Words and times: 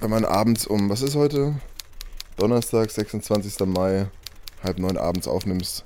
wenn 0.00 0.10
man 0.10 0.24
abends 0.24 0.66
um, 0.66 0.88
was 0.90 1.02
ist 1.02 1.16
heute? 1.16 1.54
Donnerstag, 2.36 2.90
26. 2.90 3.66
Mai, 3.66 4.06
halb 4.62 4.78
neun 4.78 4.96
abends 4.96 5.26
aufnimmst. 5.26 5.84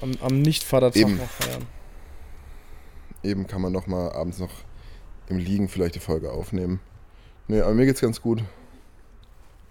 Am, 0.00 0.12
am 0.22 0.40
Nicht-Vatertag 0.40 1.08
noch 1.08 1.30
feiern. 1.30 1.66
Eben 3.22 3.46
kann 3.46 3.60
man 3.60 3.72
noch 3.72 3.86
mal 3.86 4.10
abends 4.12 4.38
noch 4.38 4.52
im 5.28 5.38
Liegen 5.38 5.68
vielleicht 5.68 5.96
die 5.96 6.00
Folge 6.00 6.30
aufnehmen. 6.30 6.80
Nee, 7.48 7.60
aber 7.60 7.74
mir 7.74 7.86
geht's 7.86 8.00
ganz 8.00 8.20
gut. 8.20 8.42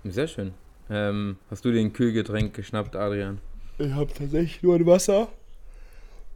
Sehr 0.03 0.27
schön. 0.27 0.53
Ähm, 0.89 1.37
hast 1.49 1.65
du 1.65 1.71
den 1.71 1.93
Kühlgetränk 1.93 2.53
geschnappt, 2.53 2.95
Adrian? 2.95 3.39
Ich 3.77 3.91
habe 3.91 4.13
tatsächlich 4.13 4.61
nur 4.61 4.75
ein 4.75 4.85
Wasser, 4.85 5.29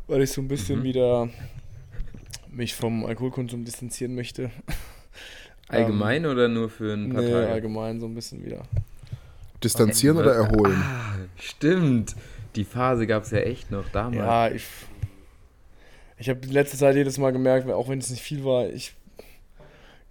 weil 0.07 0.23
ich 0.23 0.31
so 0.31 0.41
ein 0.41 0.47
bisschen 0.47 0.79
mhm. 0.79 0.83
wieder 0.83 1.29
mich 2.49 2.73
vom 2.73 3.05
Alkoholkonsum 3.05 3.63
distanzieren 3.63 4.15
möchte. 4.15 4.49
Allgemein 5.69 6.25
ähm, 6.25 6.31
oder 6.31 6.47
nur 6.47 6.69
für 6.69 6.93
ein 6.93 7.13
paar 7.13 7.21
nee, 7.21 7.31
Tage? 7.31 7.47
allgemein 7.47 7.99
so 7.99 8.07
ein 8.07 8.15
bisschen 8.15 8.43
wieder. 8.43 8.63
Distanzieren 9.63 10.17
okay. 10.17 10.27
oder 10.27 10.35
erholen? 10.35 10.81
Ah, 10.83 11.15
stimmt. 11.37 12.15
Die 12.55 12.63
Phase 12.63 13.05
gab 13.05 13.23
es 13.23 13.31
ja 13.31 13.39
echt 13.39 13.71
noch 13.71 13.87
damals. 13.89 14.15
Ja, 14.15 14.49
ich. 14.49 14.65
Ich 16.17 16.27
habe 16.27 16.39
die 16.39 16.51
letzte 16.51 16.75
Zeit 16.75 16.95
jedes 16.95 17.17
Mal 17.17 17.31
gemerkt, 17.31 17.69
auch 17.69 17.87
wenn 17.87 17.99
es 17.99 18.09
nicht 18.09 18.21
viel 18.21 18.43
war, 18.43 18.67
ich 18.67 18.93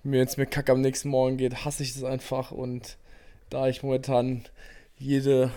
mir 0.03 0.19
jetzt 0.19 0.39
mir 0.39 0.47
Kack 0.47 0.71
am 0.71 0.81
nächsten 0.81 1.11
Morgen 1.11 1.37
geht, 1.37 1.67
hasse 1.67 1.83
ich 1.83 1.93
das 1.93 2.05
einfach 2.05 2.51
und 2.51 2.97
da 3.51 3.69
ich 3.69 3.83
momentan 3.83 4.45
jede 4.97 5.51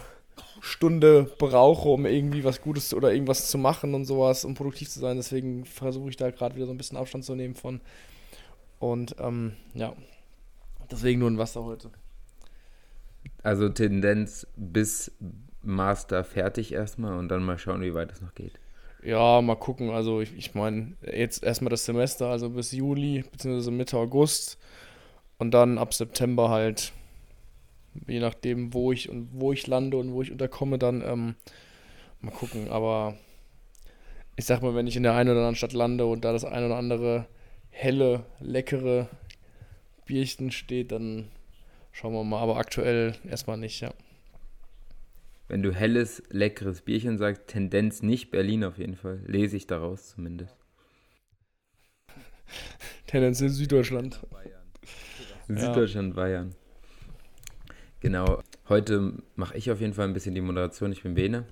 Stunde 0.60 1.32
brauche, 1.38 1.90
um 1.90 2.06
irgendwie 2.06 2.44
was 2.44 2.62
Gutes 2.62 2.94
oder 2.94 3.14
irgendwas 3.14 3.50
zu 3.50 3.58
machen 3.58 3.94
und 3.94 4.06
sowas, 4.06 4.44
um 4.44 4.56
produktiv 4.56 4.90
zu 4.90 5.00
sein. 5.00 5.18
Deswegen 5.18 5.66
versuche 5.66 6.10
ich 6.10 6.18
da 6.18 6.32
gerade 6.32 6.56
wieder 6.56 6.66
so 6.66 6.74
ein 6.74 6.78
bisschen 6.78 6.98
Abstand 6.98 7.24
zu 7.24 7.36
nehmen 7.36 7.56
von. 7.56 7.82
Und 8.82 9.16
ähm, 9.20 9.54
ja, 9.76 9.94
deswegen 10.90 11.20
nur 11.20 11.30
ein 11.30 11.38
Wasser 11.38 11.64
heute. 11.64 11.92
Also 13.44 13.70
Tendenz 13.70 14.48
bis 14.56 15.12
Master 15.62 16.24
fertig 16.24 16.74
erstmal 16.74 17.18
und 17.20 17.30
dann 17.30 17.44
mal 17.44 17.60
schauen, 17.60 17.82
wie 17.82 17.94
weit 17.94 18.12
es 18.12 18.22
noch 18.22 18.34
geht. 18.34 18.60
Ja, 19.04 19.40
mal 19.42 19.56
gucken. 19.56 19.92
Also 19.92 20.20
ich, 20.20 20.36
ich 20.36 20.56
meine, 20.56 20.94
jetzt 21.04 21.44
erstmal 21.44 21.70
das 21.70 21.86
Semester, 21.86 22.30
also 22.30 22.50
bis 22.50 22.72
Juli 22.72 23.24
bzw. 23.32 23.70
Mitte 23.70 23.98
August 23.98 24.58
und 25.38 25.52
dann 25.52 25.78
ab 25.78 25.94
September 25.94 26.50
halt 26.50 26.92
je 28.08 28.20
nachdem, 28.20 28.74
wo 28.74 28.92
ich 28.92 29.10
und 29.10 29.30
wo 29.34 29.54
ich 29.54 29.68
lande 29.68 29.98
und 29.98 30.12
wo 30.12 30.24
ich 30.24 30.32
unterkomme, 30.32 30.80
dann 30.80 31.04
ähm, 31.06 31.36
mal 32.20 32.32
gucken. 32.32 32.70
Aber 32.70 33.16
ich 34.38 34.46
sag 34.46 34.64
mal, 34.64 34.74
wenn 34.74 34.88
ich 34.88 34.96
in 34.96 35.04
der 35.04 35.14
einen 35.14 35.30
oder 35.30 35.40
anderen 35.40 35.56
Stadt 35.56 35.74
lande 35.74 36.08
und 36.08 36.26
da 36.26 36.32
das 36.32 36.46
ein 36.46 36.66
oder 36.66 36.78
andere 36.78 37.28
helle, 37.72 38.26
leckere 38.40 39.10
Bierchen 40.06 40.52
steht, 40.52 40.92
dann 40.92 41.30
schauen 41.92 42.14
wir 42.14 42.24
mal. 42.24 42.40
Aber 42.40 42.58
aktuell 42.58 43.16
erstmal 43.28 43.58
nicht, 43.58 43.82
ja. 43.82 43.94
Wenn 45.48 45.64
du 45.64 45.74
helles, 45.74 46.24
leckeres 46.30 46.82
Bierchen 46.82 47.18
sagst, 47.18 47.48
Tendenz 47.48 48.02
nicht 48.02 48.32
Berlin 48.32 48.64
auf 48.64 48.78
jeden 48.78 48.96
Fall. 48.96 49.22
Lese 49.26 49.58
ich 49.58 49.68
daraus 49.68 50.10
zumindest. 50.10 50.56
Tendenz 53.08 53.42
in 53.42 53.50
Süddeutschland. 53.50 54.22
Süddeutschland. 55.48 56.16
Bayern. 56.16 56.56
Genau, 58.00 58.42
heute 58.70 59.14
mache 59.36 59.58
ich 59.58 59.70
auf 59.70 59.82
jeden 59.82 59.94
Fall 59.94 60.08
ein 60.08 60.14
bisschen 60.14 60.36
die 60.36 60.42
Moderation. 60.42 60.92
Ich 60.92 61.04
bin 61.04 61.14
Bene. 61.14 61.46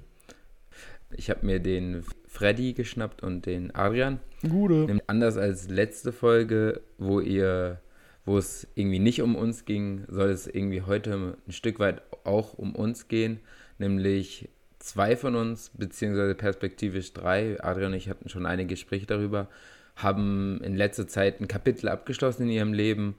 Ich 1.12 1.30
habe 1.30 1.46
mir 1.46 1.60
den 1.60 2.04
Freddy 2.40 2.72
geschnappt 2.72 3.22
und 3.22 3.46
den 3.46 3.76
Adrian. 3.76 4.20
Gute. 4.48 4.98
Anders 5.08 5.36
als 5.36 5.70
letzte 5.70 6.14
Folge, 6.14 6.80
wo 6.98 7.20
ihr, 7.20 7.82
wo 8.26 8.38
es 8.38 8.66
irgendwie 8.76 9.00
nicht 9.00 9.22
um 9.22 9.36
uns 9.36 9.66
ging, 9.66 10.06
soll 10.08 10.30
es 10.30 10.48
irgendwie 10.48 10.82
heute 10.84 11.36
ein 11.46 11.52
Stück 11.52 11.80
weit 11.80 12.02
auch 12.24 12.54
um 12.54 12.76
uns 12.76 13.10
gehen. 13.10 13.42
Nämlich 13.78 14.48
zwei 14.80 15.18
von 15.18 15.36
uns, 15.36 15.72
beziehungsweise 15.74 16.34
perspektivisch 16.34 17.12
drei, 17.12 17.62
Adrian 17.62 17.92
und 17.92 17.98
ich 17.98 18.08
hatten 18.08 18.30
schon 18.30 18.46
einige 18.46 18.70
Gespräche 18.70 19.06
darüber, 19.06 19.50
haben 19.98 20.62
in 20.64 20.78
letzter 20.78 21.10
Zeit 21.10 21.42
ein 21.42 21.50
Kapitel 21.50 21.90
abgeschlossen 21.90 22.44
in 22.44 22.52
ihrem 22.52 22.72
Leben 22.72 23.16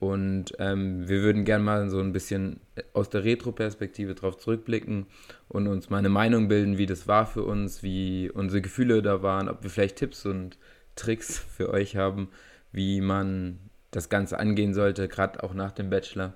und 0.00 0.54
ähm, 0.58 1.06
wir 1.10 1.20
würden 1.20 1.44
gerne 1.44 1.62
mal 1.62 1.90
so 1.90 2.00
ein 2.00 2.12
bisschen 2.12 2.60
aus 2.94 3.10
der 3.10 3.22
Retro-Perspektive 3.22 4.14
drauf 4.14 4.38
zurückblicken 4.38 5.06
und 5.48 5.66
uns 5.66 5.90
mal 5.90 5.98
eine 5.98 6.08
Meinung 6.08 6.48
bilden, 6.48 6.78
wie 6.78 6.86
das 6.86 7.06
war 7.06 7.26
für 7.26 7.44
uns, 7.44 7.82
wie 7.82 8.30
unsere 8.30 8.62
Gefühle 8.62 9.02
da 9.02 9.22
waren, 9.22 9.50
ob 9.50 9.62
wir 9.62 9.68
vielleicht 9.68 9.96
Tipps 9.96 10.24
und 10.24 10.58
Tricks 10.96 11.38
für 11.56 11.68
euch 11.68 11.96
haben, 11.96 12.28
wie 12.72 13.02
man 13.02 13.58
das 13.90 14.08
Ganze 14.08 14.38
angehen 14.38 14.72
sollte, 14.72 15.06
gerade 15.06 15.42
auch 15.42 15.52
nach 15.52 15.72
dem 15.72 15.90
Bachelor. 15.90 16.32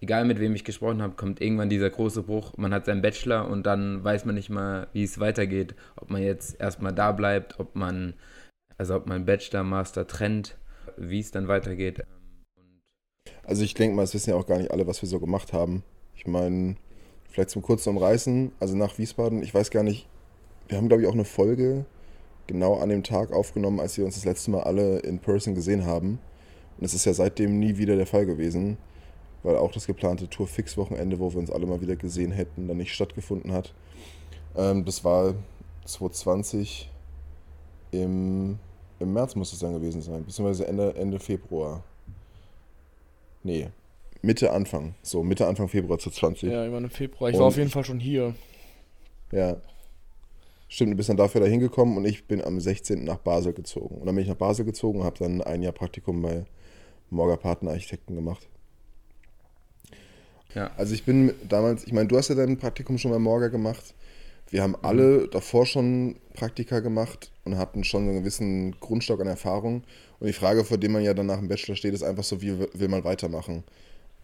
Egal 0.00 0.24
mit 0.24 0.40
wem 0.40 0.56
ich 0.56 0.64
gesprochen 0.64 1.00
habe, 1.00 1.14
kommt 1.14 1.40
irgendwann 1.40 1.68
dieser 1.68 1.90
große 1.90 2.24
Bruch. 2.24 2.56
Man 2.56 2.74
hat 2.74 2.86
seinen 2.86 3.02
Bachelor 3.02 3.48
und 3.48 3.66
dann 3.66 4.02
weiß 4.02 4.24
man 4.24 4.34
nicht 4.34 4.50
mal, 4.50 4.88
wie 4.92 5.04
es 5.04 5.20
weitergeht. 5.20 5.76
Ob 5.94 6.10
man 6.10 6.22
jetzt 6.22 6.58
erstmal 6.58 6.92
da 6.92 7.12
bleibt, 7.12 7.60
ob 7.60 7.76
man, 7.76 8.14
also 8.78 8.96
ob 8.96 9.06
man 9.06 9.26
Bachelor, 9.26 9.62
Master 9.62 10.08
trennt, 10.08 10.56
wie 10.96 11.20
es 11.20 11.30
dann 11.30 11.46
weitergeht. 11.46 12.02
Also 13.44 13.62
ich 13.62 13.74
denke 13.74 13.96
mal, 13.96 14.02
es 14.02 14.14
wissen 14.14 14.30
ja 14.30 14.36
auch 14.36 14.46
gar 14.46 14.58
nicht 14.58 14.70
alle, 14.70 14.86
was 14.86 15.02
wir 15.02 15.08
so 15.08 15.18
gemacht 15.18 15.52
haben. 15.52 15.82
Ich 16.14 16.26
meine, 16.26 16.76
vielleicht 17.30 17.50
zum 17.50 17.62
kurzen 17.62 17.90
Umreißen, 17.90 18.52
also 18.60 18.76
nach 18.76 18.98
Wiesbaden, 18.98 19.42
ich 19.42 19.54
weiß 19.54 19.70
gar 19.70 19.82
nicht, 19.82 20.08
wir 20.68 20.76
haben 20.76 20.88
glaube 20.88 21.02
ich 21.02 21.08
auch 21.08 21.14
eine 21.14 21.24
Folge 21.24 21.84
genau 22.46 22.78
an 22.78 22.88
dem 22.88 23.02
Tag 23.02 23.32
aufgenommen, 23.32 23.80
als 23.80 23.96
wir 23.96 24.04
uns 24.04 24.16
das 24.16 24.24
letzte 24.24 24.50
Mal 24.50 24.62
alle 24.62 24.98
in 25.00 25.18
Person 25.18 25.54
gesehen 25.54 25.86
haben. 25.86 26.18
Und 26.78 26.84
es 26.84 26.94
ist 26.94 27.04
ja 27.04 27.14
seitdem 27.14 27.58
nie 27.58 27.76
wieder 27.76 27.96
der 27.96 28.06
Fall 28.06 28.26
gewesen, 28.26 28.76
weil 29.42 29.56
auch 29.56 29.72
das 29.72 29.86
geplante 29.86 30.28
Tour-Fix-Wochenende, 30.28 31.18
wo 31.18 31.32
wir 31.32 31.38
uns 31.38 31.50
alle 31.50 31.66
mal 31.66 31.80
wieder 31.80 31.96
gesehen 31.96 32.32
hätten, 32.32 32.68
dann 32.68 32.76
nicht 32.76 32.92
stattgefunden 32.92 33.52
hat. 33.52 33.72
Ähm, 34.56 34.84
das 34.84 35.04
war 35.04 35.34
2020 35.84 36.90
im, 37.92 38.58
im 38.98 39.12
März 39.12 39.34
muss 39.34 39.52
es 39.52 39.58
dann 39.60 39.74
gewesen 39.74 40.02
sein, 40.02 40.24
beziehungsweise 40.24 40.66
Ende, 40.66 40.94
Ende 40.94 41.18
Februar. 41.18 41.82
Nee, 43.42 43.68
Mitte, 44.22 44.52
Anfang. 44.52 44.94
So, 45.02 45.22
Mitte, 45.22 45.46
Anfang 45.46 45.68
Februar 45.68 45.98
zu 45.98 46.10
20. 46.10 46.50
Ja, 46.50 46.66
immer 46.66 46.78
im 46.78 46.90
Februar. 46.90 47.30
Ich 47.30 47.34
und 47.34 47.40
war 47.40 47.48
auf 47.48 47.56
jeden 47.56 47.70
Fall 47.70 47.84
schon 47.84 48.00
hier. 48.00 48.34
Ja. 49.32 49.56
Stimmt, 50.68 50.92
du 50.92 50.96
bist 50.96 51.08
dann 51.08 51.16
dafür 51.16 51.40
da 51.40 51.46
hingekommen 51.46 51.96
und 51.96 52.04
ich 52.04 52.26
bin 52.26 52.42
am 52.42 52.60
16. 52.60 53.02
nach 53.02 53.18
Basel 53.18 53.52
gezogen. 53.52 53.96
Und 53.96 54.06
dann 54.06 54.14
bin 54.14 54.22
ich 54.22 54.28
nach 54.28 54.36
Basel 54.36 54.64
gezogen 54.64 55.00
und 55.00 55.04
habe 55.04 55.18
dann 55.18 55.42
ein 55.42 55.62
Jahr 55.62 55.72
Praktikum 55.72 56.22
bei 56.22 56.44
Morger 57.10 57.36
Partnerarchitekten 57.36 58.14
gemacht. 58.14 58.46
Ja. 60.54 60.70
Also 60.76 60.94
ich 60.94 61.04
bin 61.04 61.32
damals, 61.48 61.84
ich 61.84 61.92
meine, 61.92 62.08
du 62.08 62.16
hast 62.16 62.28
ja 62.28 62.34
dein 62.34 62.56
Praktikum 62.56 62.98
schon 62.98 63.10
bei 63.10 63.18
Morger 63.18 63.50
gemacht. 63.50 63.94
Wir 64.50 64.62
haben 64.62 64.76
alle 64.82 65.28
davor 65.28 65.64
schon 65.64 66.16
Praktika 66.34 66.80
gemacht 66.80 67.32
und 67.44 67.56
hatten 67.56 67.84
schon 67.84 68.02
einen 68.02 68.18
gewissen 68.18 68.78
Grundstock 68.80 69.20
an 69.20 69.28
Erfahrung. 69.28 69.84
Und 70.20 70.26
die 70.26 70.32
Frage, 70.34 70.64
vor 70.64 70.78
der 70.78 70.90
man 70.90 71.02
ja 71.02 71.14
dann 71.14 71.26
nach 71.26 71.38
dem 71.38 71.48
Bachelor 71.48 71.76
steht, 71.76 71.94
ist 71.94 72.02
einfach 72.02 72.24
so, 72.24 72.42
wie 72.42 72.58
will 72.58 72.88
man 72.88 73.04
weitermachen? 73.04 73.64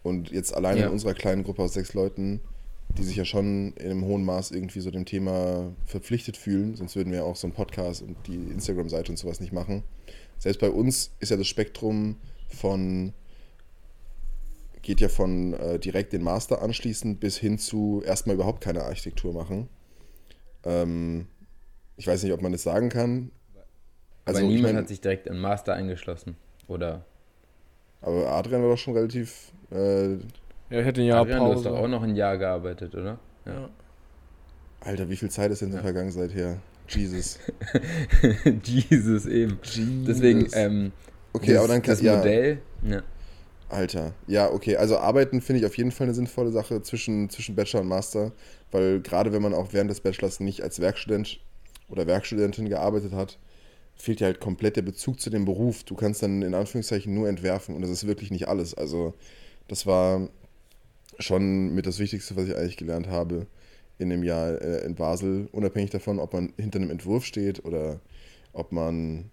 Und 0.03 0.31
jetzt 0.31 0.55
alleine 0.55 0.81
ja. 0.81 0.85
in 0.87 0.93
unserer 0.93 1.15
kleinen 1.15 1.43
Gruppe 1.43 1.63
aus 1.63 1.73
sechs 1.73 1.93
Leuten, 1.93 2.39
die 2.97 3.03
sich 3.03 3.15
ja 3.15 3.25
schon 3.25 3.73
in 3.73 3.91
einem 3.91 4.05
hohen 4.05 4.23
Maß 4.23 4.51
irgendwie 4.51 4.79
so 4.79 4.91
dem 4.91 5.05
Thema 5.05 5.73
verpflichtet 5.85 6.37
fühlen, 6.37 6.75
sonst 6.75 6.95
würden 6.95 7.11
wir 7.11 7.25
auch 7.25 7.35
so 7.35 7.47
einen 7.47 7.55
Podcast 7.55 8.03
und 8.03 8.15
die 8.27 8.35
Instagram-Seite 8.35 9.11
und 9.11 9.17
sowas 9.17 9.39
nicht 9.39 9.53
machen. 9.53 9.83
Selbst 10.37 10.59
bei 10.59 10.69
uns 10.69 11.11
ist 11.19 11.29
ja 11.29 11.37
das 11.37 11.47
Spektrum 11.47 12.17
von 12.47 13.13
geht 14.83 15.01
ja 15.01 15.09
von 15.09 15.53
äh, 15.53 15.79
direkt 15.79 16.13
den 16.13 16.23
Master 16.23 16.61
anschließen 16.61 17.17
bis 17.17 17.37
hin 17.37 17.59
zu 17.59 18.01
erstmal 18.05 18.35
überhaupt 18.35 18.61
keine 18.61 18.83
Architektur 18.83 19.33
machen. 19.33 19.67
Ähm, 20.63 21.27
ich 21.97 22.07
weiß 22.07 22.23
nicht, 22.23 22.31
ob 22.31 22.41
man 22.41 22.53
das 22.53 22.63
sagen 22.63 22.87
kann. 22.87 23.31
Also, 24.27 24.39
aber 24.39 24.47
niemand 24.47 24.57
ich 24.57 24.73
mein, 24.73 24.75
hat 24.77 24.87
sich 24.87 25.01
direkt 25.01 25.27
im 25.27 25.39
Master 25.39 25.73
eingeschlossen, 25.73 26.35
oder? 26.67 27.05
Aber 28.01 28.27
Adrian 28.27 28.61
war 28.61 28.69
doch 28.69 28.77
schon 28.77 28.93
relativ. 28.93 29.51
Äh, 29.71 30.13
ja, 30.13 30.17
ich 30.69 30.85
hätte 30.85 31.01
ein 31.01 31.07
Jahr 31.07 31.21
Adrian, 31.21 31.39
Pause. 31.39 31.51
du 31.51 31.57
hast 31.57 31.65
doch 31.65 31.83
auch 31.83 31.87
noch 31.87 32.03
ein 32.03 32.15
Jahr 32.15 32.37
gearbeitet, 32.37 32.93
oder? 32.93 33.19
Ja. 33.45 33.69
Alter, 34.81 35.09
wie 35.09 35.15
viel 35.15 35.29
Zeit 35.29 35.51
ist 35.51 35.61
denn 35.61 35.73
ja. 35.73 35.81
vergangen 35.81 36.11
seither? 36.11 36.57
Jesus. 36.87 37.39
Jesus 38.63 39.25
eben. 39.25 39.59
Jesus. 39.63 40.05
Deswegen, 40.05 40.47
ähm, 40.53 40.91
okay, 41.33 41.53
das, 41.53 41.59
aber 41.59 41.67
dann 41.69 41.81
kann, 41.81 41.91
das 41.93 42.01
Modell. 42.01 42.59
Ja. 42.83 43.03
Alter, 43.69 44.13
ja, 44.27 44.49
okay. 44.49 44.77
Also 44.77 44.97
arbeiten 44.97 45.41
finde 45.41 45.59
ich 45.59 45.65
auf 45.65 45.77
jeden 45.77 45.91
Fall 45.91 46.05
eine 46.07 46.13
sinnvolle 46.13 46.51
Sache 46.51 46.81
zwischen, 46.81 47.29
zwischen 47.29 47.55
Bachelor 47.55 47.81
und 47.81 47.87
Master, 47.87 48.31
weil 48.71 49.01
gerade 49.01 49.33
wenn 49.33 49.41
man 49.41 49.53
auch 49.53 49.73
während 49.73 49.89
des 49.89 49.99
Bachelors 49.99 50.39
nicht 50.39 50.61
als 50.63 50.79
Werkstudent 50.79 51.39
oder 51.89 52.07
Werkstudentin 52.07 52.69
gearbeitet 52.69 53.11
hat, 53.11 53.37
fehlt 53.97 54.19
ja 54.19 54.27
halt 54.27 54.39
komplett 54.39 54.75
der 54.75 54.81
Bezug 54.83 55.19
zu 55.19 55.29
dem 55.29 55.45
Beruf. 55.45 55.83
Du 55.83 55.95
kannst 55.95 56.23
dann 56.23 56.41
in 56.41 56.53
Anführungszeichen 56.53 57.13
nur 57.13 57.27
entwerfen 57.27 57.75
und 57.75 57.81
das 57.81 57.89
ist 57.89 58.07
wirklich 58.07 58.31
nicht 58.31 58.47
alles. 58.47 58.73
Also 58.73 59.13
das 59.67 59.85
war 59.85 60.29
schon 61.19 61.73
mit 61.73 61.85
das 61.85 61.99
Wichtigste, 61.99 62.35
was 62.35 62.47
ich 62.47 62.55
eigentlich 62.55 62.77
gelernt 62.77 63.07
habe 63.07 63.47
in 63.97 64.09
dem 64.09 64.23
Jahr 64.23 64.61
äh, 64.61 64.85
in 64.85 64.95
Basel, 64.95 65.49
unabhängig 65.51 65.89
davon, 65.89 66.19
ob 66.19 66.33
man 66.33 66.53
hinter 66.57 66.79
einem 66.79 66.91
Entwurf 66.91 67.25
steht 67.25 67.65
oder 67.65 67.99
ob 68.53 68.71
man 68.71 69.31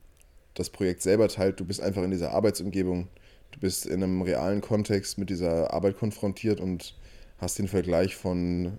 das 0.55 0.71
Projekt 0.71 1.03
selber 1.03 1.29
teilt. 1.29 1.61
Du 1.61 1.65
bist 1.65 1.83
einfach 1.83 2.03
in 2.03 2.11
dieser 2.11 2.33
Arbeitsumgebung 2.33 3.09
du 3.55 3.61
bist 3.61 3.87
in 3.87 4.03
einem 4.03 4.23
realen 4.23 4.61
Kontext 4.61 5.17
mit 5.17 5.31
dieser 5.31 5.73
Arbeit 5.73 5.97
konfrontiert 5.97 6.61
und 6.61 6.95
hast 7.39 7.59
den 7.59 7.69
Vergleich 7.69 8.17
von 8.17 8.79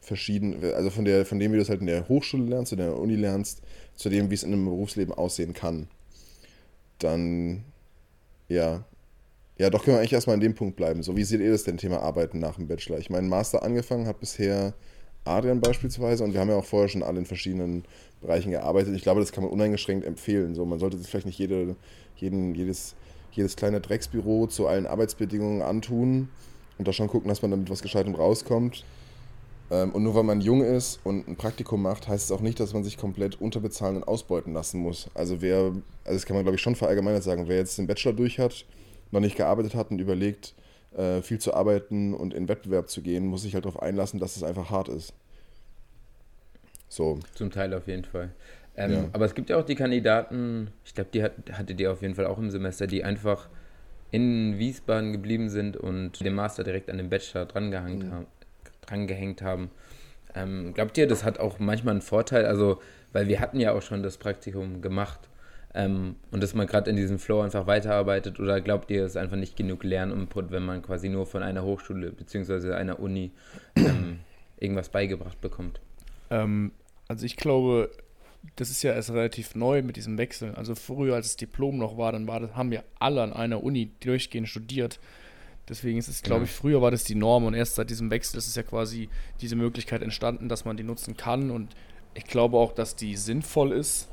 verschieden, 0.00 0.56
also 0.74 0.90
von 0.90 1.04
der, 1.04 1.26
von 1.26 1.38
dem, 1.38 1.52
wie 1.52 1.56
du 1.56 1.62
es 1.62 1.68
halt 1.68 1.80
in 1.80 1.86
der 1.86 2.08
Hochschule 2.08 2.44
lernst, 2.44 2.72
in 2.72 2.78
der 2.78 2.98
Uni 2.98 3.16
lernst, 3.16 3.62
zu 3.96 4.08
dem, 4.08 4.30
wie 4.30 4.34
es 4.34 4.42
in 4.42 4.52
einem 4.52 4.64
Berufsleben 4.64 5.12
aussehen 5.12 5.52
kann. 5.52 5.88
Dann, 6.98 7.64
ja. 8.48 8.84
Ja, 9.58 9.68
doch 9.68 9.84
können 9.84 9.96
wir 9.96 10.00
eigentlich 10.00 10.14
erstmal 10.14 10.34
an 10.34 10.40
dem 10.40 10.54
Punkt 10.54 10.76
bleiben. 10.76 11.02
So, 11.02 11.16
wie 11.16 11.24
seht 11.24 11.40
ihr 11.40 11.50
das 11.50 11.64
denn 11.64 11.76
Thema 11.76 12.00
Arbeiten 12.00 12.38
nach 12.38 12.56
dem 12.56 12.66
Bachelor? 12.66 12.98
Ich 12.98 13.10
meine, 13.10 13.28
Master 13.28 13.62
angefangen 13.62 14.06
hat 14.06 14.18
bisher 14.18 14.72
Adrian 15.24 15.60
beispielsweise 15.60 16.24
und 16.24 16.32
wir 16.32 16.40
haben 16.40 16.48
ja 16.48 16.56
auch 16.56 16.64
vorher 16.64 16.88
schon 16.88 17.02
alle 17.02 17.18
in 17.18 17.26
verschiedenen 17.26 17.84
Bereichen 18.22 18.50
gearbeitet. 18.50 18.94
Ich 18.94 19.02
glaube, 19.02 19.20
das 19.20 19.32
kann 19.32 19.44
man 19.44 19.52
uneingeschränkt 19.52 20.06
empfehlen. 20.06 20.54
So, 20.54 20.64
man 20.64 20.78
sollte 20.78 20.96
sich 20.96 21.08
vielleicht 21.08 21.26
nicht 21.26 21.38
jede, 21.38 21.76
jeden, 22.16 22.54
jedes, 22.54 22.94
jedes 23.32 23.56
kleine 23.56 23.80
Drecksbüro 23.82 24.46
zu 24.46 24.66
allen 24.66 24.86
Arbeitsbedingungen 24.86 25.60
antun 25.60 26.30
und 26.78 26.88
da 26.88 26.94
schon 26.94 27.08
gucken, 27.08 27.28
dass 27.28 27.42
man 27.42 27.50
damit 27.50 27.68
was 27.68 27.82
Gescheitem 27.82 28.14
rauskommt. 28.14 28.84
Ähm, 29.70 29.92
und 29.92 30.02
nur 30.02 30.14
weil 30.14 30.24
man 30.24 30.40
jung 30.40 30.62
ist 30.62 31.00
und 31.04 31.28
ein 31.28 31.36
Praktikum 31.36 31.82
macht, 31.82 32.08
heißt 32.08 32.24
es 32.24 32.32
auch 32.32 32.40
nicht, 32.40 32.58
dass 32.58 32.74
man 32.74 32.82
sich 32.82 32.96
komplett 32.96 33.40
unterbezahlen 33.40 33.96
und 33.96 34.04
ausbeuten 34.04 34.52
lassen 34.52 34.80
muss. 34.80 35.08
Also 35.14 35.40
wer, 35.40 35.58
also 35.58 35.82
das 36.04 36.26
kann 36.26 36.34
man 36.34 36.44
glaube 36.44 36.56
ich 36.56 36.62
schon 36.62 36.74
verallgemeinert 36.74 37.22
sagen, 37.22 37.46
wer 37.46 37.58
jetzt 37.58 37.78
den 37.78 37.86
Bachelor 37.86 38.12
durch 38.12 38.38
hat, 38.38 38.64
noch 39.12 39.20
nicht 39.20 39.36
gearbeitet 39.36 39.74
hat 39.74 39.90
und 39.90 40.00
überlegt, 40.00 40.54
äh, 40.96 41.22
viel 41.22 41.38
zu 41.38 41.54
arbeiten 41.54 42.14
und 42.14 42.34
in 42.34 42.48
Wettbewerb 42.48 42.88
zu 42.88 43.00
gehen, 43.00 43.26
muss 43.26 43.42
sich 43.42 43.54
halt 43.54 43.64
darauf 43.64 43.80
einlassen, 43.80 44.18
dass 44.18 44.36
es 44.36 44.42
einfach 44.42 44.70
hart 44.70 44.88
ist. 44.88 45.12
So. 46.88 47.20
Zum 47.34 47.52
Teil 47.52 47.72
auf 47.74 47.86
jeden 47.86 48.04
Fall. 48.04 48.32
Ähm, 48.76 48.92
ja. 48.92 49.08
Aber 49.12 49.24
es 49.24 49.34
gibt 49.34 49.50
ja 49.50 49.58
auch 49.58 49.64
die 49.64 49.76
Kandidaten, 49.76 50.72
ich 50.84 50.94
glaube, 50.94 51.10
die 51.12 51.22
hat, 51.22 51.32
hattet 51.52 51.80
ihr 51.80 51.92
auf 51.92 52.02
jeden 52.02 52.16
Fall 52.16 52.26
auch 52.26 52.38
im 52.38 52.50
Semester, 52.50 52.88
die 52.88 53.04
einfach 53.04 53.48
in 54.10 54.58
Wiesbaden 54.58 55.12
geblieben 55.12 55.48
sind 55.48 55.76
und 55.76 56.24
den 56.24 56.34
Master 56.34 56.64
direkt 56.64 56.90
an 56.90 56.98
den 56.98 57.08
Bachelor 57.08 57.46
drangehangen 57.46 58.08
mhm. 58.08 58.12
haben, 58.12 58.26
dran 58.90 59.06
gehängt 59.06 59.42
haben. 59.42 59.70
Ähm, 60.34 60.74
glaubt 60.74 60.96
ihr, 60.98 61.06
das 61.06 61.24
hat 61.24 61.40
auch 61.40 61.58
manchmal 61.58 61.92
einen 61.92 62.02
Vorteil? 62.02 62.44
Also, 62.44 62.80
weil 63.12 63.28
wir 63.28 63.40
hatten 63.40 63.58
ja 63.58 63.72
auch 63.72 63.82
schon 63.82 64.02
das 64.02 64.18
Praktikum 64.18 64.80
gemacht 64.82 65.20
ähm, 65.74 66.16
und 66.30 66.42
dass 66.42 66.54
man 66.54 66.66
gerade 66.66 66.90
in 66.90 66.96
diesem 66.96 67.18
Flow 67.18 67.40
einfach 67.40 67.66
weiterarbeitet 67.66 68.40
oder 68.40 68.60
glaubt 68.60 68.90
ihr, 68.90 69.04
es 69.04 69.12
ist 69.12 69.16
einfach 69.16 69.36
nicht 69.36 69.56
genug 69.56 69.84
Lerninput, 69.84 70.50
wenn 70.50 70.64
man 70.64 70.82
quasi 70.82 71.08
nur 71.08 71.26
von 71.26 71.42
einer 71.42 71.62
Hochschule 71.62 72.10
bzw. 72.10 72.72
einer 72.74 72.98
Uni 72.98 73.30
ähm, 73.76 74.20
irgendwas 74.58 74.88
beigebracht 74.88 75.40
bekommt? 75.40 75.80
Ähm, 76.30 76.72
also 77.08 77.24
ich 77.24 77.36
glaube, 77.36 77.90
das 78.56 78.70
ist 78.70 78.82
ja 78.82 78.92
erst 78.92 79.10
relativ 79.10 79.54
neu 79.54 79.82
mit 79.82 79.96
diesem 79.96 80.18
Wechsel. 80.18 80.54
Also 80.54 80.74
früher, 80.74 81.14
als 81.14 81.28
das 81.28 81.36
Diplom 81.36 81.78
noch 81.78 81.96
war, 81.96 82.12
dann 82.12 82.26
war 82.26 82.40
das, 82.40 82.54
haben 82.54 82.70
wir 82.70 82.82
alle 82.98 83.22
an 83.22 83.32
einer 83.32 83.62
Uni 83.62 83.92
durchgehend 84.00 84.48
studiert. 84.48 84.98
Deswegen 85.70 85.98
ist 85.98 86.08
es, 86.08 86.22
glaube 86.22 86.46
ich, 86.46 86.50
früher 86.50 86.82
war 86.82 86.90
das 86.90 87.04
die 87.04 87.14
Norm 87.14 87.44
und 87.44 87.54
erst 87.54 87.76
seit 87.76 87.90
diesem 87.90 88.10
Wechsel 88.10 88.38
ist 88.38 88.48
es 88.48 88.56
ja 88.56 88.64
quasi 88.64 89.08
diese 89.40 89.54
Möglichkeit 89.54 90.02
entstanden, 90.02 90.48
dass 90.48 90.64
man 90.64 90.76
die 90.76 90.82
nutzen 90.82 91.16
kann 91.16 91.52
und 91.52 91.76
ich 92.12 92.24
glaube 92.24 92.58
auch, 92.58 92.72
dass 92.72 92.96
die 92.96 93.14
sinnvoll 93.16 93.70
ist. 93.70 94.08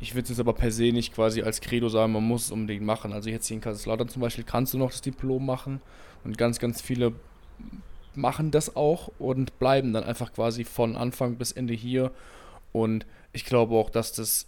Ich 0.00 0.14
würde 0.14 0.24
es 0.24 0.28
jetzt 0.28 0.40
aber 0.40 0.52
per 0.52 0.70
se 0.70 0.92
nicht 0.92 1.14
quasi 1.14 1.40
als 1.40 1.62
Credo 1.62 1.88
sagen, 1.88 2.12
man 2.12 2.24
muss 2.24 2.44
es 2.44 2.50
unbedingt 2.50 2.84
machen. 2.84 3.14
Also 3.14 3.30
jetzt 3.30 3.46
hier 3.46 3.54
in 3.54 3.62
Kaiserslautern 3.62 4.08
zum 4.10 4.20
Beispiel 4.20 4.44
kannst 4.44 4.74
du 4.74 4.78
noch 4.78 4.90
das 4.90 5.00
Diplom 5.00 5.46
machen 5.46 5.80
und 6.24 6.36
ganz, 6.36 6.58
ganz 6.58 6.82
viele 6.82 7.14
machen 8.14 8.50
das 8.50 8.76
auch 8.76 9.10
und 9.18 9.58
bleiben 9.58 9.94
dann 9.94 10.04
einfach 10.04 10.34
quasi 10.34 10.64
von 10.64 10.94
Anfang 10.94 11.36
bis 11.36 11.52
Ende 11.52 11.72
hier 11.72 12.12
und 12.72 13.06
ich 13.32 13.46
glaube 13.46 13.76
auch, 13.76 13.88
dass 13.88 14.12
das 14.12 14.46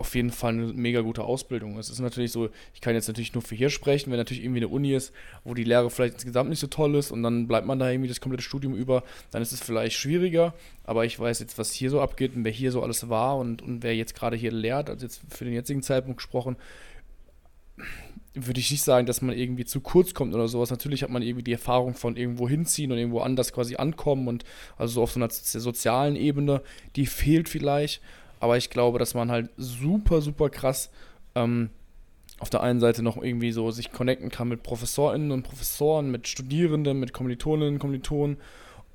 auf 0.00 0.14
jeden 0.14 0.30
Fall 0.30 0.54
eine 0.54 0.72
mega 0.72 1.02
gute 1.02 1.24
Ausbildung. 1.24 1.78
Es 1.78 1.90
ist 1.90 1.98
natürlich 1.98 2.32
so, 2.32 2.48
ich 2.72 2.80
kann 2.80 2.94
jetzt 2.94 3.06
natürlich 3.06 3.34
nur 3.34 3.42
für 3.42 3.54
hier 3.54 3.68
sprechen, 3.68 4.10
wenn 4.10 4.16
natürlich 4.16 4.42
irgendwie 4.42 4.60
eine 4.60 4.68
Uni 4.68 4.94
ist, 4.94 5.12
wo 5.44 5.52
die 5.52 5.62
Lehre 5.62 5.90
vielleicht 5.90 6.14
insgesamt 6.14 6.48
nicht 6.48 6.58
so 6.58 6.68
toll 6.68 6.94
ist 6.94 7.10
und 7.10 7.22
dann 7.22 7.46
bleibt 7.46 7.66
man 7.66 7.78
da 7.78 7.90
irgendwie 7.90 8.08
das 8.08 8.22
komplette 8.22 8.42
Studium 8.42 8.74
über, 8.74 9.04
dann 9.30 9.42
ist 9.42 9.52
es 9.52 9.60
vielleicht 9.60 9.96
schwieriger, 9.96 10.54
aber 10.84 11.04
ich 11.04 11.20
weiß 11.20 11.38
jetzt, 11.40 11.58
was 11.58 11.72
hier 11.72 11.90
so 11.90 12.00
abgeht 12.00 12.34
und 12.34 12.44
wer 12.44 12.50
hier 12.50 12.72
so 12.72 12.82
alles 12.82 13.10
war 13.10 13.36
und, 13.36 13.60
und 13.60 13.82
wer 13.82 13.94
jetzt 13.94 14.14
gerade 14.14 14.38
hier 14.38 14.52
lehrt, 14.52 14.88
also 14.88 15.04
jetzt 15.04 15.20
für 15.28 15.44
den 15.44 15.52
jetzigen 15.52 15.82
Zeitpunkt 15.82 16.16
gesprochen, 16.16 16.56
würde 18.32 18.60
ich 18.60 18.70
nicht 18.70 18.82
sagen, 18.82 19.06
dass 19.06 19.20
man 19.20 19.36
irgendwie 19.36 19.66
zu 19.66 19.82
kurz 19.82 20.14
kommt 20.14 20.34
oder 20.34 20.48
sowas. 20.48 20.70
Natürlich 20.70 21.02
hat 21.02 21.10
man 21.10 21.20
irgendwie 21.20 21.42
die 21.42 21.52
Erfahrung 21.52 21.94
von 21.94 22.16
irgendwo 22.16 22.48
hinziehen 22.48 22.90
und 22.90 22.96
irgendwo 22.96 23.20
anders 23.20 23.52
quasi 23.52 23.76
ankommen 23.76 24.28
und 24.28 24.44
also 24.78 24.94
so 24.94 25.02
auf 25.02 25.12
so 25.12 25.20
einer 25.20 25.28
sozialen 25.30 26.16
Ebene, 26.16 26.62
die 26.96 27.04
fehlt 27.04 27.50
vielleicht. 27.50 28.00
Aber 28.40 28.56
ich 28.56 28.70
glaube, 28.70 28.98
dass 28.98 29.14
man 29.14 29.30
halt 29.30 29.50
super, 29.56 30.22
super 30.22 30.50
krass 30.50 30.90
ähm, 31.34 31.70
auf 32.40 32.50
der 32.50 32.62
einen 32.62 32.80
Seite 32.80 33.02
noch 33.02 33.22
irgendwie 33.22 33.52
so 33.52 33.70
sich 33.70 33.92
connecten 33.92 34.30
kann 34.30 34.48
mit 34.48 34.62
ProfessorInnen 34.62 35.30
und 35.30 35.42
Professoren, 35.42 36.10
mit 36.10 36.26
Studierenden, 36.26 36.98
mit 36.98 37.12
Kommilitoninnen 37.12 37.74
und 37.74 37.78
Kommilitonen. 37.78 38.38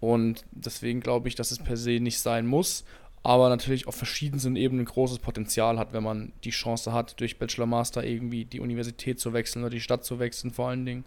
Und 0.02 0.44
deswegen 0.52 1.00
glaube 1.00 1.28
ich, 1.28 1.36
dass 1.36 1.52
es 1.52 1.60
per 1.60 1.78
se 1.78 2.00
nicht 2.00 2.20
sein 2.20 2.48
muss, 2.48 2.84
aber 3.24 3.50
natürlich 3.50 3.88
auf 3.88 3.96
verschiedensten 3.96 4.56
Ebenen 4.56 4.86
großes 4.86 5.20
Potenzial 5.20 5.80
hat, 5.80 5.94
wenn 5.94 6.04
man 6.04 6.32
die 6.44 6.50
Chance 6.50 6.92
hat, 6.92 7.20
durch 7.20 7.40
Bachelor 7.40 7.66
Master 7.66 8.04
irgendwie 8.04 8.46
die 8.46 8.60
Universität 8.60 9.20
zu 9.20 9.34
wechseln 9.34 9.64
oder 9.64 9.72
die 9.72 9.82
Stadt 9.82 10.04
zu 10.04 10.20
wechseln, 10.20 10.52
vor 10.52 10.70
allen 10.70 10.86
Dingen. 10.86 11.06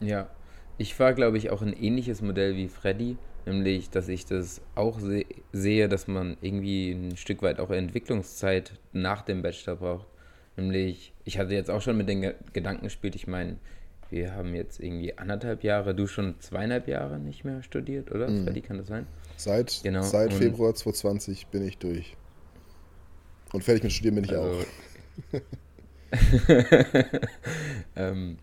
Ja, 0.00 0.28
ich 0.76 0.98
war, 0.98 1.12
glaube 1.12 1.38
ich, 1.38 1.50
auch 1.50 1.62
ein 1.62 1.72
ähnliches 1.72 2.22
Modell 2.22 2.56
wie 2.56 2.68
Freddy 2.68 3.16
nämlich, 3.48 3.90
dass 3.90 4.08
ich 4.08 4.26
das 4.26 4.60
auch 4.74 5.00
se 5.00 5.24
sehe, 5.52 5.88
dass 5.88 6.06
man 6.06 6.36
irgendwie 6.40 6.92
ein 6.92 7.16
Stück 7.16 7.42
weit 7.42 7.60
auch 7.60 7.70
Entwicklungszeit 7.70 8.72
nach 8.92 9.22
dem 9.22 9.42
Bachelor 9.42 9.76
braucht. 9.76 10.06
Nämlich, 10.56 11.12
ich 11.24 11.38
hatte 11.38 11.54
jetzt 11.54 11.70
auch 11.70 11.80
schon 11.80 11.96
mit 11.96 12.08
den 12.08 12.20
Ge 12.20 12.34
Gedanken 12.52 12.84
gespielt, 12.84 13.14
ich 13.14 13.26
meine, 13.26 13.56
wir 14.10 14.34
haben 14.34 14.54
jetzt 14.54 14.80
irgendwie 14.80 15.16
anderthalb 15.16 15.64
Jahre, 15.64 15.94
du 15.94 16.06
schon 16.06 16.34
zweieinhalb 16.40 16.88
Jahre 16.88 17.18
nicht 17.18 17.44
mehr 17.44 17.62
studiert, 17.62 18.10
oder? 18.10 18.28
Mhm. 18.28 18.44
Freddy, 18.44 18.62
kann 18.62 18.78
das 18.78 18.88
sein? 18.88 19.06
Seit, 19.36 19.80
genau. 19.82 20.02
seit 20.02 20.32
Februar 20.32 20.74
2020 20.74 21.48
bin 21.48 21.66
ich 21.66 21.78
durch. 21.78 22.16
Und 23.52 23.64
fertig 23.64 23.82
mit 23.84 23.92
Studieren 23.92 24.16
bin 24.16 24.24
ich 24.24 24.32
also, 24.32 24.60
auch. 24.60 24.64
ähm, 27.96 28.38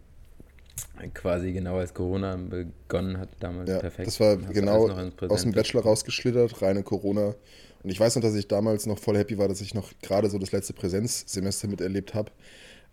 quasi 1.13 1.51
genau 1.51 1.77
als 1.77 1.93
Corona 1.93 2.35
begonnen 2.35 3.17
hat, 3.17 3.29
damals 3.39 3.69
ja, 3.69 3.79
perfekt. 3.79 4.07
Das 4.07 4.19
war 4.19 4.37
genau 4.37 4.89
aus 5.27 5.41
dem 5.43 5.51
Bachelor 5.51 5.83
rausgeschlittert, 5.83 6.61
reine 6.61 6.83
Corona. 6.83 7.35
Und 7.83 7.89
ich 7.91 7.99
weiß 7.99 8.15
noch, 8.15 8.23
dass 8.23 8.35
ich 8.35 8.47
damals 8.47 8.85
noch 8.85 8.97
voll 8.97 9.17
happy 9.17 9.37
war, 9.37 9.47
dass 9.47 9.61
ich 9.61 9.73
noch 9.73 9.91
gerade 10.01 10.29
so 10.29 10.39
das 10.39 10.51
letzte 10.51 10.73
Präsenzsemester 10.73 11.67
miterlebt 11.67 12.13
habe. 12.13 12.31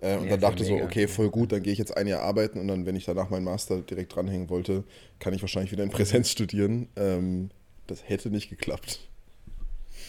Äh, 0.01 0.17
und 0.17 0.25
ja, 0.25 0.31
dann 0.31 0.41
dachte 0.41 0.65
so, 0.65 0.75
okay, 0.75 1.07
voll 1.07 1.31
gut, 1.31 1.53
dann 1.53 1.63
gehe 1.63 1.73
ich 1.73 1.79
jetzt 1.79 1.97
ein 1.97 2.07
Jahr 2.07 2.21
arbeiten 2.23 2.59
und 2.59 2.69
dann, 2.69 2.85
wenn 2.85 2.97
ich 2.97 3.05
danach 3.05 3.31
meinen 3.31 3.45
Master 3.45 3.79
direkt 3.79 4.15
dranhängen 4.15 4.51
wollte, 4.51 4.85
kann 5.19 5.33
ich 5.33 5.41
wahrscheinlich 5.41 5.73
wieder 5.73 5.85
in 5.85 5.91
Präsenz 5.91 6.29
studieren. 6.29 6.89
Ähm, 6.97 7.51
das 7.87 8.09
hätte 8.09 8.31
nicht 8.31 8.51
geklappt. 8.51 9.01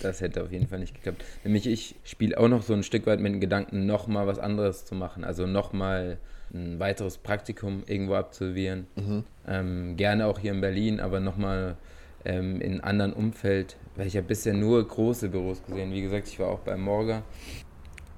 Das 0.01 0.19
hätte 0.21 0.43
auf 0.43 0.51
jeden 0.51 0.67
Fall 0.67 0.79
nicht 0.79 0.95
geklappt. 0.95 1.23
Nämlich 1.43 1.67
ich 1.67 1.95
spiele 2.03 2.37
auch 2.37 2.47
noch 2.47 2.63
so 2.63 2.73
ein 2.73 2.83
Stück 2.83 3.05
weit 3.05 3.19
mit 3.19 3.33
dem 3.33 3.39
Gedanken, 3.39 3.85
nochmal 3.85 4.27
was 4.27 4.39
anderes 4.39 4.85
zu 4.85 4.95
machen. 4.95 5.23
Also 5.23 5.45
nochmal 5.45 6.17
ein 6.53 6.79
weiteres 6.79 7.17
Praktikum 7.17 7.83
irgendwo 7.87 8.15
absolvieren. 8.15 8.87
Mhm. 8.95 9.23
Ähm, 9.47 9.97
gerne 9.97 10.27
auch 10.27 10.39
hier 10.39 10.51
in 10.51 10.61
Berlin, 10.61 10.99
aber 10.99 11.19
nochmal 11.19 11.77
ähm, 12.25 12.61
in 12.61 12.73
einem 12.73 12.81
anderen 12.83 13.13
Umfeld, 13.13 13.77
weil 13.95 14.07
ich 14.07 14.15
habe 14.15 14.27
bisher 14.27 14.53
nur 14.53 14.87
große 14.87 15.29
Büros 15.29 15.63
gesehen. 15.63 15.91
Wie 15.91 16.01
gesagt, 16.01 16.27
ich 16.27 16.39
war 16.39 16.47
auch 16.47 16.59
bei 16.59 16.77
Morga 16.77 17.23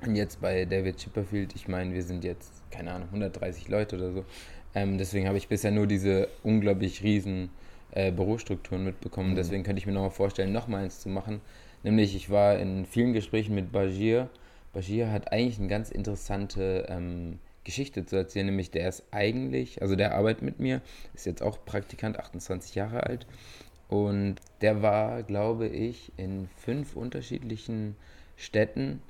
und 0.05 0.15
jetzt 0.15 0.41
bei 0.41 0.65
David 0.65 0.97
Chipperfield. 0.97 1.55
Ich 1.55 1.67
meine, 1.67 1.93
wir 1.93 2.03
sind 2.03 2.23
jetzt, 2.23 2.51
keine 2.71 2.91
Ahnung, 2.91 3.07
130 3.09 3.69
Leute 3.69 3.95
oder 3.95 4.11
so. 4.11 4.25
Ähm, 4.73 4.97
deswegen 4.97 5.27
habe 5.27 5.37
ich 5.37 5.47
bisher 5.47 5.71
nur 5.71 5.87
diese 5.87 6.27
unglaublich 6.43 7.01
riesen 7.03 7.49
äh, 7.91 8.11
Bürostrukturen 8.11 8.83
mitbekommen. 8.83 9.31
Mhm. 9.31 9.35
Deswegen 9.35 9.63
könnte 9.63 9.79
ich 9.79 9.85
mir 9.85 9.93
nochmal 9.93 10.11
vorstellen, 10.11 10.51
nochmal 10.51 10.83
eins 10.83 10.99
zu 10.99 11.09
machen. 11.09 11.41
Nämlich, 11.83 12.15
ich 12.15 12.29
war 12.29 12.57
in 12.57 12.85
vielen 12.85 13.13
Gesprächen 13.13 13.55
mit 13.55 13.71
Bajir. 13.71 14.29
Bajir 14.73 15.11
hat 15.11 15.31
eigentlich 15.31 15.59
eine 15.59 15.67
ganz 15.67 15.91
interessante 15.91 16.87
ähm, 16.89 17.39
Geschichte 17.65 18.05
zu 18.05 18.15
erzählen, 18.15 18.45
nämlich 18.45 18.71
der 18.71 18.87
ist 18.87 19.03
eigentlich, 19.11 19.81
also 19.81 19.97
der 19.97 20.15
arbeitet 20.15 20.43
mit 20.43 20.59
mir, 20.59 20.81
ist 21.13 21.25
jetzt 21.25 21.41
auch 21.41 21.65
Praktikant, 21.65 22.17
28 22.17 22.75
Jahre 22.75 23.03
alt 23.03 23.27
und 23.89 24.35
der 24.61 24.81
war, 24.81 25.23
glaube 25.23 25.67
ich, 25.67 26.13
in 26.15 26.47
fünf 26.55 26.95
unterschiedlichen 26.95 27.97
Städten 28.37 29.01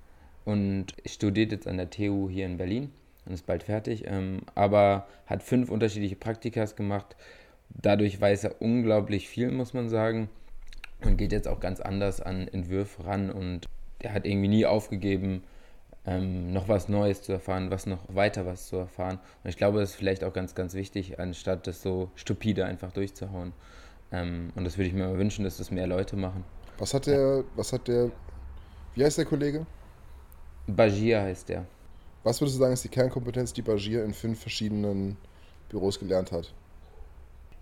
und 0.44 0.88
studiert 1.06 1.52
jetzt 1.52 1.68
an 1.68 1.78
der 1.78 1.90
TU 1.90 2.30
hier 2.30 2.46
in 2.46 2.58
Berlin 2.58 2.92
und 3.26 3.34
ist 3.34 3.46
bald 3.46 3.64
fertig, 3.64 4.06
ähm, 4.08 4.42
aber 4.56 5.08
hat 5.28 5.44
fünf 5.44 5.70
unterschiedliche 5.70 6.16
Praktikas 6.16 6.76
gemacht. 6.76 7.16
Dadurch 7.70 8.20
weiß 8.20 8.46
er 8.46 8.62
unglaublich 8.62 9.28
viel, 9.28 9.52
muss 9.52 9.74
man 9.74 9.90
sagen, 9.90 10.30
und 11.04 11.18
geht 11.18 11.32
jetzt 11.32 11.48
auch 11.48 11.60
ganz 11.60 11.80
anders 11.80 12.22
an 12.22 12.48
Entwürfe 12.48 13.06
ran 13.06 13.30
und 13.30 13.68
er 14.00 14.14
hat 14.14 14.26
irgendwie 14.26 14.48
nie 14.48 14.66
aufgegeben, 14.66 15.44
ähm, 16.06 16.54
noch 16.54 16.68
was 16.68 16.88
Neues 16.88 17.22
zu 17.22 17.32
erfahren, 17.32 17.72
was 17.72 17.86
noch 17.86 18.00
weiter 18.08 18.46
was 18.46 18.68
zu 18.68 18.78
erfahren. 18.78 19.20
Und 19.44 19.50
ich 19.50 19.58
glaube, 19.58 19.80
das 19.80 19.92
ist 19.92 19.96
vielleicht 19.96 20.24
auch 20.24 20.34
ganz, 20.34 20.56
ganz 20.56 20.74
wichtig, 20.74 21.20
anstatt 21.20 21.68
das 21.68 21.82
so 21.82 22.12
stupide 22.16 22.66
einfach 22.66 22.92
durchzuhauen. 22.92 23.54
Ähm, 24.12 24.52
und 24.56 24.64
das 24.64 24.78
würde 24.78 24.88
ich 24.88 24.94
mir 24.94 25.08
mal 25.08 25.18
wünschen, 25.18 25.44
dass 25.44 25.58
das 25.58 25.72
mehr 25.72 25.88
Leute 25.88 26.16
machen. 26.16 26.44
Was 26.78 26.94
hat 26.94 27.08
der, 27.08 27.44
was 27.56 27.74
hat 27.74 27.88
der, 27.88 28.12
wie 28.94 29.04
heißt 29.04 29.18
der 29.18 29.26
Kollege? 29.26 29.66
Bajir 30.68 31.22
heißt 31.22 31.50
der. 31.50 31.66
Was 32.24 32.42
würdest 32.42 32.58
du 32.58 32.62
sagen, 32.62 32.74
ist 32.74 32.84
die 32.84 32.90
Kernkompetenz, 32.90 33.54
die 33.54 33.62
Bagier 33.62 34.04
in 34.04 34.14
fünf 34.14 34.40
verschiedenen 34.40 35.16
Büros 35.70 36.00
gelernt 36.00 36.32
hat? 36.32 36.54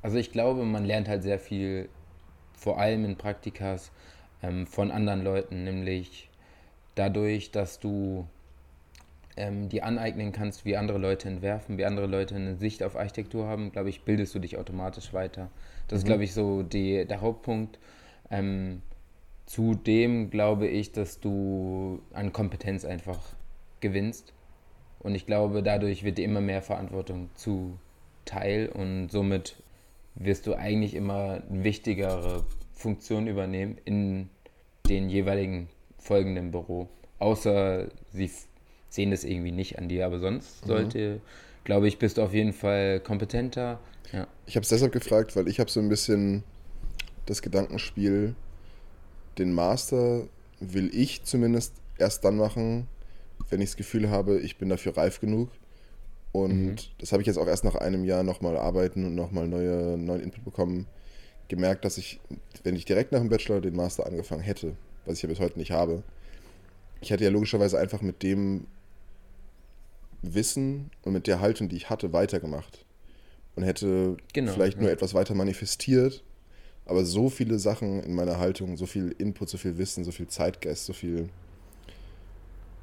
Also 0.01 0.17
ich 0.17 0.31
glaube, 0.31 0.63
man 0.63 0.85
lernt 0.85 1.09
halt 1.09 1.23
sehr 1.23 1.37
viel, 1.37 1.89
vor 2.57 2.79
allem 2.79 3.03
in 3.03 3.17
Praktikas, 3.17 3.91
ähm, 4.41 4.65
von 4.65 4.91
anderen 4.91 5.23
Leuten, 5.23 5.65
nämlich 5.65 6.29
dadurch, 6.95 7.51
dass 7.51 7.79
du 7.79 8.25
ähm, 9.37 9.69
die 9.69 9.81
aneignen 9.81 10.31
kannst, 10.31 10.65
wie 10.65 10.77
andere 10.77 10.97
Leute 10.97 11.27
entwerfen, 11.27 11.77
wie 11.77 11.85
andere 11.85 12.07
Leute 12.07 12.35
eine 12.35 12.55
Sicht 12.55 12.83
auf 12.83 12.95
Architektur 12.95 13.47
haben, 13.47 13.71
glaube 13.71 13.89
ich, 13.89 14.03
bildest 14.03 14.35
du 14.35 14.39
dich 14.39 14.57
automatisch 14.57 15.13
weiter. 15.13 15.49
Das 15.87 15.97
mhm. 15.97 15.97
ist, 15.97 16.05
glaube 16.05 16.23
ich, 16.23 16.33
so 16.33 16.63
die, 16.63 17.05
der 17.05 17.21
Hauptpunkt. 17.21 17.79
Ähm, 18.29 18.81
zudem 19.45 20.29
glaube 20.29 20.67
ich, 20.67 20.91
dass 20.91 21.19
du 21.19 22.01
an 22.13 22.31
Kompetenz 22.33 22.85
einfach 22.85 23.19
gewinnst. 23.81 24.33
Und 24.99 25.15
ich 25.15 25.25
glaube, 25.25 25.63
dadurch 25.63 26.03
wird 26.03 26.17
dir 26.17 26.25
immer 26.25 26.41
mehr 26.41 26.61
Verantwortung 26.61 27.29
zuteil 27.35 28.69
und 28.69 29.09
somit 29.09 29.57
wirst 30.15 30.47
du 30.47 30.53
eigentlich 30.53 30.93
immer 30.93 31.41
eine 31.49 31.63
wichtigere 31.63 32.45
Funktion 32.71 33.27
übernehmen 33.27 33.77
in 33.83 34.29
den 34.87 35.09
jeweiligen 35.09 35.67
folgenden 35.97 36.51
Büro. 36.51 36.87
Außer 37.19 37.87
sie 38.11 38.29
sehen 38.93 39.09
das 39.09 39.23
irgendwie 39.23 39.51
nicht 39.51 39.79
an 39.79 39.89
dir, 39.89 40.05
aber 40.05 40.19
sonst 40.19 40.63
mhm. 40.63 40.67
sollte, 40.67 41.21
glaube 41.63 41.87
ich, 41.87 41.97
bist 41.97 42.17
du 42.17 42.21
auf 42.21 42.33
jeden 42.33 42.53
Fall 42.53 42.99
kompetenter. 42.99 43.79
Ja. 44.11 44.27
Ich 44.45 44.55
habe 44.55 44.63
es 44.63 44.69
deshalb 44.69 44.91
gefragt, 44.91 45.35
weil 45.35 45.47
ich 45.47 45.59
habe 45.59 45.71
so 45.71 45.79
ein 45.79 45.89
bisschen 45.89 46.43
das 47.25 47.41
Gedankenspiel, 47.41 48.35
den 49.39 49.51
Master 49.51 50.27
will 50.59 50.91
ich 50.93 51.23
zumindest 51.23 51.73
erst 51.97 52.23
dann 52.23 52.37
machen, 52.37 52.87
wenn 53.49 53.61
ich 53.61 53.69
das 53.69 53.77
Gefühl 53.77 54.11
habe, 54.11 54.39
ich 54.39 54.57
bin 54.57 54.69
dafür 54.69 54.95
reif 54.95 55.19
genug. 55.19 55.49
Und 56.31 56.65
mhm. 56.65 56.75
das 56.99 57.11
habe 57.13 57.23
ich 57.23 57.27
jetzt 57.27 57.37
auch 57.37 57.47
erst 57.47 57.63
nach 57.63 57.75
einem 57.75 58.05
Jahr 58.05 58.21
nochmal 58.21 58.57
arbeiten 58.57 59.05
und 59.05 59.15
nochmal 59.15 59.47
neue, 59.47 59.97
neuen 59.97 60.21
Input 60.21 60.45
bekommen, 60.45 60.85
gemerkt, 61.47 61.83
dass 61.83 61.97
ich, 61.97 62.19
wenn 62.63 62.75
ich 62.75 62.85
direkt 62.85 63.11
nach 63.11 63.19
dem 63.19 63.29
Bachelor 63.29 63.59
den 63.59 63.75
Master 63.75 64.05
angefangen 64.05 64.41
hätte, 64.43 64.75
was 65.05 65.17
ich 65.17 65.23
ja 65.23 65.29
bis 65.29 65.39
heute 65.39 65.57
nicht 65.57 65.71
habe, 65.71 66.03
ich 67.01 67.09
hätte 67.09 67.23
ja 67.23 67.31
logischerweise 67.31 67.79
einfach 67.79 68.01
mit 68.01 68.21
dem 68.21 68.67
Wissen 70.23 70.89
und 71.03 71.13
mit 71.13 71.27
der 71.27 71.39
Haltung, 71.39 71.69
die 71.69 71.75
ich 71.75 71.89
hatte, 71.89 72.13
weitergemacht. 72.13 72.85
Und 73.55 73.63
hätte 73.63 74.17
genau, 74.33 74.53
vielleicht 74.53 74.77
ja. 74.77 74.83
nur 74.83 74.91
etwas 74.91 75.13
weiter 75.13 75.35
manifestiert, 75.35 76.23
aber 76.85 77.05
so 77.05 77.29
viele 77.29 77.59
Sachen 77.59 78.01
in 78.01 78.15
meiner 78.15 78.39
Haltung, 78.39 78.77
so 78.77 78.87
viel 78.87 79.13
Input, 79.19 79.49
so 79.49 79.57
viel 79.57 79.77
Wissen, 79.77 80.03
so 80.03 80.11
viel 80.11 80.27
Zeitgeist, 80.27 80.85
so 80.85 80.93
viel 80.93 81.29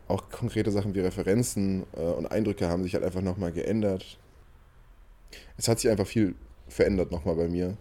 auch 0.07 0.29
konkrete 0.31 0.71
Sachen 0.71 0.95
wie 0.95 1.01
Referenzen 1.01 1.85
äh, 1.97 2.01
und 2.01 2.27
Eindrücke 2.27 2.69
haben 2.69 2.83
sich 2.83 2.95
halt 2.95 3.05
einfach 3.05 3.23
nochmal 3.23 3.53
geändert. 3.53 4.19
Es 5.57 5.69
hat 5.69 5.79
sich 5.79 5.91
einfach 5.91 6.07
viel 6.07 6.35
verändert 6.69 7.13
nochmal 7.13 7.37
bei 7.37 7.49
mir. 7.49 7.77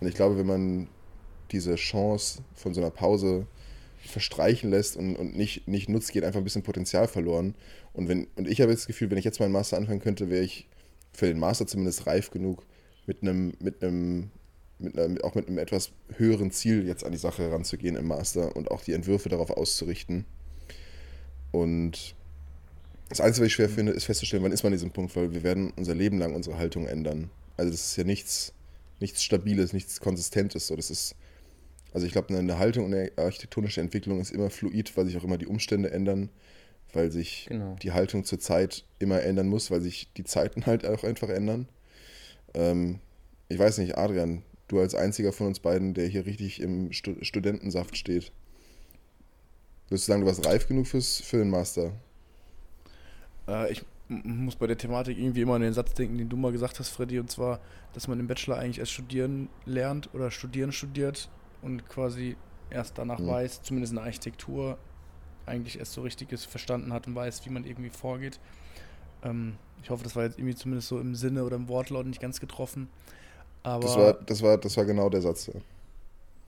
Und 0.00 0.08
ich 0.08 0.14
glaube, 0.14 0.38
wenn 0.38 0.46
man 0.46 0.88
diese 1.50 1.76
Chance 1.76 2.42
von 2.54 2.74
so 2.74 2.80
einer 2.80 2.90
Pause 2.90 3.46
verstreichen 4.06 4.70
lässt 4.70 4.96
und, 4.96 5.16
und 5.16 5.36
nicht, 5.36 5.68
nicht 5.68 5.88
nutzt, 5.88 6.12
geht 6.12 6.24
einfach 6.24 6.38
ein 6.38 6.44
bisschen 6.44 6.62
Potenzial 6.62 7.08
verloren. 7.08 7.54
Und, 7.92 8.08
wenn, 8.08 8.26
und 8.36 8.48
ich 8.48 8.60
habe 8.60 8.72
das 8.72 8.86
Gefühl, 8.86 9.10
wenn 9.10 9.18
ich 9.18 9.24
jetzt 9.24 9.40
meinen 9.40 9.52
Master 9.52 9.76
anfangen 9.76 10.00
könnte, 10.00 10.30
wäre 10.30 10.44
ich 10.44 10.68
für 11.12 11.26
den 11.26 11.38
Master 11.38 11.66
zumindest 11.66 12.06
reif 12.06 12.30
genug, 12.30 12.64
mit 13.06 13.22
einem, 13.22 13.54
mit 13.60 13.82
einem, 13.82 14.30
mit 14.78 14.98
einem, 14.98 15.18
auch 15.22 15.34
mit 15.34 15.48
einem 15.48 15.58
etwas 15.58 15.92
höheren 16.16 16.50
Ziel 16.50 16.86
jetzt 16.86 17.04
an 17.04 17.12
die 17.12 17.18
Sache 17.18 17.42
heranzugehen 17.44 17.96
im 17.96 18.06
Master 18.06 18.54
und 18.56 18.70
auch 18.70 18.82
die 18.82 18.92
Entwürfe 18.92 19.28
darauf 19.28 19.50
auszurichten. 19.50 20.26
Und 21.52 22.14
das 23.08 23.20
Einzige, 23.20 23.44
was 23.44 23.48
ich 23.48 23.54
schwer 23.54 23.68
finde, 23.68 23.92
ist 23.92 24.04
festzustellen, 24.04 24.42
wann 24.42 24.52
ist 24.52 24.62
man 24.62 24.72
an 24.72 24.78
diesem 24.78 24.90
Punkt, 24.90 25.14
weil 25.16 25.32
wir 25.32 25.42
werden 25.42 25.72
unser 25.76 25.94
Leben 25.94 26.18
lang 26.18 26.34
unsere 26.34 26.58
Haltung 26.58 26.86
ändern. 26.86 27.30
Also 27.56 27.70
das 27.70 27.90
ist 27.90 27.96
ja 27.96 28.04
nichts, 28.04 28.52
nichts 29.00 29.22
Stabiles, 29.22 29.72
nichts 29.72 30.00
Konsistentes. 30.00 30.66
So, 30.66 30.76
das 30.76 30.90
ist 30.90 31.14
also 31.96 32.06
ich 32.06 32.12
glaube, 32.12 32.36
eine 32.36 32.58
Haltung 32.58 32.84
und 32.84 32.92
eine 32.92 33.10
architektonische 33.16 33.80
Entwicklung 33.80 34.20
ist 34.20 34.30
immer 34.30 34.50
fluid, 34.50 34.94
weil 34.98 35.06
sich 35.06 35.16
auch 35.16 35.24
immer 35.24 35.38
die 35.38 35.46
Umstände 35.46 35.90
ändern, 35.90 36.28
weil 36.92 37.10
sich 37.10 37.46
genau. 37.48 37.74
die 37.80 37.92
Haltung 37.92 38.22
zur 38.22 38.38
Zeit 38.38 38.84
immer 38.98 39.22
ändern 39.22 39.48
muss, 39.48 39.70
weil 39.70 39.80
sich 39.80 40.12
die 40.14 40.24
Zeiten 40.24 40.66
halt 40.66 40.84
auch 40.84 41.04
einfach 41.04 41.30
ändern. 41.30 41.66
Ähm, 42.52 42.98
ich 43.48 43.58
weiß 43.58 43.78
nicht, 43.78 43.96
Adrian, 43.96 44.42
du 44.68 44.78
als 44.78 44.94
einziger 44.94 45.32
von 45.32 45.46
uns 45.46 45.58
beiden, 45.58 45.94
der 45.94 46.06
hier 46.06 46.26
richtig 46.26 46.60
im 46.60 46.92
Stu 46.92 47.14
Studentensaft 47.22 47.96
steht. 47.96 48.30
Würdest 49.88 50.06
du 50.06 50.12
sagen, 50.12 50.20
du 50.20 50.26
warst 50.26 50.44
reif 50.44 50.68
genug 50.68 50.86
fürs, 50.88 51.22
für 51.22 51.38
den 51.38 51.48
Master? 51.48 51.92
Äh, 53.48 53.72
ich 53.72 53.86
muss 54.10 54.56
bei 54.56 54.66
der 54.66 54.76
Thematik 54.76 55.16
irgendwie 55.16 55.40
immer 55.40 55.54
an 55.54 55.62
den 55.62 55.72
Satz 55.72 55.94
denken, 55.94 56.18
den 56.18 56.28
du 56.28 56.36
mal 56.36 56.52
gesagt 56.52 56.78
hast, 56.78 56.90
Freddy, 56.90 57.18
und 57.18 57.30
zwar, 57.30 57.58
dass 57.94 58.06
man 58.06 58.20
im 58.20 58.26
Bachelor 58.26 58.58
eigentlich 58.58 58.80
erst 58.80 58.92
studieren 58.92 59.48
lernt 59.64 60.12
oder 60.12 60.30
studieren 60.30 60.72
studiert 60.72 61.30
und 61.66 61.88
quasi 61.88 62.36
erst 62.70 62.96
danach 62.96 63.18
mhm. 63.18 63.26
weiß, 63.26 63.62
zumindest 63.62 63.92
in 63.92 63.96
der 63.96 64.04
Architektur, 64.04 64.78
eigentlich 65.44 65.78
erst 65.78 65.92
so 65.92 66.02
richtiges 66.02 66.44
verstanden 66.44 66.92
hat 66.92 67.06
und 67.06 67.14
weiß, 67.14 67.44
wie 67.44 67.50
man 67.50 67.64
irgendwie 67.64 67.90
vorgeht. 67.90 68.40
Ähm, 69.22 69.56
ich 69.82 69.90
hoffe, 69.90 70.04
das 70.04 70.16
war 70.16 70.24
jetzt 70.24 70.38
irgendwie 70.38 70.54
zumindest 70.54 70.88
so 70.88 70.98
im 70.98 71.14
Sinne 71.14 71.44
oder 71.44 71.56
im 71.56 71.68
Wortlaut 71.68 72.06
nicht 72.06 72.20
ganz 72.20 72.40
getroffen. 72.40 72.88
Aber 73.62 73.82
das 73.82 73.96
war, 73.96 74.12
das 74.14 74.42
war, 74.42 74.58
das 74.58 74.76
war 74.76 74.84
genau 74.84 75.10
der 75.10 75.20
Satz, 75.20 75.48
ja. 75.48 75.60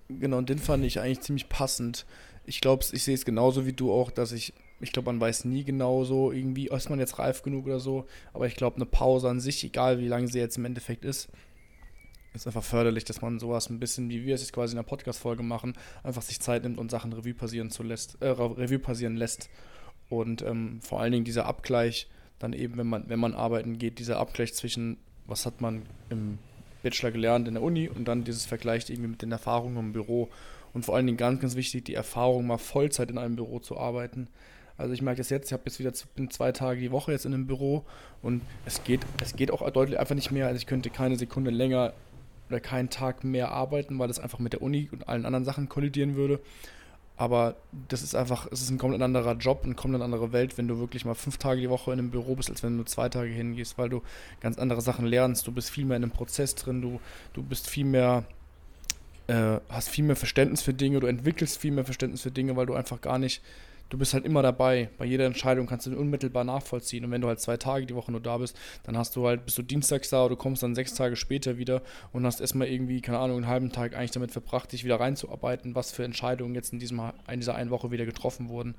Genau, 0.09 0.39
und 0.39 0.49
den 0.49 0.59
fand 0.59 0.85
ich 0.85 1.01
eigentlich 1.01 1.21
ziemlich 1.21 1.49
passend. 1.49 2.07
Ich 2.47 2.61
glaube, 2.61 2.85
ich 2.91 3.03
sehe 3.03 3.15
es 3.15 3.25
genauso 3.25 3.67
wie 3.67 3.75
du 3.75 3.93
auch, 3.93 4.11
dass 4.11 4.33
ich, 4.33 4.55
ich 4.81 4.93
glaube, 4.93 5.07
man 5.07 5.21
weiß 5.21 5.45
nie 5.45 5.65
genau 5.65 6.05
so 6.05 6.33
irgendwie, 6.33 6.69
ist 6.69 6.89
man 6.89 6.99
jetzt 6.99 7.19
reif 7.19 7.43
genug 7.43 7.67
oder 7.67 7.81
so, 7.81 8.07
aber 8.33 8.47
ich 8.47 8.57
glaube, 8.57 8.77
eine 8.77 8.87
Pause 8.87 9.29
an 9.29 9.41
sich, 9.41 9.63
egal 9.65 9.99
wie 9.99 10.09
lange 10.09 10.29
sie 10.29 10.39
jetzt 10.39 10.57
im 10.57 10.65
Endeffekt 10.65 11.05
ist, 11.05 11.29
ist 12.35 12.47
einfach 12.47 12.63
förderlich, 12.63 13.05
dass 13.05 13.23
man 13.23 13.39
sowas 13.39 13.71
ein 13.71 13.81
bisschen, 13.81 14.11
wie 14.11 14.25
wir 14.25 14.35
es 14.35 14.43
jetzt 14.43 14.53
quasi 14.53 14.73
in 14.73 14.77
der 14.77 14.83
Podcast-Folge 14.83 15.43
machen, 15.43 15.75
einfach 16.03 16.23
sich 16.23 16.41
Zeit 16.41 16.63
nimmt 16.63 16.79
und 16.79 16.91
Sachen 16.91 17.13
Revue 17.13 17.35
passieren, 17.35 17.71
zu 17.71 17.83
lässt, 17.83 18.21
äh, 18.21 18.29
Revue 18.29 18.79
passieren 18.79 19.17
lässt. 19.17 19.49
Und 20.09 20.43
ähm, 20.43 20.81
vor 20.81 21.01
allen 21.01 21.13
Dingen 21.13 21.25
dieser 21.25 21.47
Abgleich, 21.47 22.09
dann 22.39 22.53
eben, 22.53 22.77
wenn 22.77 22.87
man, 22.87 23.09
wenn 23.09 23.19
man 23.19 23.35
arbeiten 23.35 23.79
geht, 23.79 23.99
dieser 23.99 24.19
Abgleich 24.19 24.55
zwischen, 24.55 24.99
was 25.27 25.47
hat 25.47 25.61
man 25.61 25.83
im 26.11 26.39
Bachelor 26.83 27.11
gelernt 27.11 27.49
in 27.49 27.55
der 27.55 27.63
Uni 27.63 27.89
und 27.89 28.07
dann 28.07 28.25
dieses 28.25 28.47
Vergleich 28.47 28.89
irgendwie 28.89 29.09
mit 29.09 29.23
den 29.23 29.33
Erfahrungen 29.33 29.77
im 29.79 29.93
Büro. 29.93 30.29
Und 30.73 30.85
vor 30.85 30.95
allen 30.95 31.07
Dingen 31.07 31.19
ganz, 31.19 31.41
ganz 31.41 31.57
wichtig, 31.57 31.87
die 31.87 31.95
Erfahrung 31.95 32.47
mal 32.47 32.59
Vollzeit 32.59 33.11
in 33.11 33.19
einem 33.19 33.37
Büro 33.37 33.59
zu 33.59 33.79
arbeiten. 33.79 34.29
Also 34.77 34.95
ich 34.95 35.03
merke 35.03 35.19
das 35.19 35.29
jetzt, 35.29 35.47
ich 35.47 35.53
habe 35.53 35.65
jetzt 35.67 35.81
wieder 35.81 35.93
zwei 35.93 36.53
Tage 36.53 36.81
die 36.81 36.93
Woche 36.93 37.11
jetzt 37.11 37.27
in 37.27 37.35
einem 37.35 37.49
Büro 37.49 37.85
und 38.23 38.43
es 38.65 38.85
geht, 38.85 39.01
es 39.21 39.35
geht 39.35 39.51
auch 39.51 39.69
deutlich 39.71 39.99
einfach 39.99 40.15
nicht 40.15 40.31
mehr. 40.31 40.47
Also 40.47 40.57
ich 40.57 40.67
könnte 40.67 40.89
keine 40.89 41.17
Sekunde 41.17 41.51
länger 41.51 41.95
oder 42.49 42.61
keinen 42.61 42.91
Tag 42.91 43.25
mehr 43.25 43.51
arbeiten, 43.51 43.99
weil 43.99 44.09
das 44.09 44.19
einfach 44.19 44.39
mit 44.39 44.53
der 44.53 44.63
Uni 44.63 44.89
und 44.93 45.09
allen 45.09 45.27
anderen 45.27 45.45
Sachen 45.45 45.69
kollidieren 45.69 46.17
würde. 46.17 46.41
Aber 47.19 47.57
das 47.89 48.03
ist 48.03 48.15
einfach, 48.15 48.47
es 48.53 48.63
ist 48.63 48.71
ein 48.71 48.79
komplett 48.79 49.03
anderer 49.03 49.35
Job, 49.35 49.63
eine 49.65 49.75
komplett 49.75 50.03
andere 50.03 50.33
Welt, 50.33 50.57
wenn 50.57 50.69
du 50.69 50.79
wirklich 50.79 51.05
mal 51.05 51.15
fünf 51.15 51.37
Tage 51.37 51.61
die 51.61 51.69
Woche 51.69 51.93
in 51.93 51.99
einem 51.99 52.11
Büro 52.13 52.37
bist, 52.37 52.49
als 52.49 52.63
wenn 52.63 52.79
du 52.79 52.85
zwei 52.85 53.09
Tage 53.09 53.29
hingehst, 53.29 53.77
weil 53.77 53.89
du 53.89 54.03
ganz 54.41 54.57
andere 54.57 54.81
Sachen 54.81 55.05
lernst. 55.05 55.45
Du 55.47 55.53
bist 55.53 55.69
viel 55.69 55.85
mehr 55.85 55.97
in 55.97 56.05
einem 56.05 56.13
Prozess 56.13 56.55
drin, 56.55 56.81
du, 56.81 57.01
du 57.33 57.43
bist 57.43 57.69
viel 57.69 57.85
mehr, 57.85 58.25
äh, 59.27 59.59
hast 59.69 59.89
viel 59.89 60.05
mehr 60.05 60.15
Verständnis 60.15 60.63
für 60.63 60.73
Dinge, 60.73 61.01
du 61.01 61.09
entwickelst 61.09 61.59
viel 61.59 61.73
mehr 61.73 61.85
Verständnis 61.85 62.23
für 62.23 62.31
Dinge, 62.31 62.55
weil 62.55 62.67
du 62.67 62.75
einfach 62.75 63.01
gar 63.01 63.19
nicht 63.19 63.43
du 63.89 63.99
bist 63.99 64.15
halt 64.15 64.25
immer 64.25 64.43
dabei. 64.43 64.91
Bei 64.99 65.05
jeder 65.05 65.27
Entscheidung 65.27 65.67
kannst 65.67 65.87
du 65.87 65.97
unmittelbar 65.97 66.45
nachvollziehen. 66.45 67.05
Und 67.05 67.11
wenn 67.11 67.21
du 67.21 67.29
halt 67.29 67.41
zwei 67.41 67.57
Tage 67.57 67.87
die 67.87 67.95
Woche 67.95 68.11
nur 68.13 68.21
da 68.21 68.39
bist, 68.39 68.59
dann 68.85 68.97
hast 68.97 69.17
du 69.17 69.27
halt, 69.27 69.45
bist 69.45 69.59
du 69.59 69.63
dienstags 69.63 70.11
da 70.11 70.25
oder 70.25 70.35
du 70.35 70.37
kommst 70.37 70.63
dann 70.63 70.75
sechs 70.75 70.95
Tage 70.95 71.17
später 71.17 71.59
wieder 71.59 71.83
und 72.13 72.25
hast 72.27 72.41
erstmal 72.41 72.69
irgendwie, 72.69 73.01
keine 73.01 73.19
Ahnung, 73.19 73.39
einen 73.39 73.47
halben 73.47 73.73
Tag 73.73 73.97
eigentlich 73.97 74.11
damit 74.11 74.31
verbracht, 74.31 74.73
dich 74.73 74.85
wieder 74.85 75.01
reinzuarbeiten, 75.01 75.75
was 75.75 75.93
für 75.93 76.05
Entscheidungen 76.05 76.55
jetzt 76.55 76.73
in, 76.73 76.79
diesem, 76.79 77.01
in 77.31 77.41
dieser 77.41 77.55
einen 77.55 77.71
Woche 77.71 77.91
wieder 77.91 78.07
getroffen 78.07 78.49
wurden. 78.49 78.75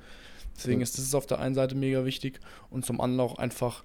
Deswegen 0.55 0.81
ist 0.81 0.97
das 0.97 1.15
auf 1.15 1.25
der 1.25 1.39
einen 1.39 1.55
Seite 1.55 1.75
mega 1.75 2.05
wichtig 2.05 2.39
und 2.69 2.85
zum 2.85 2.99
anderen 2.99 3.29
auch 3.29 3.37
einfach 3.37 3.83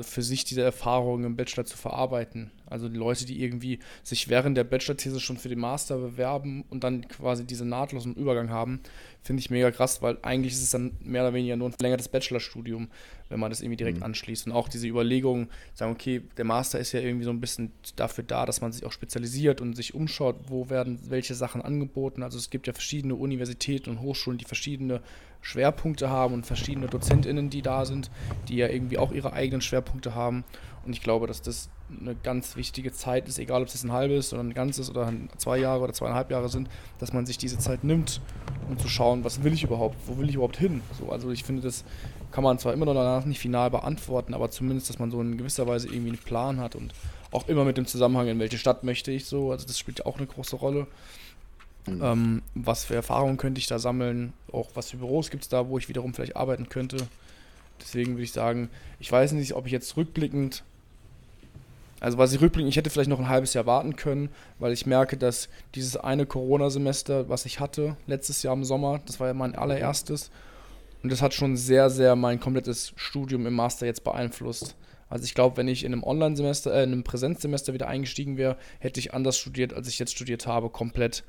für 0.00 0.22
sich 0.22 0.44
diese 0.44 0.62
Erfahrungen 0.62 1.24
im 1.24 1.36
Bachelor 1.36 1.64
zu 1.64 1.76
verarbeiten. 1.76 2.50
Also 2.66 2.88
die 2.88 2.96
Leute, 2.96 3.26
die 3.26 3.42
irgendwie 3.42 3.78
sich 4.02 4.28
während 4.28 4.56
der 4.56 4.64
Bachelor-These 4.64 5.20
schon 5.20 5.36
für 5.36 5.48
den 5.48 5.60
Master 5.60 5.98
bewerben 5.98 6.64
und 6.70 6.82
dann 6.82 7.06
quasi 7.06 7.44
diesen 7.44 7.68
nahtlosen 7.68 8.14
Übergang 8.14 8.50
haben, 8.50 8.80
finde 9.22 9.40
ich 9.40 9.50
mega 9.50 9.70
krass, 9.70 10.02
weil 10.02 10.18
eigentlich 10.22 10.54
ist 10.54 10.62
es 10.62 10.70
dann 10.70 10.96
mehr 11.00 11.22
oder 11.22 11.34
weniger 11.34 11.56
nur 11.56 11.68
ein 11.68 11.72
verlängertes 11.72 12.08
Bachelorstudium, 12.08 12.88
wenn 13.28 13.38
man 13.38 13.50
das 13.50 13.60
irgendwie 13.60 13.76
direkt 13.76 13.98
mhm. 13.98 14.04
anschließt. 14.04 14.46
Und 14.46 14.52
auch 14.52 14.68
diese 14.68 14.88
Überlegungen, 14.88 15.48
sagen, 15.74 15.92
okay, 15.92 16.22
der 16.36 16.44
Master 16.44 16.80
ist 16.80 16.92
ja 16.92 17.00
irgendwie 17.00 17.24
so 17.24 17.30
ein 17.30 17.40
bisschen 17.40 17.70
dafür 17.94 18.24
da, 18.24 18.46
dass 18.46 18.60
man 18.60 18.72
sich 18.72 18.84
auch 18.84 18.92
spezialisiert 18.92 19.60
und 19.60 19.76
sich 19.76 19.94
umschaut, 19.94 20.36
wo 20.48 20.70
werden 20.70 20.98
welche 21.08 21.34
Sachen 21.34 21.62
angeboten. 21.62 22.22
Also 22.22 22.38
es 22.38 22.50
gibt 22.50 22.66
ja 22.66 22.72
verschiedene 22.72 23.14
Universitäten 23.14 23.90
und 23.90 24.00
Hochschulen, 24.00 24.38
die 24.38 24.44
verschiedene 24.44 25.00
Schwerpunkte 25.44 26.08
haben 26.08 26.34
und 26.34 26.46
verschiedene 26.46 26.86
DozentInnen, 26.86 27.50
die 27.50 27.62
da 27.62 27.84
sind, 27.84 28.10
die 28.48 28.56
ja 28.56 28.68
irgendwie 28.68 28.98
auch 28.98 29.12
ihre 29.12 29.32
eigenen 29.34 29.60
Schwerpunkte 29.60 30.14
haben. 30.14 30.44
Und 30.84 30.94
ich 30.94 31.02
glaube, 31.02 31.26
dass 31.26 31.42
das 31.42 31.68
eine 32.00 32.14
ganz 32.14 32.56
wichtige 32.56 32.92
Zeit 32.92 33.28
ist, 33.28 33.38
egal 33.38 33.62
ob 33.62 33.68
es 33.68 33.84
ein 33.84 33.92
halbes 33.92 34.32
oder 34.32 34.42
ein 34.42 34.54
ganzes 34.54 34.90
oder 34.90 35.12
zwei 35.36 35.58
Jahre 35.58 35.82
oder 35.82 35.92
zweieinhalb 35.92 36.30
Jahre 36.30 36.48
sind, 36.48 36.68
dass 36.98 37.12
man 37.12 37.26
sich 37.26 37.38
diese 37.38 37.58
Zeit 37.58 37.84
nimmt, 37.84 38.20
um 38.68 38.78
zu 38.78 38.88
schauen, 38.88 39.22
was 39.22 39.44
will 39.44 39.52
ich 39.52 39.62
überhaupt, 39.62 39.96
wo 40.06 40.18
will 40.18 40.28
ich 40.28 40.34
überhaupt 40.34 40.56
hin. 40.56 40.80
So, 40.98 41.10
also 41.10 41.30
ich 41.30 41.44
finde, 41.44 41.62
das 41.62 41.84
kann 42.32 42.42
man 42.42 42.58
zwar 42.58 42.72
immer 42.72 42.86
noch 42.86 42.94
danach 42.94 43.26
nicht 43.26 43.38
final 43.38 43.70
beantworten, 43.70 44.34
aber 44.34 44.50
zumindest, 44.50 44.88
dass 44.88 44.98
man 44.98 45.10
so 45.10 45.20
in 45.20 45.36
gewisser 45.36 45.66
Weise 45.66 45.88
irgendwie 45.88 46.08
einen 46.08 46.18
Plan 46.18 46.58
hat 46.58 46.74
und 46.74 46.94
auch 47.30 47.48
immer 47.48 47.64
mit 47.64 47.76
dem 47.76 47.86
Zusammenhang, 47.86 48.28
in 48.28 48.38
welche 48.38 48.58
Stadt 48.58 48.82
möchte 48.82 49.10
ich 49.10 49.26
so, 49.26 49.52
also 49.52 49.66
das 49.66 49.78
spielt 49.78 49.98
ja 50.00 50.06
auch 50.06 50.16
eine 50.16 50.26
große 50.26 50.56
Rolle. 50.56 50.86
Mhm. 51.86 52.00
Ähm, 52.02 52.42
was 52.54 52.84
für 52.84 52.94
Erfahrungen 52.94 53.36
könnte 53.36 53.58
ich 53.58 53.66
da 53.66 53.78
sammeln? 53.78 54.32
Auch 54.52 54.70
was 54.74 54.90
für 54.90 54.96
Büros 54.96 55.30
gibt 55.30 55.42
es 55.42 55.48
da, 55.48 55.68
wo 55.68 55.78
ich 55.78 55.88
wiederum 55.88 56.14
vielleicht 56.14 56.36
arbeiten 56.36 56.68
könnte? 56.68 56.96
Deswegen 57.80 58.12
würde 58.12 58.22
ich 58.22 58.32
sagen, 58.32 58.70
ich 59.00 59.10
weiß 59.10 59.32
nicht, 59.32 59.54
ob 59.54 59.66
ich 59.66 59.72
jetzt 59.72 59.96
rückblickend 59.96 60.62
also 62.04 62.18
was 62.18 62.34
ich 62.34 62.40
rückblickend, 62.42 62.68
ich 62.68 62.76
hätte 62.76 62.90
vielleicht 62.90 63.08
noch 63.08 63.18
ein 63.18 63.30
halbes 63.30 63.54
Jahr 63.54 63.64
warten 63.64 63.96
können, 63.96 64.28
weil 64.58 64.74
ich 64.74 64.84
merke, 64.84 65.16
dass 65.16 65.48
dieses 65.74 65.96
eine 65.96 66.26
Corona-Semester, 66.26 67.30
was 67.30 67.46
ich 67.46 67.60
hatte, 67.60 67.96
letztes 68.06 68.42
Jahr 68.42 68.52
im 68.52 68.64
Sommer, 68.64 69.00
das 69.06 69.20
war 69.20 69.28
ja 69.28 69.32
mein 69.32 69.54
allererstes, 69.54 70.30
und 71.02 71.10
das 71.10 71.22
hat 71.22 71.32
schon 71.32 71.56
sehr, 71.56 71.88
sehr 71.88 72.14
mein 72.14 72.40
komplettes 72.40 72.92
Studium 72.96 73.46
im 73.46 73.54
Master 73.54 73.86
jetzt 73.86 74.04
beeinflusst. 74.04 74.76
Also 75.08 75.24
ich 75.24 75.34
glaube, 75.34 75.56
wenn 75.56 75.66
ich 75.66 75.82
in 75.82 75.94
einem 75.94 76.02
Online-Semester, 76.02 76.74
äh, 76.74 76.82
in 76.82 76.92
einem 76.92 77.04
Präsenzsemester 77.04 77.72
wieder 77.72 77.88
eingestiegen 77.88 78.36
wäre, 78.36 78.58
hätte 78.80 79.00
ich 79.00 79.14
anders 79.14 79.38
studiert, 79.38 79.72
als 79.72 79.88
ich 79.88 79.98
jetzt 79.98 80.12
studiert 80.12 80.46
habe, 80.46 80.68
komplett. 80.68 81.24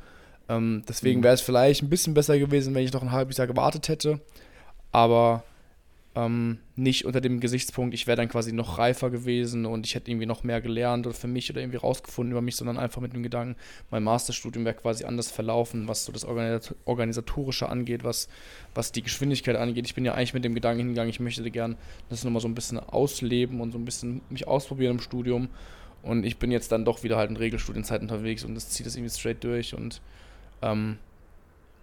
Ähm, 0.48 0.84
deswegen 0.88 1.20
mhm. 1.20 1.24
wäre 1.24 1.34
es 1.34 1.42
vielleicht 1.42 1.84
ein 1.84 1.90
bisschen 1.90 2.14
besser 2.14 2.38
gewesen, 2.38 2.74
wenn 2.76 2.84
ich 2.84 2.94
noch 2.94 3.04
ein 3.04 3.12
halbes 3.12 3.38
Jahr 3.38 3.48
gewartet 3.48 3.88
hätte. 3.90 4.22
Aber 4.92 5.44
ähm, 6.16 6.60
nicht 6.78 7.04
unter 7.06 7.20
dem 7.20 7.42
Gesichtspunkt, 7.42 7.94
ich 7.94 8.08
wäre 8.08 8.16
dann 8.16 8.30
quasi 8.30 8.54
noch 8.54 8.78
reifer 8.78 9.10
gewesen 9.10 9.66
und 9.66 9.86
ich 9.86 9.96
hätte 9.96 10.10
irgendwie 10.10 10.26
noch 10.26 10.44
mehr 10.44 10.62
gelernt 10.62 11.06
oder 11.06 11.16
für 11.16 11.28
mich 11.28 11.50
oder 11.50 11.60
irgendwie 11.60 11.78
rausgefunden 11.78 12.32
über 12.32 12.42
mich, 12.42 12.56
sondern 12.56 12.78
einfach 12.78 13.02
mit 13.02 13.14
dem 13.14 13.22
Gedanken, 13.22 13.58
mein 13.92 14.04
Masterstudium 14.04 14.64
wäre 14.64 14.76
quasi 14.76 15.04
anders 15.04 15.30
verlaufen, 15.30 15.90
was 15.90 16.06
so 16.06 16.14
das 16.14 16.26
Organisatorische 16.26 17.68
angeht, 17.68 18.06
was, 18.06 18.30
was 18.74 18.94
die 18.94 19.02
Geschwindigkeit 19.02 19.58
angeht. 19.58 19.86
Ich 19.88 19.96
bin 19.96 20.06
ja 20.06 20.14
eigentlich 20.14 20.34
mit 20.34 20.46
dem 20.46 20.56
Gedanken 20.56 20.80
hingegangen, 20.80 21.10
ich 21.10 21.20
möchte 21.20 21.52
gerne 21.52 21.76
das 22.10 22.24
nochmal 22.24 22.42
so 22.42 22.48
ein 22.48 22.56
bisschen 22.56 22.80
ausleben 22.80 23.60
und 23.60 23.74
so 23.74 23.78
ein 23.78 23.86
bisschen 23.86 24.22
mich 24.30 24.48
ausprobieren 24.48 24.94
im 24.94 25.02
Studium. 25.02 25.50
Und 26.02 26.24
ich 26.24 26.38
bin 26.38 26.52
jetzt 26.52 26.72
dann 26.72 26.86
doch 26.86 27.04
wieder 27.04 27.18
halt 27.18 27.32
in 27.32 27.36
Regelstudienzeit 27.38 28.02
unterwegs 28.02 28.46
und 28.46 28.56
das 28.56 28.70
zieht 28.70 28.86
das 28.86 28.96
irgendwie 28.96 29.14
straight 29.14 29.44
durch 29.44 29.74
und 29.74 30.02
ähm, 30.62 30.98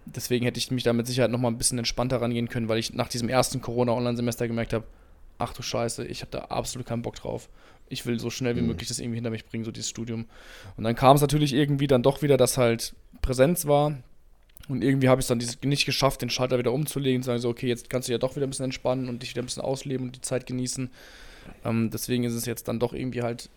deswegen 0.05 0.45
hätte 0.45 0.57
ich 0.57 0.71
mich 0.71 0.83
da 0.83 0.93
mit 0.93 1.07
Sicherheit 1.07 1.31
nochmal 1.31 1.51
ein 1.51 1.57
bisschen 1.57 1.77
entspannter 1.77 2.21
rangehen 2.21 2.49
können, 2.49 2.69
weil 2.69 2.79
ich 2.79 2.93
nach 2.93 3.07
diesem 3.07 3.29
ersten 3.29 3.61
Corona-Online-Semester 3.61 4.47
gemerkt 4.47 4.73
habe, 4.73 4.85
ach 5.39 5.53
du 5.53 5.61
Scheiße, 5.61 6.05
ich 6.05 6.21
habe 6.21 6.31
da 6.31 6.39
absolut 6.45 6.87
keinen 6.87 7.01
Bock 7.01 7.15
drauf. 7.15 7.49
Ich 7.89 8.05
will 8.05 8.19
so 8.19 8.29
schnell 8.29 8.55
wie 8.55 8.61
mhm. 8.61 8.67
möglich 8.67 8.87
das 8.87 8.99
irgendwie 8.99 9.17
hinter 9.17 9.29
mich 9.29 9.45
bringen, 9.45 9.65
so 9.65 9.71
dieses 9.71 9.89
Studium. 9.89 10.25
Und 10.77 10.83
dann 10.83 10.95
kam 10.95 11.15
es 11.15 11.21
natürlich 11.21 11.53
irgendwie 11.53 11.87
dann 11.87 12.03
doch 12.03 12.21
wieder, 12.21 12.37
dass 12.37 12.57
halt 12.57 12.93
Präsenz 13.21 13.65
war. 13.65 13.97
Und 14.69 14.81
irgendwie 14.81 15.09
habe 15.09 15.19
ich 15.19 15.23
es 15.23 15.27
dann 15.27 15.69
nicht 15.69 15.85
geschafft, 15.85 16.21
den 16.21 16.29
Schalter 16.29 16.57
wieder 16.57 16.71
umzulegen 16.71 17.19
und 17.19 17.23
sagen 17.23 17.39
so, 17.39 17.49
okay, 17.49 17.67
jetzt 17.67 17.89
kannst 17.89 18.07
du 18.07 18.13
ja 18.13 18.17
doch 18.17 18.35
wieder 18.35 18.47
ein 18.47 18.49
bisschen 18.49 18.65
entspannen 18.65 19.09
und 19.09 19.21
dich 19.21 19.31
wieder 19.31 19.41
ein 19.41 19.45
bisschen 19.45 19.63
ausleben 19.63 20.07
und 20.07 20.15
die 20.15 20.21
Zeit 20.21 20.47
genießen. 20.47 20.89
Ähm, 21.65 21.89
deswegen 21.91 22.23
ist 22.23 22.33
es 22.33 22.45
jetzt 22.45 22.69
dann 22.69 22.79
doch 22.79 22.93
irgendwie 22.93 23.23
halt 23.23 23.49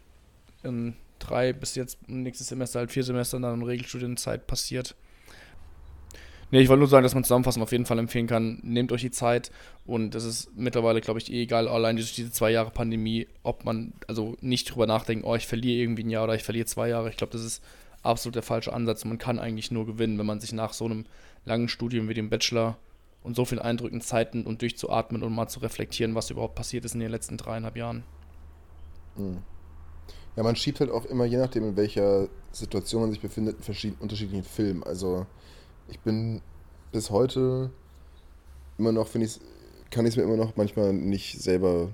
in 0.64 0.94
drei 1.20 1.52
bis 1.52 1.76
jetzt 1.76 2.08
nächstes 2.08 2.48
Semester 2.48 2.80
halt 2.80 2.90
vier 2.90 3.04
Semester 3.04 3.38
dann 3.38 3.60
in 3.60 3.66
Regelstudienzeit 3.66 4.48
passiert. 4.48 4.96
Nee, 6.52 6.60
ich 6.60 6.68
wollte 6.68 6.78
nur 6.78 6.88
sagen, 6.88 7.02
dass 7.02 7.14
man 7.14 7.24
zusammenfassend 7.24 7.62
auf 7.62 7.72
jeden 7.72 7.86
Fall 7.86 7.98
empfehlen 7.98 8.28
kann, 8.28 8.60
nehmt 8.62 8.92
euch 8.92 9.00
die 9.00 9.10
Zeit 9.10 9.50
und 9.84 10.14
es 10.14 10.24
ist 10.24 10.56
mittlerweile, 10.56 11.00
glaube 11.00 11.18
ich, 11.18 11.32
eh 11.32 11.42
egal, 11.42 11.66
allein 11.66 11.96
durch 11.96 12.14
diese 12.14 12.30
zwei 12.30 12.52
Jahre 12.52 12.70
Pandemie, 12.70 13.26
ob 13.42 13.64
man 13.64 13.94
also 14.06 14.36
nicht 14.40 14.70
drüber 14.70 14.86
nachdenkt, 14.86 15.24
oh, 15.26 15.34
ich 15.34 15.46
verliere 15.46 15.82
irgendwie 15.82 16.04
ein 16.04 16.10
Jahr 16.10 16.24
oder 16.24 16.36
ich 16.36 16.44
verliere 16.44 16.66
zwei 16.66 16.88
Jahre. 16.88 17.10
Ich 17.10 17.16
glaube, 17.16 17.32
das 17.32 17.42
ist 17.42 17.64
absolut 18.02 18.36
der 18.36 18.44
falsche 18.44 18.72
Ansatz. 18.72 19.04
Man 19.04 19.18
kann 19.18 19.40
eigentlich 19.40 19.72
nur 19.72 19.86
gewinnen, 19.86 20.18
wenn 20.18 20.26
man 20.26 20.40
sich 20.40 20.52
nach 20.52 20.72
so 20.72 20.84
einem 20.84 21.04
langen 21.44 21.68
Studium 21.68 22.08
wie 22.08 22.14
dem 22.14 22.30
Bachelor 22.30 22.78
und 23.24 23.34
so 23.34 23.44
vielen 23.44 23.60
Eindrücken 23.60 24.00
Zeit 24.00 24.34
nimmt 24.34 24.46
und 24.46 24.62
durchzuatmen 24.62 25.24
und 25.24 25.34
mal 25.34 25.48
zu 25.48 25.58
reflektieren, 25.58 26.14
was 26.14 26.30
überhaupt 26.30 26.54
passiert 26.54 26.84
ist 26.84 26.94
in 26.94 27.00
den 27.00 27.10
letzten 27.10 27.36
dreieinhalb 27.36 27.76
Jahren. 27.76 28.04
Mhm. 29.16 29.38
Ja, 30.36 30.42
man 30.42 30.54
schiebt 30.54 30.80
halt 30.80 30.90
auch 30.90 31.06
immer, 31.06 31.24
je 31.24 31.38
nachdem, 31.38 31.64
in 31.64 31.76
welcher 31.76 32.28
Situation 32.52 33.00
man 33.00 33.10
sich 33.10 33.20
befindet, 33.20 33.56
einen 33.66 33.96
unterschiedlichen 33.98 34.44
Film. 34.44 34.84
Also 34.84 35.26
ich 35.88 36.00
bin 36.00 36.40
bis 36.92 37.10
heute 37.10 37.70
immer 38.78 38.92
noch, 38.92 39.08
finde 39.08 39.26
ich 39.26 39.40
kann 39.90 40.04
ich 40.04 40.10
es 40.10 40.16
mir 40.16 40.24
immer 40.24 40.36
noch 40.36 40.56
manchmal 40.56 40.92
nicht 40.92 41.40
selber. 41.40 41.90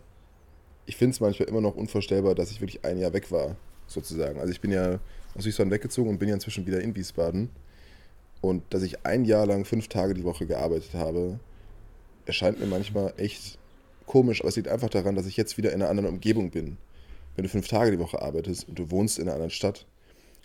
Ich 0.87 0.97
finde 0.97 1.13
es 1.15 1.21
manchmal 1.21 1.49
immer 1.49 1.61
noch 1.61 1.77
unvorstellbar, 1.77 2.35
dass 2.35 2.51
ich 2.51 2.61
wirklich 2.61 2.85
ein 2.85 2.99
Jahr 2.99 3.13
weg 3.13 3.31
war, 3.31 3.57
sozusagen. 3.87 4.41
Also 4.41 4.53
ich 4.53 4.61
bin 4.61 4.73
ja 4.73 4.99
aus 5.35 5.45
Wiesbaden 5.45 5.71
weggezogen 5.71 6.11
und 6.11 6.19
bin 6.19 6.29
ja 6.29 6.35
inzwischen 6.35 6.67
wieder 6.67 6.81
in 6.81 6.95
Wiesbaden. 6.97 7.51
Und 8.41 8.63
dass 8.71 8.83
ich 8.83 9.07
ein 9.07 9.25
Jahr 9.25 9.47
lang 9.47 9.65
fünf 9.65 9.89
Tage 9.89 10.15
die 10.15 10.25
Woche 10.25 10.47
gearbeitet 10.47 10.95
habe, 10.95 11.39
erscheint 12.27 12.59
mir 12.59 12.67
manchmal 12.67 13.15
echt 13.17 13.59
komisch, 14.07 14.41
aber 14.41 14.49
es 14.49 14.57
liegt 14.57 14.69
einfach 14.69 14.91
daran, 14.91 15.15
dass 15.15 15.27
ich 15.27 15.37
jetzt 15.37 15.57
wieder 15.57 15.71
in 15.73 15.81
einer 15.81 15.91
anderen 15.91 16.11
Umgebung 16.11 16.51
bin. 16.51 16.77
Wenn 17.37 17.45
du 17.45 17.49
fünf 17.49 17.69
Tage 17.69 17.93
die 17.93 17.99
Woche 17.99 18.21
arbeitest 18.21 18.69
und 18.69 18.79
du 18.79 18.91
wohnst 18.91 19.19
in 19.19 19.25
einer 19.25 19.35
anderen 19.35 19.51
Stadt, 19.51 19.87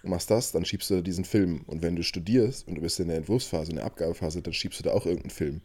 machst 0.03 0.29
das, 0.31 0.51
dann 0.51 0.65
schiebst 0.65 0.89
du 0.89 1.01
diesen 1.01 1.25
Film. 1.25 1.61
Und 1.67 1.81
wenn 1.81 1.95
du 1.95 2.03
studierst 2.03 2.67
und 2.67 2.75
du 2.75 2.81
bist 2.81 2.99
in 2.99 3.07
der 3.07 3.17
Entwurfsphase, 3.17 3.71
in 3.71 3.77
der 3.77 3.85
Abgabephase, 3.85 4.41
dann 4.41 4.53
schiebst 4.53 4.79
du 4.79 4.83
da 4.83 4.93
auch 4.93 5.05
irgendeinen 5.05 5.31
Film. 5.31 5.61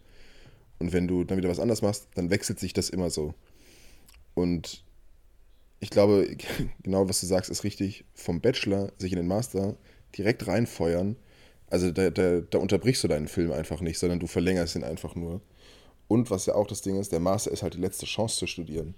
Und 0.78 0.92
wenn 0.92 1.06
du 1.06 1.24
dann 1.24 1.38
wieder 1.38 1.48
was 1.48 1.60
anderes 1.60 1.82
machst, 1.82 2.08
dann 2.14 2.30
wechselt 2.30 2.58
sich 2.58 2.72
das 2.72 2.90
immer 2.90 3.10
so. 3.10 3.34
Und 4.34 4.84
ich 5.80 5.90
glaube, 5.90 6.36
genau 6.82 7.08
was 7.08 7.20
du 7.20 7.26
sagst, 7.26 7.50
ist 7.50 7.64
richtig. 7.64 8.04
Vom 8.14 8.40
Bachelor 8.40 8.92
sich 8.98 9.12
in 9.12 9.18
den 9.18 9.28
Master 9.28 9.76
direkt 10.16 10.46
reinfeuern, 10.46 11.16
also 11.72 11.90
da, 11.90 12.10
da, 12.10 12.42
da 12.42 12.58
unterbrichst 12.58 13.02
du 13.02 13.08
deinen 13.08 13.28
Film 13.28 13.50
einfach 13.50 13.80
nicht, 13.80 13.98
sondern 13.98 14.20
du 14.20 14.26
verlängerst 14.26 14.76
ihn 14.76 14.84
einfach 14.84 15.14
nur. 15.14 15.40
Und 16.06 16.30
was 16.30 16.44
ja 16.44 16.54
auch 16.54 16.66
das 16.66 16.82
Ding 16.82 17.00
ist, 17.00 17.12
der 17.12 17.20
Master 17.20 17.50
ist 17.50 17.62
halt 17.62 17.72
die 17.72 17.80
letzte 17.80 18.04
Chance 18.04 18.36
zu 18.36 18.46
studieren. 18.46 18.94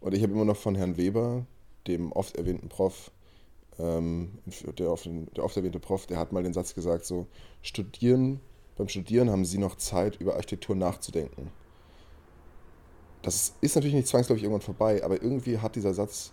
Und 0.00 0.14
ich 0.14 0.22
habe 0.22 0.34
immer 0.34 0.44
noch 0.44 0.58
von 0.58 0.74
Herrn 0.74 0.98
Weber, 0.98 1.46
dem 1.86 2.12
oft 2.12 2.36
erwähnten 2.36 2.68
Prof, 2.68 3.10
ähm, 3.78 4.38
der, 4.78 4.90
oft, 4.90 5.08
der 5.36 5.44
oft 5.44 5.56
erwähnte 5.56 5.78
Prof, 5.80 6.06
der 6.06 6.18
hat 6.18 6.32
mal 6.32 6.42
den 6.42 6.52
Satz 6.52 6.74
gesagt, 6.74 7.04
so, 7.04 7.26
studieren, 7.62 8.40
beim 8.76 8.88
Studieren 8.88 9.30
haben 9.30 9.44
sie 9.44 9.58
noch 9.58 9.76
Zeit, 9.76 10.20
über 10.20 10.34
Architektur 10.34 10.76
nachzudenken. 10.76 11.50
Das 13.22 13.54
ist 13.60 13.74
natürlich 13.74 13.94
nicht 13.94 14.08
zwangsläufig 14.08 14.44
irgendwann 14.44 14.62
vorbei, 14.62 15.02
aber 15.04 15.22
irgendwie 15.22 15.58
hat 15.58 15.76
dieser 15.76 15.94
Satz 15.94 16.32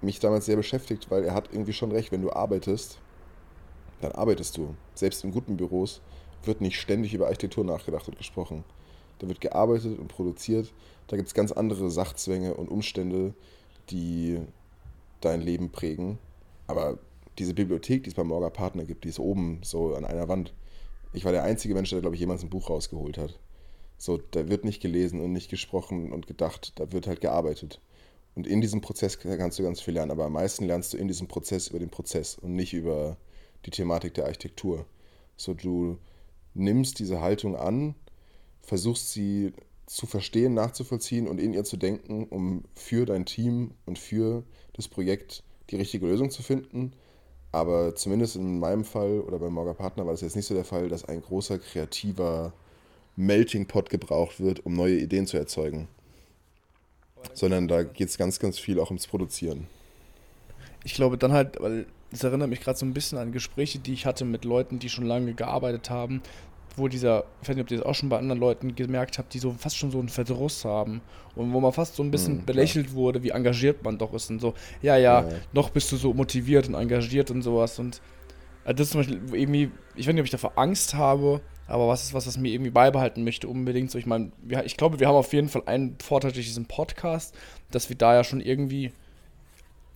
mich 0.00 0.20
damals 0.20 0.46
sehr 0.46 0.56
beschäftigt, 0.56 1.10
weil 1.10 1.24
er 1.24 1.34
hat 1.34 1.48
irgendwie 1.52 1.72
schon 1.72 1.90
recht, 1.90 2.12
wenn 2.12 2.22
du 2.22 2.30
arbeitest, 2.30 2.98
dann 4.00 4.12
arbeitest 4.12 4.56
du. 4.56 4.74
Selbst 4.94 5.24
in 5.24 5.32
guten 5.32 5.56
Büros 5.56 6.00
wird 6.44 6.60
nicht 6.60 6.78
ständig 6.78 7.14
über 7.14 7.26
Architektur 7.26 7.64
nachgedacht 7.64 8.08
und 8.08 8.16
gesprochen. 8.16 8.64
Da 9.18 9.26
wird 9.26 9.40
gearbeitet 9.40 9.98
und 9.98 10.08
produziert. 10.08 10.72
Da 11.08 11.16
gibt 11.16 11.28
es 11.28 11.34
ganz 11.34 11.50
andere 11.50 11.90
Sachzwänge 11.90 12.54
und 12.54 12.68
Umstände, 12.68 13.34
die 13.90 14.40
dein 15.20 15.40
Leben 15.40 15.70
prägen. 15.70 16.18
Aber 16.68 16.98
diese 17.38 17.54
Bibliothek, 17.54 18.04
die 18.04 18.10
es 18.10 18.14
beim 18.14 18.28
Morger 18.28 18.50
Partner 18.50 18.84
gibt, 18.84 19.04
die 19.04 19.08
ist 19.08 19.18
oben 19.18 19.60
so 19.64 19.94
an 19.94 20.04
einer 20.04 20.28
Wand. 20.28 20.54
Ich 21.12 21.24
war 21.24 21.32
der 21.32 21.42
einzige 21.42 21.74
Mensch, 21.74 21.90
der, 21.90 22.00
glaube 22.00 22.14
ich, 22.14 22.20
jemals 22.20 22.44
ein 22.44 22.50
Buch 22.50 22.70
rausgeholt 22.70 23.18
hat. 23.18 23.40
So, 23.96 24.18
da 24.18 24.48
wird 24.48 24.64
nicht 24.64 24.80
gelesen 24.80 25.20
und 25.20 25.32
nicht 25.32 25.50
gesprochen 25.50 26.12
und 26.12 26.26
gedacht, 26.26 26.72
da 26.76 26.92
wird 26.92 27.06
halt 27.06 27.20
gearbeitet. 27.20 27.80
Und 28.36 28.46
in 28.46 28.60
diesem 28.60 28.80
Prozess 28.80 29.18
kannst 29.18 29.58
du 29.58 29.64
ganz 29.64 29.80
viel 29.80 29.94
lernen, 29.94 30.12
aber 30.12 30.26
am 30.26 30.34
meisten 30.34 30.64
lernst 30.64 30.92
du 30.92 30.96
in 30.96 31.08
diesem 31.08 31.26
Prozess 31.26 31.68
über 31.68 31.80
den 31.80 31.90
Prozess 31.90 32.36
und 32.36 32.54
nicht 32.54 32.74
über 32.74 33.16
die 33.66 33.70
Thematik 33.70 34.14
der 34.14 34.26
Architektur. 34.26 34.86
So, 35.36 35.54
du 35.54 35.98
nimmst 36.54 36.98
diese 37.00 37.20
Haltung 37.20 37.56
an, 37.56 37.94
versuchst 38.60 39.12
sie 39.12 39.52
zu 39.86 40.06
verstehen, 40.06 40.54
nachzuvollziehen 40.54 41.26
und 41.26 41.40
in 41.40 41.54
ihr 41.54 41.64
zu 41.64 41.76
denken, 41.76 42.28
um 42.28 42.64
für 42.74 43.06
dein 43.06 43.24
Team 43.24 43.72
und 43.86 43.98
für 43.98 44.44
das 44.74 44.86
Projekt 44.86 45.42
die 45.70 45.76
richtige 45.76 46.06
Lösung 46.06 46.30
zu 46.30 46.42
finden. 46.42 46.92
Aber 47.50 47.94
zumindest 47.94 48.36
in 48.36 48.58
meinem 48.58 48.84
Fall 48.84 49.20
oder 49.20 49.38
bei 49.38 49.48
Morgan 49.48 49.76
Partner 49.76 50.04
war 50.04 50.12
das 50.12 50.20
jetzt 50.20 50.36
nicht 50.36 50.46
so 50.46 50.54
der 50.54 50.64
Fall, 50.64 50.88
dass 50.88 51.04
ein 51.04 51.22
großer 51.22 51.58
kreativer 51.58 52.52
Melting 53.16 53.66
Pot 53.66 53.90
gebraucht 53.90 54.40
wird, 54.40 54.64
um 54.66 54.74
neue 54.74 54.96
Ideen 54.96 55.26
zu 55.26 55.38
erzeugen. 55.38 55.88
Sondern 57.32 57.66
da 57.66 57.82
geht 57.82 58.08
es 58.08 58.18
ganz, 58.18 58.38
ganz 58.38 58.58
viel 58.58 58.78
auch 58.78 58.90
ums 58.90 59.06
Produzieren. 59.06 59.66
Ich 60.84 60.94
glaube 60.94 61.18
dann 61.18 61.32
halt, 61.32 61.60
weil 61.60 61.86
das 62.10 62.22
erinnert 62.24 62.48
mich 62.48 62.60
gerade 62.60 62.78
so 62.78 62.86
ein 62.86 62.94
bisschen 62.94 63.18
an 63.18 63.32
Gespräche, 63.32 63.78
die 63.78 63.92
ich 63.92 64.06
hatte 64.06 64.24
mit 64.24 64.44
Leuten, 64.44 64.78
die 64.78 64.88
schon 64.88 65.04
lange 65.04 65.34
gearbeitet 65.34 65.90
haben, 65.90 66.22
wo 66.78 66.88
dieser, 66.88 67.24
ich 67.42 67.48
weiß 67.48 67.56
nicht, 67.56 67.64
ob 67.64 67.70
ihr 67.70 67.78
das 67.78 67.86
auch 67.86 67.94
schon 67.94 68.08
bei 68.08 68.18
anderen 68.18 68.40
Leuten 68.40 68.74
gemerkt 68.74 69.18
habt, 69.18 69.34
die 69.34 69.38
so 69.38 69.52
fast 69.52 69.76
schon 69.76 69.90
so 69.90 69.98
einen 69.98 70.08
Verdruss 70.08 70.64
haben 70.64 71.00
und 71.34 71.52
wo 71.52 71.60
man 71.60 71.72
fast 71.72 71.96
so 71.96 72.02
ein 72.02 72.10
bisschen 72.10 72.38
mhm, 72.38 72.44
belächelt 72.44 72.94
wurde, 72.94 73.22
wie 73.22 73.30
engagiert 73.30 73.84
man 73.84 73.98
doch 73.98 74.12
ist 74.14 74.30
und 74.30 74.40
so, 74.40 74.54
ja, 74.82 74.96
ja, 74.96 75.22
ja, 75.22 75.28
noch 75.52 75.70
bist 75.70 75.90
du 75.92 75.96
so 75.96 76.14
motiviert 76.14 76.68
und 76.68 76.74
engagiert 76.74 77.30
und 77.30 77.42
sowas 77.42 77.78
und 77.78 78.00
äh, 78.64 78.74
das 78.74 78.86
ist 78.86 78.92
zum 78.92 79.00
Beispiel 79.00 79.20
irgendwie, 79.32 79.70
ich 79.96 80.06
weiß 80.06 80.14
nicht, 80.14 80.20
ob 80.22 80.26
ich 80.26 80.30
davor 80.30 80.52
Angst 80.56 80.94
habe, 80.94 81.40
aber 81.66 81.86
was 81.88 82.04
ist 82.04 82.14
was, 82.14 82.26
was 82.26 82.38
mir 82.38 82.52
irgendwie 82.52 82.70
beibehalten 82.70 83.24
möchte, 83.24 83.46
unbedingt 83.46 83.90
so. 83.90 83.98
Ich 83.98 84.06
meine, 84.06 84.32
ich 84.64 84.76
glaube, 84.76 85.00
wir 85.00 85.08
haben 85.08 85.16
auf 85.16 85.32
jeden 85.34 85.48
Fall 85.48 85.62
einen 85.66 85.96
Vorteil 86.00 86.32
durch 86.32 86.46
diesen 86.46 86.64
Podcast, 86.64 87.36
dass 87.70 87.90
wir 87.90 87.96
da 87.96 88.14
ja 88.14 88.24
schon 88.24 88.40
irgendwie 88.40 88.92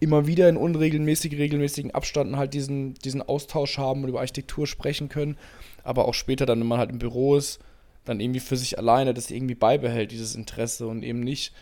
immer 0.02 0.26
wieder 0.26 0.48
in 0.48 0.56
unregelmäßig, 0.56 1.38
regelmäßigen 1.38 1.92
Abständen 1.92 2.36
halt 2.36 2.54
diesen, 2.54 2.94
diesen 2.94 3.22
Austausch 3.22 3.78
haben 3.78 4.02
und 4.02 4.08
über 4.08 4.20
Architektur 4.20 4.66
sprechen 4.66 5.08
können. 5.08 5.38
Aber 5.84 6.06
auch 6.06 6.14
später 6.14 6.44
dann, 6.44 6.60
wenn 6.60 6.66
man 6.66 6.78
halt 6.78 6.90
im 6.90 6.98
Büro 6.98 7.36
ist, 7.36 7.60
dann 8.04 8.20
irgendwie 8.20 8.40
für 8.40 8.56
sich 8.56 8.78
alleine 8.78 9.14
das 9.14 9.30
irgendwie 9.30 9.54
beibehält, 9.54 10.10
dieses 10.10 10.34
Interesse 10.34 10.88
und 10.88 11.04
eben 11.04 11.20
nicht, 11.20 11.54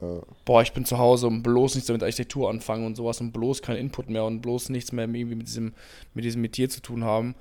ja. 0.00 0.20
boah, 0.44 0.60
ich 0.60 0.74
bin 0.74 0.84
zu 0.84 0.98
Hause 0.98 1.26
und 1.26 1.42
bloß 1.42 1.74
nicht 1.74 1.86
so 1.86 1.94
mit 1.94 2.02
Architektur 2.02 2.50
anfangen 2.50 2.84
und 2.84 2.96
sowas 2.96 3.20
und 3.20 3.32
bloß 3.32 3.62
kein 3.62 3.76
Input 3.76 4.10
mehr 4.10 4.24
und 4.24 4.42
bloß 4.42 4.68
nichts 4.68 4.92
mehr 4.92 5.06
irgendwie 5.06 5.36
mit 5.36 5.46
diesem, 5.46 5.72
mit 6.12 6.24
diesem 6.24 6.42
Metier 6.42 6.68
zu 6.68 6.82
tun 6.82 7.02
haben. 7.02 7.34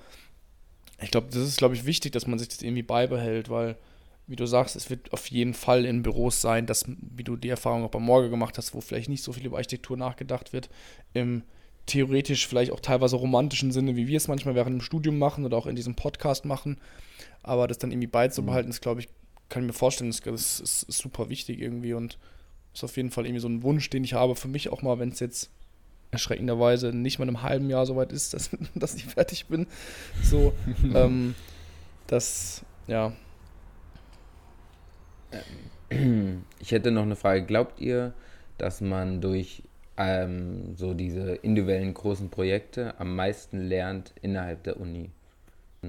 Ich 1.02 1.12
glaube, 1.12 1.28
das 1.28 1.42
ist, 1.42 1.58
glaube 1.58 1.76
ich, 1.76 1.86
wichtig, 1.86 2.14
dass 2.14 2.28
man 2.28 2.40
sich 2.40 2.48
das 2.48 2.62
irgendwie 2.62 2.84
beibehält, 2.84 3.50
weil 3.50 3.76
wie 4.28 4.36
du 4.36 4.46
sagst, 4.46 4.76
es 4.76 4.90
wird 4.90 5.14
auf 5.14 5.28
jeden 5.28 5.54
Fall 5.54 5.86
in 5.86 6.02
Büros 6.02 6.42
sein, 6.42 6.66
dass, 6.66 6.86
wie 6.88 7.24
du 7.24 7.36
die 7.36 7.50
Erfahrung 7.50 7.84
auch 7.84 7.92
bei 7.92 8.00
Morgen 8.00 8.30
gemacht 8.30 8.58
hast, 8.58 8.74
wo 8.74 8.82
vielleicht 8.82 9.10
nicht 9.10 9.24
so 9.24 9.34
viel 9.34 9.46
über 9.46 9.58
Architektur 9.58 9.98
nachgedacht 9.98 10.54
wird, 10.54 10.70
im 11.14 11.44
theoretisch 11.86 12.48
vielleicht 12.48 12.72
auch 12.72 12.80
teilweise 12.80 13.16
romantischen 13.16 13.72
Sinne, 13.72 13.96
wie 13.96 14.08
wir 14.08 14.18
es 14.18 14.28
manchmal 14.28 14.56
während 14.56 14.74
dem 14.74 14.82
Studium 14.82 15.20
machen 15.20 15.46
oder 15.46 15.58
auch 15.58 15.68
in 15.68 15.76
diesem 15.76 15.96
Podcast 15.96 16.46
machen. 16.46 16.78
Aber 17.44 17.68
das 17.68 17.78
dann 17.78 17.92
irgendwie 17.92 18.08
beizubehalten, 18.08 18.72
ist, 18.72 18.82
glaube 18.82 19.02
ich, 19.02 19.10
kann 19.50 19.64
ich 19.64 19.68
mir 19.68 19.74
vorstellen, 19.74 20.10
das, 20.10 20.22
das 20.22 20.60
ist, 20.60 20.84
ist 20.84 20.98
super 20.98 21.30
wichtig 21.30 21.60
irgendwie 21.60 21.94
und 21.94 22.18
ist 22.74 22.84
auf 22.84 22.98
jeden 22.98 23.12
Fall 23.12 23.26
irgendwie 23.26 23.42
so 23.42 23.48
ein 23.48 23.62
Wunsch, 23.62 23.90
den 23.90 24.04
ich 24.04 24.14
habe 24.14 24.36
für 24.36 24.48
mich 24.48 24.70
auch 24.70 24.82
mal, 24.82 24.98
wenn 24.98 25.10
es 25.10 25.20
jetzt 25.20 25.52
erschreckenderweise 26.12 26.94
nicht 26.94 27.20
mal 27.20 27.26
in 27.26 27.36
einem 27.36 27.44
halben 27.44 27.70
Jahr 27.70 27.86
soweit 27.86 28.12
ist, 28.12 28.34
dass, 28.34 28.50
dass 28.74 28.96
ich 28.96 29.06
fertig 29.06 29.46
bin. 29.46 29.68
So, 30.24 30.54
ähm, 30.96 31.36
das, 32.08 32.64
ja, 32.88 33.14
ich 36.60 36.72
hätte 36.72 36.92
noch 36.92 37.04
eine 37.04 37.16
Frage. 37.16 37.46
Glaubt 37.46 37.80
ihr, 37.80 38.14
dass 38.58 38.82
man 38.82 39.22
durch 39.22 39.64
ähm, 39.98 40.76
so 40.76 40.94
diese 40.94 41.36
individuellen 41.36 41.94
großen 41.94 42.30
Projekte 42.30 43.00
am 43.00 43.16
meisten 43.16 43.60
lernt 43.60 44.14
innerhalb 44.22 44.64
der 44.64 44.80
Uni? 44.80 45.12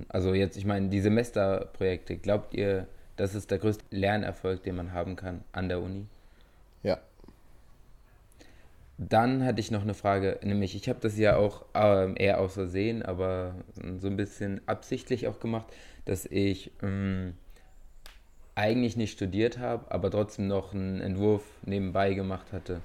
Also 0.09 0.35
jetzt, 0.35 0.57
ich 0.57 0.67
meine, 0.67 0.89
die 0.89 1.01
Semesterprojekte, 1.01 2.17
glaubt 2.17 2.55
ihr, 2.55 2.87
das 3.17 3.35
ist 3.35 3.51
der 3.51 3.59
größte 3.59 3.85
Lernerfolg, 3.91 4.63
den 4.63 4.77
man 4.77 4.93
haben 4.93 5.17
kann 5.17 5.43
an 5.53 5.69
der 5.69 5.81
Uni? 5.81 6.07
Ja. 6.83 6.99
Dann 8.99 9.45
hatte 9.45 9.61
ich 9.61 9.71
noch 9.71 9.83
eine 9.83 9.95
Frage, 9.95 10.39
nämlich 10.43 10.75
ich 10.75 10.89
habe 10.89 11.01
das 11.01 11.19
ja 11.19 11.37
auch 11.37 11.65
ähm, 11.75 12.15
eher 12.17 12.41
aus 12.41 12.55
Versehen, 12.55 13.03
aber 13.03 13.55
so 13.99 14.09
ein 14.09 14.17
bisschen 14.17 14.61
absichtlich 14.67 15.29
auch 15.29 15.41
gemacht, 15.41 15.67
dass 16.05 16.25
ich 16.27 16.71
ähm, 16.83 17.35
eigentlich 18.57 18.97
nicht 18.97 19.13
studiert 19.13 19.59
habe, 19.59 19.91
aber 19.93 20.11
trotzdem 20.11 20.49
noch 20.49 20.75
einen 20.75 21.01
Entwurf 21.01 21.45
nebenbei 21.65 22.15
gemacht 22.15 22.53
hatte. 22.53 22.81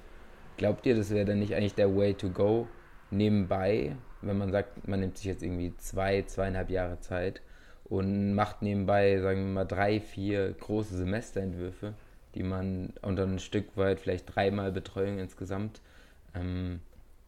Glaubt 0.58 0.86
ihr, 0.86 0.94
das 0.94 1.10
wäre 1.10 1.24
dann 1.24 1.40
nicht 1.40 1.54
eigentlich 1.54 1.74
der 1.74 1.96
Way 1.96 2.14
to 2.14 2.28
go 2.28 2.68
nebenbei, 3.10 3.96
wenn 4.20 4.38
man 4.38 4.52
sagt, 4.52 4.86
man 4.86 5.00
nimmt 5.00 5.16
sich 5.16 5.26
jetzt 5.26 5.42
irgendwie 5.42 5.74
zwei, 5.78 6.22
zweieinhalb 6.22 6.70
Jahre 6.70 7.00
Zeit 7.00 7.40
und 7.84 8.34
macht 8.34 8.62
nebenbei, 8.62 9.18
sagen 9.18 9.46
wir 9.46 9.52
mal, 9.52 9.64
drei, 9.64 9.98
vier 9.98 10.52
große 10.52 10.96
Semesterentwürfe, 10.96 11.94
die 12.34 12.42
man 12.42 12.92
unter 13.00 13.24
ein 13.24 13.38
Stück 13.38 13.76
weit 13.76 13.98
vielleicht 13.98 14.34
dreimal 14.34 14.72
Betreuung 14.72 15.18
insgesamt 15.18 15.80
ähm, 16.34 16.80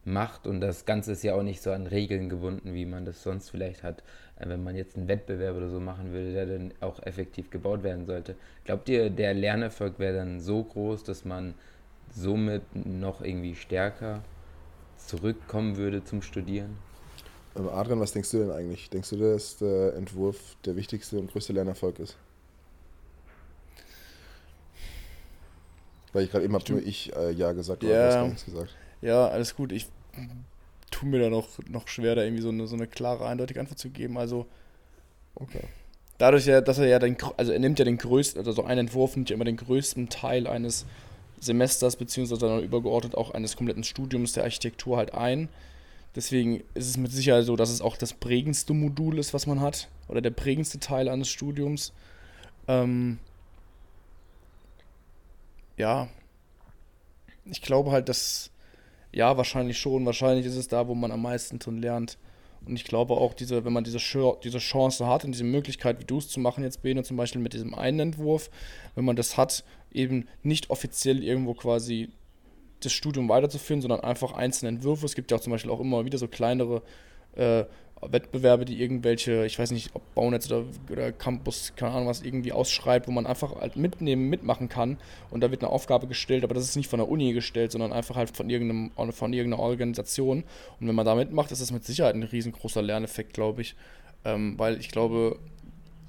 macht 0.05 0.45
und 0.45 0.61
das 0.61 0.85
Ganze 0.85 1.13
ist 1.13 1.23
ja 1.23 1.35
auch 1.35 1.43
nicht 1.43 1.61
so 1.61 1.71
an 1.71 1.87
Regeln 1.87 2.29
gebunden, 2.29 2.73
wie 2.73 2.85
man 2.85 3.05
das 3.05 3.23
sonst 3.23 3.49
vielleicht 3.49 3.83
hat, 3.83 4.03
äh, 4.37 4.47
wenn 4.47 4.63
man 4.63 4.75
jetzt 4.75 4.95
einen 4.95 5.07
Wettbewerb 5.07 5.57
oder 5.57 5.69
so 5.69 5.79
machen 5.79 6.13
will, 6.13 6.33
der 6.33 6.45
dann 6.45 6.73
auch 6.79 7.01
effektiv 7.03 7.49
gebaut 7.49 7.83
werden 7.83 8.05
sollte. 8.05 8.35
Glaubt 8.63 8.87
ihr, 8.87 9.09
der 9.09 9.33
Lernerfolg 9.33 9.99
wäre 9.99 10.15
dann 10.15 10.39
so 10.39 10.63
groß, 10.63 11.03
dass 11.03 11.25
man 11.25 11.55
somit 12.13 12.63
noch 12.73 13.21
irgendwie 13.21 13.55
stärker 13.55 14.21
zurückkommen 14.97 15.75
würde 15.75 16.03
zum 16.03 16.21
Studieren? 16.21 16.77
Ähm, 17.57 17.67
Adrian, 17.69 17.99
was 17.99 18.11
denkst 18.11 18.31
du 18.31 18.39
denn 18.39 18.51
eigentlich? 18.51 18.89
Denkst 18.89 19.09
du, 19.09 19.17
dass 19.17 19.57
der 19.57 19.95
Entwurf 19.95 20.55
der 20.65 20.75
wichtigste 20.75 21.17
und 21.17 21.31
größte 21.31 21.53
Lernerfolg 21.53 21.99
ist? 21.99 22.15
Weil 26.13 26.23
ich 26.23 26.31
gerade 26.31 26.45
eben 26.45 26.53
habe 26.53 26.71
nur 26.71 26.81
ich 26.81 27.13
äh, 27.15 27.31
Ja 27.31 27.51
gesagt, 27.51 27.83
aber 27.83 27.91
ja, 27.91 27.99
du 27.99 28.07
hast 28.07 28.13
gar 28.15 28.27
nichts 28.27 28.45
gesagt. 28.45 28.75
Ja, 29.05 29.27
alles 29.27 29.55
gut. 29.55 29.71
Ich 29.71 29.85
tue 30.89 31.07
mir 31.07 31.19
da 31.19 31.29
noch, 31.29 31.47
noch 31.69 31.87
schwer, 31.87 32.15
da 32.15 32.23
irgendwie 32.23 32.41
so 32.41 32.49
eine, 32.49 32.65
so 32.65 32.75
eine 32.75 32.87
klare, 32.87 33.27
eindeutige 33.27 33.59
Antwort 33.59 33.77
zu 33.77 33.91
geben. 33.91 34.17
Also, 34.17 34.47
okay. 35.35 35.61
Dadurch, 36.17 36.47
ja, 36.47 36.59
dass 36.59 36.79
er 36.79 36.87
ja 36.87 36.97
den, 36.97 37.15
also 37.37 37.51
er 37.51 37.59
nimmt 37.59 37.77
ja 37.77 37.85
den 37.85 37.99
größten, 37.99 38.39
also 38.39 38.51
so 38.51 38.63
ein 38.63 38.79
Entwurf 38.79 39.15
nimmt 39.15 39.29
ja 39.29 39.35
immer 39.35 39.45
den 39.45 39.57
größten 39.57 40.09
Teil 40.09 40.47
eines 40.47 40.87
Semesters, 41.39 41.97
beziehungsweise 41.97 42.47
dann 42.47 42.63
übergeordnet 42.63 43.13
auch 43.13 43.31
eines 43.31 43.55
kompletten 43.55 43.83
Studiums 43.83 44.33
der 44.33 44.43
Architektur 44.43 44.97
halt 44.97 45.13
ein. 45.13 45.49
Deswegen 46.15 46.63
ist 46.73 46.89
es 46.89 46.97
mit 46.97 47.11
Sicherheit 47.11 47.45
so, 47.45 47.55
dass 47.55 47.69
es 47.69 47.81
auch 47.81 47.97
das 47.97 48.13
prägendste 48.13 48.73
Modul 48.73 49.19
ist, 49.19 49.35
was 49.35 49.45
man 49.45 49.59
hat, 49.59 49.87
oder 50.07 50.21
der 50.21 50.31
prägendste 50.31 50.79
Teil 50.79 51.09
eines 51.09 51.29
Studiums. 51.29 51.93
Ähm, 52.67 53.19
ja, 55.77 56.07
ich 57.45 57.61
glaube 57.61 57.91
halt, 57.91 58.09
dass 58.09 58.49
ja, 59.15 59.37
wahrscheinlich 59.37 59.79
schon. 59.79 60.05
Wahrscheinlich 60.05 60.45
ist 60.45 60.57
es 60.57 60.67
da, 60.67 60.87
wo 60.87 60.93
man 60.93 61.11
am 61.11 61.21
meisten 61.21 61.57
drin 61.57 61.81
lernt. 61.81 62.17
Und 62.65 62.75
ich 62.75 62.83
glaube 62.83 63.13
auch, 63.13 63.33
diese, 63.33 63.63
wenn 63.63 63.71
man 63.73 63.85
diese, 63.85 63.99
diese 64.43 64.57
Chance 64.57 65.07
hat 65.07 65.23
und 65.23 65.31
diese 65.31 65.43
Möglichkeit, 65.45 65.99
wie 66.01 66.05
du 66.05 66.17
es 66.17 66.27
zu 66.27 66.39
machen 66.39 66.63
jetzt, 66.63 66.81
Bene, 66.81 67.03
zum 67.03 67.15
Beispiel 67.15 67.41
mit 67.41 67.53
diesem 67.53 67.73
einen 67.73 67.99
Entwurf, 67.99 68.49
wenn 68.93 69.05
man 69.05 69.15
das 69.15 69.37
hat, 69.37 69.63
eben 69.91 70.27
nicht 70.43 70.69
offiziell 70.69 71.23
irgendwo 71.23 71.53
quasi 71.53 72.09
das 72.81 72.91
Studium 72.91 73.29
weiterzuführen, 73.29 73.81
sondern 73.81 74.01
einfach 74.01 74.33
einzelne 74.33 74.69
Entwürfe. 74.69 75.05
Es 75.05 75.15
gibt 75.15 75.31
ja 75.31 75.37
auch 75.37 75.41
zum 75.41 75.51
Beispiel 75.51 75.71
auch 75.71 75.79
immer 75.79 76.03
wieder 76.03 76.17
so 76.17 76.27
kleinere 76.27 76.81
äh, 77.35 77.63
Wettbewerbe, 78.01 78.65
die 78.65 78.81
irgendwelche, 78.81 79.45
ich 79.45 79.57
weiß 79.57 79.71
nicht, 79.71 79.91
ob 79.95 80.15
Baunetz 80.15 80.51
oder, 80.51 80.65
oder 80.91 81.11
Campus, 81.11 81.73
keine 81.75 81.93
Ahnung 81.93 82.07
was, 82.07 82.21
irgendwie 82.21 82.51
ausschreibt, 82.51 83.07
wo 83.07 83.11
man 83.11 83.25
einfach 83.25 83.55
halt 83.55 83.77
mitnehmen, 83.77 84.29
mitmachen 84.29 84.69
kann 84.69 84.97
und 85.31 85.41
da 85.41 85.51
wird 85.51 85.63
eine 85.63 85.71
Aufgabe 85.71 86.07
gestellt, 86.07 86.43
aber 86.43 86.53
das 86.53 86.65
ist 86.65 86.75
nicht 86.75 86.89
von 86.89 86.99
der 86.99 87.09
Uni 87.09 87.33
gestellt, 87.33 87.71
sondern 87.71 87.93
einfach 87.93 88.15
halt 88.15 88.35
von, 88.35 88.49
irgendeinem, 88.49 88.91
von 89.11 89.33
irgendeiner 89.33 89.63
Organisation. 89.63 90.43
Und 90.79 90.87
wenn 90.87 90.95
man 90.95 91.05
da 91.05 91.15
mitmacht, 91.15 91.51
ist 91.51 91.61
das 91.61 91.71
mit 91.71 91.85
Sicherheit 91.85 92.15
ein 92.15 92.23
riesengroßer 92.23 92.81
Lerneffekt, 92.81 93.33
glaube 93.33 93.61
ich, 93.61 93.75
ähm, 94.23 94.55
weil 94.57 94.79
ich 94.79 94.89
glaube, 94.89 95.39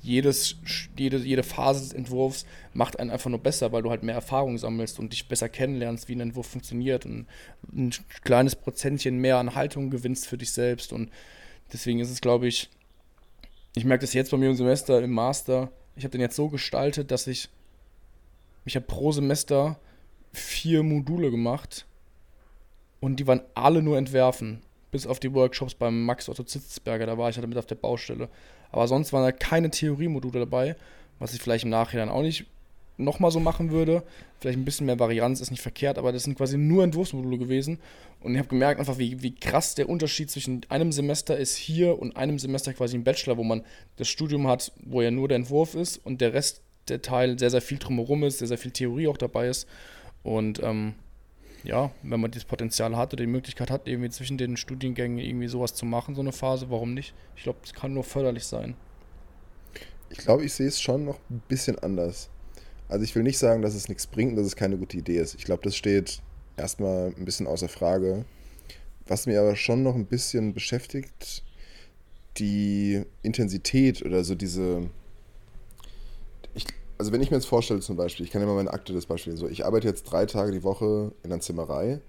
jedes, 0.03 0.57
jede, 0.97 1.19
jede 1.19 1.43
Phase 1.43 1.81
des 1.81 1.93
Entwurfs 1.93 2.47
macht 2.73 2.99
einen 3.01 3.11
einfach 3.11 3.31
nur 3.31 3.41
besser, 3.41 3.73
weil 3.73 3.83
du 3.83 3.91
halt 3.91 4.03
mehr 4.03 4.15
Erfahrung 4.15 4.57
sammelst 4.57 4.99
und 4.99 5.13
dich 5.13 5.27
besser 5.27 5.49
kennenlernst, 5.49 6.09
wie 6.09 6.15
ein 6.15 6.21
Entwurf 6.21 6.47
funktioniert 6.47 7.07
und 7.07 7.27
ein 7.73 7.91
kleines 8.23 8.55
Prozentchen 8.55 9.19
mehr 9.19 9.39
an 9.39 9.55
Haltung 9.55 9.91
gewinnst 9.91 10.29
für 10.29 10.39
dich 10.39 10.53
selbst. 10.53 10.93
Und 10.93 11.11
Deswegen 11.73 12.01
ist 12.01 12.11
es, 12.11 12.21
glaube 12.21 12.47
ich, 12.47 12.71
ich 13.75 13.85
merke 13.85 14.03
das 14.03 14.15
jetzt 14.15 14.31
bei 14.31 14.37
mir 14.37 14.51
im 14.51 14.57
Semester, 14.57 15.03
im 15.03 15.13
Master. 15.13 15.71
Ich 15.97 16.05
habe 16.05 16.13
den 16.13 16.21
jetzt 16.21 16.37
so 16.37 16.49
gestaltet, 16.49 17.11
dass 17.11 17.27
ich, 17.27 17.49
ich 18.65 18.77
habe 18.77 18.87
pro 18.87 19.13
Semester 19.13 19.79
vier 20.33 20.83
Module 20.83 21.31
gemacht 21.31 21.87
und 23.01 23.17
die 23.17 23.27
waren 23.27 23.43
alle 23.55 23.83
nur 23.83 23.99
entwerfen. 23.99 24.63
Bis 24.91 25.07
auf 25.07 25.21
die 25.21 25.35
Workshops 25.35 25.75
beim 25.75 26.05
Max 26.05 26.29
Otto 26.29 26.45
Zitzberger, 26.45 27.07
da 27.07 27.19
war 27.19 27.29
ich 27.29 27.37
halt 27.37 27.49
mit 27.49 27.59
auf 27.59 27.67
der 27.67 27.75
Baustelle. 27.75 28.29
Aber 28.71 28.89
sonst 28.89 29.13
waren 29.13 29.25
da 29.25 29.33
keine 29.33 29.71
Theoriemodule 29.71 30.41
dabei, 30.41 30.77
was 31.19 31.35
ich 31.35 31.43
vielleicht 31.43 31.65
im 31.65 31.71
Nachhinein 31.71 32.09
auch 32.09 32.23
nicht 32.23 32.47
nochmal 32.97 33.31
so 33.31 33.41
machen 33.41 33.71
würde. 33.71 34.03
Vielleicht 34.41 34.59
ein 34.59 34.65
bisschen 34.65 34.87
mehr 34.87 34.99
Varianz 34.99 35.41
ist 35.41 35.51
nicht 35.51 35.63
verkehrt, 35.63 35.99
aber 35.99 36.13
das 36.13 36.25
sind 36.25 36.37
quasi 36.37 36.57
nur 36.57 36.85
Entwurfsmodule 36.85 37.39
gewesen. 37.39 37.79
Und 38.21 38.33
ich 38.33 38.39
habe 38.39 38.49
gemerkt 38.49 38.81
einfach, 38.81 38.99
wie, 38.99 39.23
wie 39.23 39.35
krass 39.35 39.75
der 39.75 39.89
Unterschied 39.89 40.31
zwischen 40.31 40.63
einem 40.69 40.93
Semester 40.93 41.37
ist 41.37 41.57
hier 41.57 41.99
und 41.99 42.17
einem 42.17 42.39
Semester 42.39 42.73
quasi 42.73 42.97
im 42.97 43.05
Bachelor, 43.05 43.37
wo 43.37 43.45
man 43.45 43.65
das 43.97 44.09
Studium 44.09 44.47
hat, 44.47 44.73
wo 44.85 45.03
ja 45.03 45.11
nur 45.11 45.29
der 45.29 45.37
Entwurf 45.37 45.75
ist 45.75 45.99
und 46.05 46.21
der 46.21 46.33
Rest 46.33 46.63
der 46.89 47.03
Teil 47.03 47.39
sehr, 47.39 47.51
sehr 47.51 47.63
viel 47.63 47.79
drumherum 47.79 48.25
ist, 48.25 48.39
sehr, 48.39 48.49
sehr 48.49 48.59
viel 48.59 48.71
Theorie 48.71 49.09
auch 49.09 49.19
dabei 49.19 49.49
ist. 49.49 49.67
Und 50.23 50.63
ähm, 50.63 50.95
ja, 51.65 51.91
wenn 52.03 52.21
man 52.21 52.31
das 52.31 52.45
Potenzial 52.45 52.97
hat 52.97 53.13
oder 53.13 53.25
die 53.25 53.31
Möglichkeit 53.31 53.71
hat, 53.71 53.89
irgendwie 53.89 54.11
zwischen 54.11 54.39
den 54.39 54.57
Studiengängen 54.57 55.19
irgendwie 55.19 55.49
sowas 55.49 55.75
zu 55.75 55.85
machen, 55.85 56.15
so 56.15 56.21
eine 56.21 56.33
Phase, 56.33 56.71
warum 56.71 56.95
nicht? 56.95 57.15
Ich 57.37 57.43
glaube, 57.43 57.59
es 57.65 57.75
kann 57.75 57.95
nur 57.95 58.05
förderlich 58.05 58.45
sein. 58.45 58.77
Ich 60.11 60.19
glaube, 60.19 60.45
ich 60.45 60.53
sehe 60.53 60.69
es 60.69 60.81
schon 60.81 61.05
noch 61.05 61.19
ein 61.29 61.43
bisschen 61.49 61.79
anders. 61.81 62.31
Also 62.89 63.05
ich 63.05 63.15
will 63.15 63.23
nicht 63.23 63.39
sagen, 63.39 63.63
dass 63.63 63.75
es 63.75 63.89
nichts 63.89 64.07
bringt 64.07 64.33
und 64.33 64.37
dass 64.37 64.47
es 64.47 64.57
keine 64.57 64.77
gute 64.77 64.97
Idee 64.97 65.19
ist. 65.19 65.35
Ich 65.35 65.45
glaube, 65.45 65.63
das 65.63 65.75
steht 65.77 66.21
erstmal 66.57 67.13
ein 67.17 67.25
bisschen 67.25 67.47
außer 67.47 67.69
Frage. 67.69 68.25
Was 69.07 69.27
mir 69.27 69.41
aber 69.41 69.57
schon 69.57 69.83
noch 69.83 69.95
ein 69.95 70.07
bisschen 70.07 70.55
beschäftigt, 70.55 71.43
die 72.39 73.03
Intensität 73.23 74.05
oder 74.05 74.25
so 74.25 74.35
diese. 74.35 74.91
Ich, 76.55 76.65
also 76.99 77.13
wenn 77.13 77.23
ich 77.23 77.31
mir 77.31 77.37
jetzt 77.37 77.47
vorstelle 77.47 77.81
zum 77.81 77.97
Beispiel, 77.97 78.27
ich 78.27 78.33
kann 78.33 78.45
mal 78.45 78.55
meine 78.55 78.73
Akte 78.73 78.93
das 78.93 79.07
Beispiel 79.07 79.37
so, 79.37 79.49
ich 79.49 79.65
arbeite 79.65 79.89
jetzt 79.89 80.05
drei 80.05 80.27
Tage 80.27 80.53
die 80.53 80.63
Woche 80.63 81.13
in 81.23 81.33
einer 81.33 81.41
Zimmerei 81.41 82.01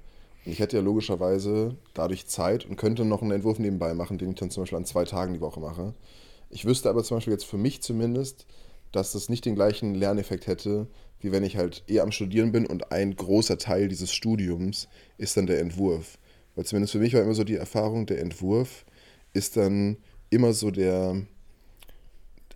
und 0.46 0.52
ich 0.52 0.60
hätte 0.60 0.78
ja 0.78 0.84
logischerweise 0.84 1.76
dadurch 1.94 2.28
Zeit 2.28 2.66
und 2.66 2.78
könnte 2.78 3.06
noch 3.06 3.22
einen 3.22 3.32
Entwurf 3.32 3.60
nebenbei 3.60 3.94
machen, 3.94 4.18
den 4.18 4.32
ich 4.32 4.36
dann 4.36 4.50
zum 4.50 4.64
Beispiel 4.64 4.78
an 4.78 4.86
zwei 4.86 5.06
Tagen 5.06 5.34
die 5.34 5.42
Woche 5.42 5.60
mache. 5.60 5.94
Ich 6.50 6.66
wüsste 6.66 6.90
aber 6.90 7.04
zum 7.04 7.18
Beispiel 7.18 7.34
jetzt 7.34 7.46
für 7.46 7.58
mich 7.58 7.82
zumindest, 7.82 8.46
dass 8.92 9.12
das 9.12 9.30
nicht 9.30 9.46
den 9.46 9.56
gleichen 9.56 9.96
Lerneffekt 9.96 10.48
hätte, 10.48 10.88
wie 11.20 11.32
wenn 11.32 11.44
ich 11.44 11.58
halt 11.58 11.84
eher 11.88 12.04
am 12.04 12.12
Studieren 12.12 12.52
bin 12.52 12.66
und 12.66 12.92
ein 12.92 13.16
großer 13.16 13.58
Teil 13.58 13.88
dieses 13.88 14.14
Studiums 14.14 14.88
ist 15.18 15.38
dann 15.38 15.48
der 15.48 15.60
Entwurf. 15.60 16.18
Weil 16.56 16.66
zumindest 16.66 16.94
für 16.94 17.00
mich 17.00 17.14
war 17.14 17.22
immer 17.22 17.34
so 17.34 17.44
die 17.44 17.56
Erfahrung, 17.56 18.06
der 18.06 18.20
Entwurf 18.20 18.86
ist 19.34 19.58
dann 19.58 19.98
immer 20.30 20.54
so 20.54 20.72
der 20.72 21.22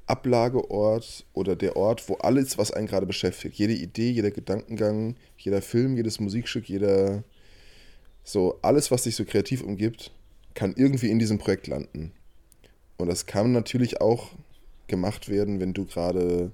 Ablageort 0.08 1.26
oder 1.34 1.56
der 1.56 1.78
Ort, 1.78 2.10
wo 2.10 2.16
alles, 2.16 2.58
was 2.58 2.72
einen 2.72 2.88
gerade 2.88 3.06
beschäftigt, 3.06 3.56
jede 3.56 3.74
Idee, 3.74 4.10
jeder 4.10 4.32
Gedankengang, 4.32 5.16
jeder 5.38 5.62
Film, 5.62 5.96
jedes 5.96 6.20
Musikstück, 6.20 6.68
jeder, 6.68 7.24
so 8.24 8.60
alles, 8.62 8.92
was 8.92 9.04
dich 9.04 9.16
so 9.16 9.26
kreativ 9.26 9.64
umgibt, 9.64 10.12
kann 10.54 10.74
irgendwie 10.76 11.10
in 11.10 11.20
diesem 11.20 11.38
Projekt 11.38 11.68
landen. 11.68 12.12
Und 12.98 13.08
das 13.08 13.26
kann 13.26 13.52
natürlich 13.52 14.02
auch 14.02 14.32
gemacht 14.92 15.30
werden, 15.30 15.60
wenn 15.60 15.74
du 15.74 15.86
gerade 15.86 16.52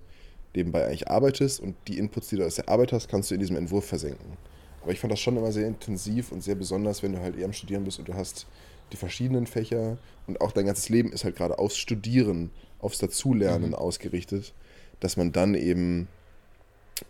nebenbei 0.56 0.86
eigentlich 0.86 1.10
arbeitest 1.10 1.60
und 1.60 1.76
die 1.88 1.97
Inputs, 1.97 2.30
die 2.30 2.38
du 2.38 2.45
aus 2.45 2.56
der 2.56 2.69
Arbeit 2.69 2.93
hast, 2.93 3.10
kannst 3.10 3.30
du 3.30 3.36
in 3.36 3.41
diesem 3.41 3.58
Entwurf 3.58 3.86
versenken. 3.86 4.38
Aber 4.82 4.93
ich 4.93 5.00
fand 5.00 5.12
das 5.12 5.19
schon 5.19 5.36
immer 5.36 5.52
sehr 5.52 5.67
intensiv 5.67 6.32
und 6.32 6.41
sehr 6.41 6.56
besonders, 6.56 7.04
wenn 7.04 7.12
du 7.12 7.19
halt 7.19 7.38
eher 7.38 7.45
am 7.45 7.54
Studieren 7.54 7.84
bist 7.84 8.00
und 8.00 8.08
du 8.08 8.13
hast 8.13 8.47
die 8.93 8.97
verschiedenen 8.97 9.47
Fächer 9.47 9.97
und 10.28 10.39
auch 10.39 10.54
dein 10.54 10.65
ganzes 10.65 10.88
Leben 10.88 11.12
ist 11.12 11.26
halt 11.26 11.36
gerade 11.36 11.60
aufs 11.60 11.78
Studieren, 11.78 12.52
aufs 12.80 13.00
Dazulernen 13.00 13.71
mhm. 13.71 13.76
ausgerichtet, 13.76 14.54
dass 15.02 15.17
man 15.17 15.32
dann 15.32 15.56
eben 15.56 16.08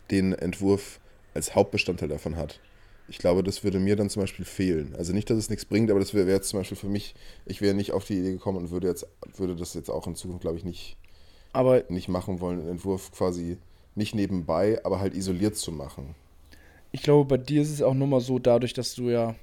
den 0.09 0.33
Entwurf 0.33 0.99
als 1.33 1.55
Hauptbestandteil 1.55 2.09
davon 2.09 2.35
hat. 2.35 2.59
Ich 3.09 3.19
glaube, 3.19 3.43
das 3.43 3.63
würde 3.63 3.79
mir 3.79 3.95
dann 3.95 4.09
zum 4.09 4.23
Beispiel 4.23 4.43
fehlen. 4.43 4.95
Also 4.97 5.13
nicht, 5.13 5.29
dass 5.29 5.37
es 5.37 5.49
nichts 5.49 5.63
bringt, 5.63 5.89
aber 5.91 5.99
das 5.99 6.13
wäre 6.13 6.29
jetzt 6.29 6.49
zum 6.49 6.59
Beispiel 6.59 6.77
für 6.77 6.89
mich, 6.89 7.15
ich 7.45 7.61
wäre 7.61 7.73
nicht 7.73 7.91
auf 7.91 8.05
die 8.05 8.17
Idee 8.17 8.31
gekommen 8.31 8.57
und 8.57 8.71
würde 8.71 8.87
jetzt, 8.87 9.07
würde 9.37 9.55
das 9.55 9.75
jetzt 9.75 9.89
auch 9.89 10.07
in 10.07 10.15
Zukunft, 10.15 10.41
glaube 10.41 10.57
ich, 10.57 10.65
nicht, 10.65 10.97
aber 11.53 11.83
nicht 11.89 12.07
machen 12.07 12.39
wollen, 12.39 12.59
einen 12.59 12.69
Entwurf 12.69 13.11
quasi 13.11 13.57
nicht 13.95 14.15
nebenbei, 14.15 14.79
aber 14.83 14.99
halt 14.99 15.15
isoliert 15.15 15.55
zu 15.55 15.71
machen. 15.71 16.15
Ich 16.91 17.01
glaube, 17.01 17.25
bei 17.25 17.37
dir 17.37 17.61
ist 17.61 17.71
es 17.71 17.81
auch 17.81 17.93
nochmal 17.93 18.21
so, 18.21 18.39
dadurch, 18.39 18.73
dass 18.73 18.95
du 18.95 19.09
ja 19.09 19.35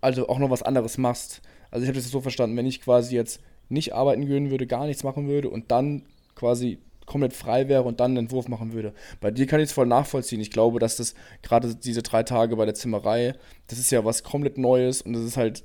also 0.00 0.28
auch 0.28 0.38
noch 0.38 0.50
was 0.50 0.62
anderes 0.62 0.98
machst. 0.98 1.42
Also 1.70 1.84
ich 1.84 1.88
habe 1.88 1.98
das 1.98 2.10
so 2.10 2.20
verstanden, 2.20 2.56
wenn 2.56 2.66
ich 2.66 2.80
quasi 2.80 3.14
jetzt 3.14 3.40
nicht 3.68 3.94
arbeiten 3.94 4.26
gehen 4.26 4.50
würde, 4.50 4.66
gar 4.66 4.86
nichts 4.86 5.04
machen 5.04 5.28
würde 5.28 5.48
und 5.50 5.70
dann 5.70 6.02
quasi 6.34 6.78
komplett 7.06 7.32
frei 7.32 7.68
wäre 7.68 7.82
und 7.82 8.00
dann 8.00 8.12
einen 8.12 8.26
Entwurf 8.26 8.48
machen 8.48 8.72
würde. 8.72 8.92
Bei 9.20 9.30
dir 9.30 9.46
kann 9.46 9.60
ich 9.60 9.66
es 9.66 9.72
voll 9.72 9.86
nachvollziehen. 9.86 10.40
Ich 10.40 10.50
glaube, 10.50 10.78
dass 10.78 10.96
das 10.96 11.14
gerade 11.42 11.74
diese 11.74 12.02
drei 12.02 12.22
Tage 12.22 12.56
bei 12.56 12.64
der 12.64 12.74
Zimmerei, 12.74 13.34
das 13.66 13.78
ist 13.78 13.90
ja 13.90 14.04
was 14.04 14.22
komplett 14.22 14.58
Neues 14.58 15.02
und 15.02 15.12
das 15.12 15.22
ist 15.22 15.36
halt 15.36 15.64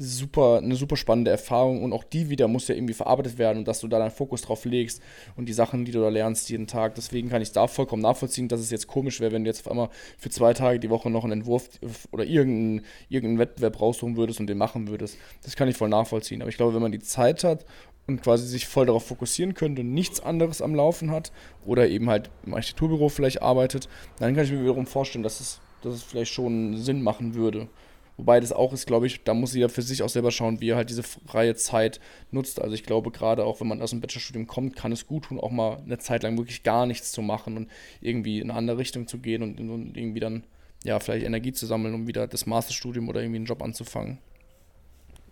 super, 0.00 0.58
eine 0.58 0.76
super 0.76 0.96
spannende 0.96 1.32
Erfahrung 1.32 1.82
und 1.82 1.92
auch 1.92 2.04
die 2.04 2.30
wieder 2.30 2.46
muss 2.46 2.68
ja 2.68 2.76
irgendwie 2.76 2.94
verarbeitet 2.94 3.36
werden 3.36 3.58
und 3.58 3.68
dass 3.68 3.80
du 3.80 3.88
da 3.88 3.98
deinen 3.98 4.12
Fokus 4.12 4.42
drauf 4.42 4.64
legst 4.64 5.02
und 5.34 5.48
die 5.48 5.52
Sachen, 5.52 5.84
die 5.84 5.90
du 5.90 6.00
da 6.00 6.08
lernst 6.08 6.48
jeden 6.50 6.68
Tag. 6.68 6.94
Deswegen 6.94 7.28
kann 7.28 7.42
ich 7.42 7.50
da 7.50 7.66
vollkommen 7.66 8.02
nachvollziehen, 8.02 8.46
dass 8.46 8.60
es 8.60 8.70
jetzt 8.70 8.86
komisch 8.86 9.18
wäre, 9.18 9.32
wenn 9.32 9.42
du 9.42 9.50
jetzt 9.50 9.66
auf 9.66 9.70
einmal 9.70 9.88
für 10.16 10.30
zwei 10.30 10.54
Tage 10.54 10.78
die 10.78 10.88
Woche 10.88 11.10
noch 11.10 11.24
einen 11.24 11.40
Entwurf 11.40 11.68
oder 12.12 12.24
irgendeinen, 12.24 12.84
irgendeinen 13.08 13.40
Wettbewerb 13.40 13.80
raussuchen 13.80 14.16
würdest 14.16 14.38
und 14.38 14.46
den 14.46 14.56
machen 14.56 14.86
würdest. 14.86 15.18
Das 15.42 15.56
kann 15.56 15.68
ich 15.68 15.76
voll 15.76 15.88
nachvollziehen. 15.88 16.42
Aber 16.42 16.48
ich 16.48 16.56
glaube, 16.56 16.74
wenn 16.74 16.82
man 16.82 16.92
die 16.92 17.00
Zeit 17.00 17.42
hat 17.42 17.66
und 18.06 18.22
quasi 18.22 18.46
sich 18.46 18.68
voll 18.68 18.86
darauf 18.86 19.04
fokussieren 19.04 19.54
könnte 19.54 19.82
und 19.82 19.92
nichts 19.92 20.20
anderes 20.20 20.62
am 20.62 20.76
Laufen 20.76 21.10
hat 21.10 21.32
oder 21.66 21.88
eben 21.88 22.08
halt 22.08 22.30
im 22.46 22.54
Architekturbüro 22.54 23.08
vielleicht 23.08 23.42
arbeitet, 23.42 23.88
dann 24.20 24.36
kann 24.36 24.44
ich 24.44 24.52
mir 24.52 24.62
wiederum 24.62 24.86
vorstellen, 24.86 25.24
dass 25.24 25.40
es, 25.40 25.60
dass 25.82 25.94
es 25.94 26.02
vielleicht 26.04 26.32
schon 26.32 26.76
Sinn 26.76 27.02
machen 27.02 27.34
würde. 27.34 27.68
Wobei 28.18 28.40
das 28.40 28.52
auch 28.52 28.72
ist, 28.72 28.86
glaube 28.86 29.06
ich, 29.06 29.22
da 29.22 29.32
muss 29.32 29.54
jeder 29.54 29.68
für 29.68 29.80
sich 29.80 30.02
auch 30.02 30.08
selber 30.08 30.32
schauen, 30.32 30.60
wie 30.60 30.70
er 30.70 30.76
halt 30.76 30.90
diese 30.90 31.04
freie 31.04 31.54
Zeit 31.54 32.00
nutzt. 32.32 32.60
Also 32.60 32.74
ich 32.74 32.82
glaube, 32.82 33.12
gerade 33.12 33.44
auch 33.44 33.60
wenn 33.60 33.68
man 33.68 33.80
aus 33.80 33.90
dem 33.90 34.00
Bachelorstudium 34.00 34.48
kommt, 34.48 34.74
kann 34.74 34.90
es 34.90 35.06
gut 35.06 35.26
tun, 35.26 35.38
auch 35.38 35.52
mal 35.52 35.80
eine 35.84 35.98
Zeit 35.98 36.24
lang 36.24 36.36
wirklich 36.36 36.64
gar 36.64 36.84
nichts 36.84 37.12
zu 37.12 37.22
machen 37.22 37.56
und 37.56 37.70
irgendwie 38.00 38.40
in 38.40 38.50
eine 38.50 38.58
andere 38.58 38.78
Richtung 38.78 39.06
zu 39.06 39.18
gehen 39.18 39.44
und, 39.44 39.60
und 39.60 39.96
irgendwie 39.96 40.18
dann, 40.18 40.42
ja, 40.82 40.98
vielleicht 40.98 41.24
Energie 41.24 41.52
zu 41.52 41.64
sammeln, 41.64 41.94
um 41.94 42.08
wieder 42.08 42.26
das 42.26 42.44
Masterstudium 42.44 43.08
oder 43.08 43.20
irgendwie 43.22 43.36
einen 43.36 43.46
Job 43.46 43.62
anzufangen. 43.62 44.18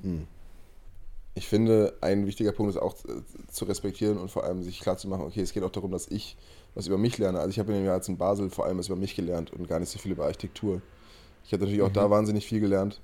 Hm. 0.03 0.29
Ich 1.35 1.49
finde, 1.49 1.99
ein 2.03 2.25
wichtiger 2.25 2.53
Punkt 2.53 2.71
ist 2.71 2.81
auch 2.81 2.95
zu 3.49 3.65
respektieren 3.65 4.17
und 4.17 4.31
vor 4.31 4.45
allem 4.45 4.63
sich 4.63 4.79
klar 4.79 4.97
zu 4.97 5.09
machen, 5.09 5.23
okay, 5.23 5.41
es 5.41 5.53
geht 5.53 5.65
auch 5.65 5.73
darum, 5.73 5.91
dass 5.91 6.07
ich 6.07 6.37
was 6.77 6.87
über 6.87 6.99
mich 6.99 7.19
lerne. 7.19 7.41
Also 7.41 7.51
ich 7.51 7.59
habe 7.59 7.73
in 7.73 7.79
dem 7.79 7.85
Jahr 7.85 7.97
jetzt 7.97 8.09
in 8.09 8.17
Basel 8.17 8.49
vor 8.49 8.65
allem 8.65 8.79
was 8.79 8.87
über 8.87 8.97
mich 8.97 9.17
gelernt 9.17 9.53
und 9.53 9.67
gar 9.67 9.81
nicht 9.81 9.91
so 9.91 9.99
viel 9.99 10.13
über 10.13 10.27
Architektur. 10.27 10.81
Ich 11.47 11.53
habe 11.53 11.63
natürlich 11.63 11.83
auch 11.83 11.91
mhm. 11.91 11.95
da 11.95 12.11
wahnsinnig 12.11 12.45
viel 12.45 12.61
gelernt. 12.61 13.01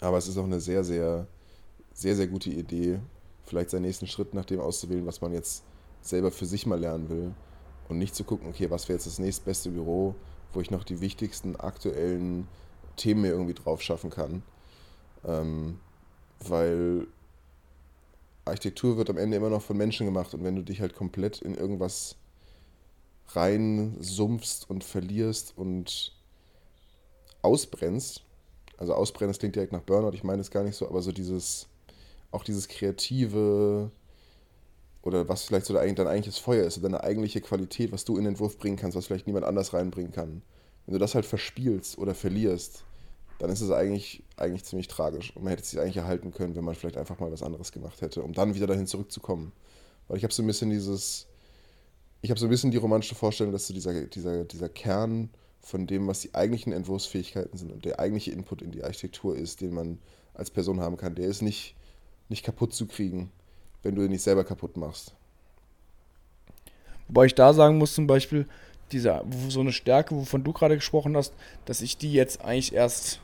Aber 0.00 0.16
es 0.16 0.26
ist 0.26 0.38
auch 0.38 0.44
eine 0.44 0.60
sehr, 0.60 0.82
sehr, 0.82 1.26
sehr, 1.92 2.16
sehr 2.16 2.26
gute 2.26 2.50
Idee, 2.50 2.98
vielleicht 3.44 3.70
seinen 3.70 3.82
nächsten 3.82 4.06
Schritt 4.06 4.34
nach 4.34 4.46
dem 4.46 4.60
auszuwählen, 4.60 5.06
was 5.06 5.20
man 5.20 5.32
jetzt 5.32 5.62
selber 6.00 6.30
für 6.30 6.46
sich 6.46 6.66
mal 6.66 6.80
lernen 6.80 7.08
will. 7.08 7.34
Und 7.88 7.98
nicht 7.98 8.14
zu 8.14 8.24
gucken, 8.24 8.48
okay, 8.48 8.70
was 8.70 8.88
wäre 8.88 8.96
jetzt 8.96 9.06
das 9.06 9.18
nächstbeste 9.18 9.70
Büro, 9.70 10.14
wo 10.54 10.60
ich 10.60 10.70
noch 10.70 10.84
die 10.84 11.00
wichtigsten 11.00 11.56
aktuellen 11.56 12.48
Themen 12.96 13.20
mir 13.20 13.28
irgendwie 13.28 13.54
drauf 13.54 13.82
schaffen 13.82 14.08
kann. 14.08 14.42
Ähm, 15.26 15.78
weil 16.40 17.06
Architektur 18.46 18.96
wird 18.96 19.10
am 19.10 19.18
Ende 19.18 19.36
immer 19.36 19.50
noch 19.50 19.62
von 19.62 19.76
Menschen 19.76 20.06
gemacht 20.06 20.32
und 20.32 20.44
wenn 20.44 20.56
du 20.56 20.62
dich 20.62 20.80
halt 20.80 20.94
komplett 20.94 21.42
in 21.42 21.54
irgendwas 21.54 22.16
reinsumpfst 23.28 24.68
und 24.68 24.84
verlierst 24.84 25.56
und 25.56 26.13
ausbrennst, 27.44 28.22
also 28.76 28.94
ausbrennen, 28.94 29.30
das 29.30 29.38
klingt 29.38 29.54
direkt 29.54 29.72
nach 29.72 29.82
Burnout, 29.82 30.14
ich 30.14 30.24
meine 30.24 30.40
es 30.40 30.50
gar 30.50 30.64
nicht 30.64 30.76
so, 30.76 30.88
aber 30.88 31.02
so 31.02 31.12
dieses, 31.12 31.68
auch 32.30 32.44
dieses 32.44 32.68
kreative 32.68 33.90
oder 35.02 35.28
was 35.28 35.44
vielleicht 35.44 35.66
so 35.66 35.74
dein, 35.74 35.94
dein 35.94 36.06
eigentliches 36.06 36.38
Feuer 36.38 36.64
ist, 36.64 36.82
deine 36.82 37.04
eigentliche 37.04 37.40
Qualität, 37.40 37.92
was 37.92 38.04
du 38.04 38.16
in 38.16 38.24
den 38.24 38.32
Entwurf 38.32 38.58
bringen 38.58 38.76
kannst, 38.76 38.96
was 38.96 39.06
vielleicht 39.06 39.26
niemand 39.26 39.44
anders 39.44 39.74
reinbringen 39.74 40.12
kann. 40.12 40.42
Wenn 40.86 40.94
du 40.94 40.98
das 40.98 41.14
halt 41.14 41.26
verspielst 41.26 41.98
oder 41.98 42.14
verlierst, 42.14 42.84
dann 43.38 43.50
ist 43.50 43.60
es 43.60 43.70
eigentlich, 43.70 44.22
eigentlich 44.36 44.64
ziemlich 44.64 44.88
tragisch. 44.88 45.36
Und 45.36 45.44
man 45.44 45.50
hätte 45.50 45.62
es 45.62 45.70
sich 45.70 45.80
eigentlich 45.80 45.98
erhalten 45.98 46.32
können, 46.32 46.54
wenn 46.54 46.64
man 46.64 46.74
vielleicht 46.74 46.96
einfach 46.96 47.18
mal 47.18 47.30
was 47.30 47.42
anderes 47.42 47.72
gemacht 47.72 48.00
hätte, 48.00 48.22
um 48.22 48.32
dann 48.32 48.54
wieder 48.54 48.66
dahin 48.66 48.86
zurückzukommen. 48.86 49.52
Weil 50.08 50.16
ich 50.16 50.24
habe 50.24 50.32
so 50.32 50.42
ein 50.42 50.46
bisschen 50.46 50.70
dieses, 50.70 51.26
ich 52.22 52.30
habe 52.30 52.40
so 52.40 52.46
ein 52.46 52.50
bisschen 52.50 52.70
die 52.70 52.78
romantische 52.78 53.14
Vorstellung, 53.14 53.52
dass 53.52 53.66
so 53.66 53.74
dieser, 53.74 54.06
dieser, 54.06 54.44
dieser 54.44 54.68
Kern 54.68 55.30
von 55.64 55.86
dem, 55.86 56.06
was 56.06 56.20
die 56.20 56.34
eigentlichen 56.34 56.72
Entwurfsfähigkeiten 56.72 57.56
sind 57.56 57.72
und 57.72 57.84
der 57.84 57.98
eigentliche 57.98 58.32
Input 58.32 58.62
in 58.62 58.70
die 58.70 58.84
Architektur 58.84 59.36
ist, 59.36 59.60
den 59.60 59.72
man 59.72 59.98
als 60.34 60.50
Person 60.50 60.80
haben 60.80 60.96
kann, 60.96 61.14
der 61.14 61.26
ist 61.26 61.42
nicht, 61.42 61.74
nicht 62.28 62.44
kaputt 62.44 62.74
zu 62.74 62.86
kriegen, 62.86 63.30
wenn 63.82 63.94
du 63.94 64.02
ihn 64.02 64.10
nicht 64.10 64.22
selber 64.22 64.44
kaputt 64.44 64.76
machst. 64.76 65.14
Wobei 67.08 67.26
ich 67.26 67.34
da 67.34 67.52
sagen 67.52 67.78
muss, 67.78 67.94
zum 67.94 68.06
Beispiel, 68.06 68.46
diese, 68.92 69.22
so 69.48 69.60
eine 69.60 69.72
Stärke, 69.72 70.14
wovon 70.14 70.44
du 70.44 70.52
gerade 70.52 70.76
gesprochen 70.76 71.16
hast, 71.16 71.32
dass 71.64 71.80
ich 71.80 71.96
die 71.96 72.12
jetzt 72.12 72.42
eigentlich 72.42 72.74
erst 72.74 73.20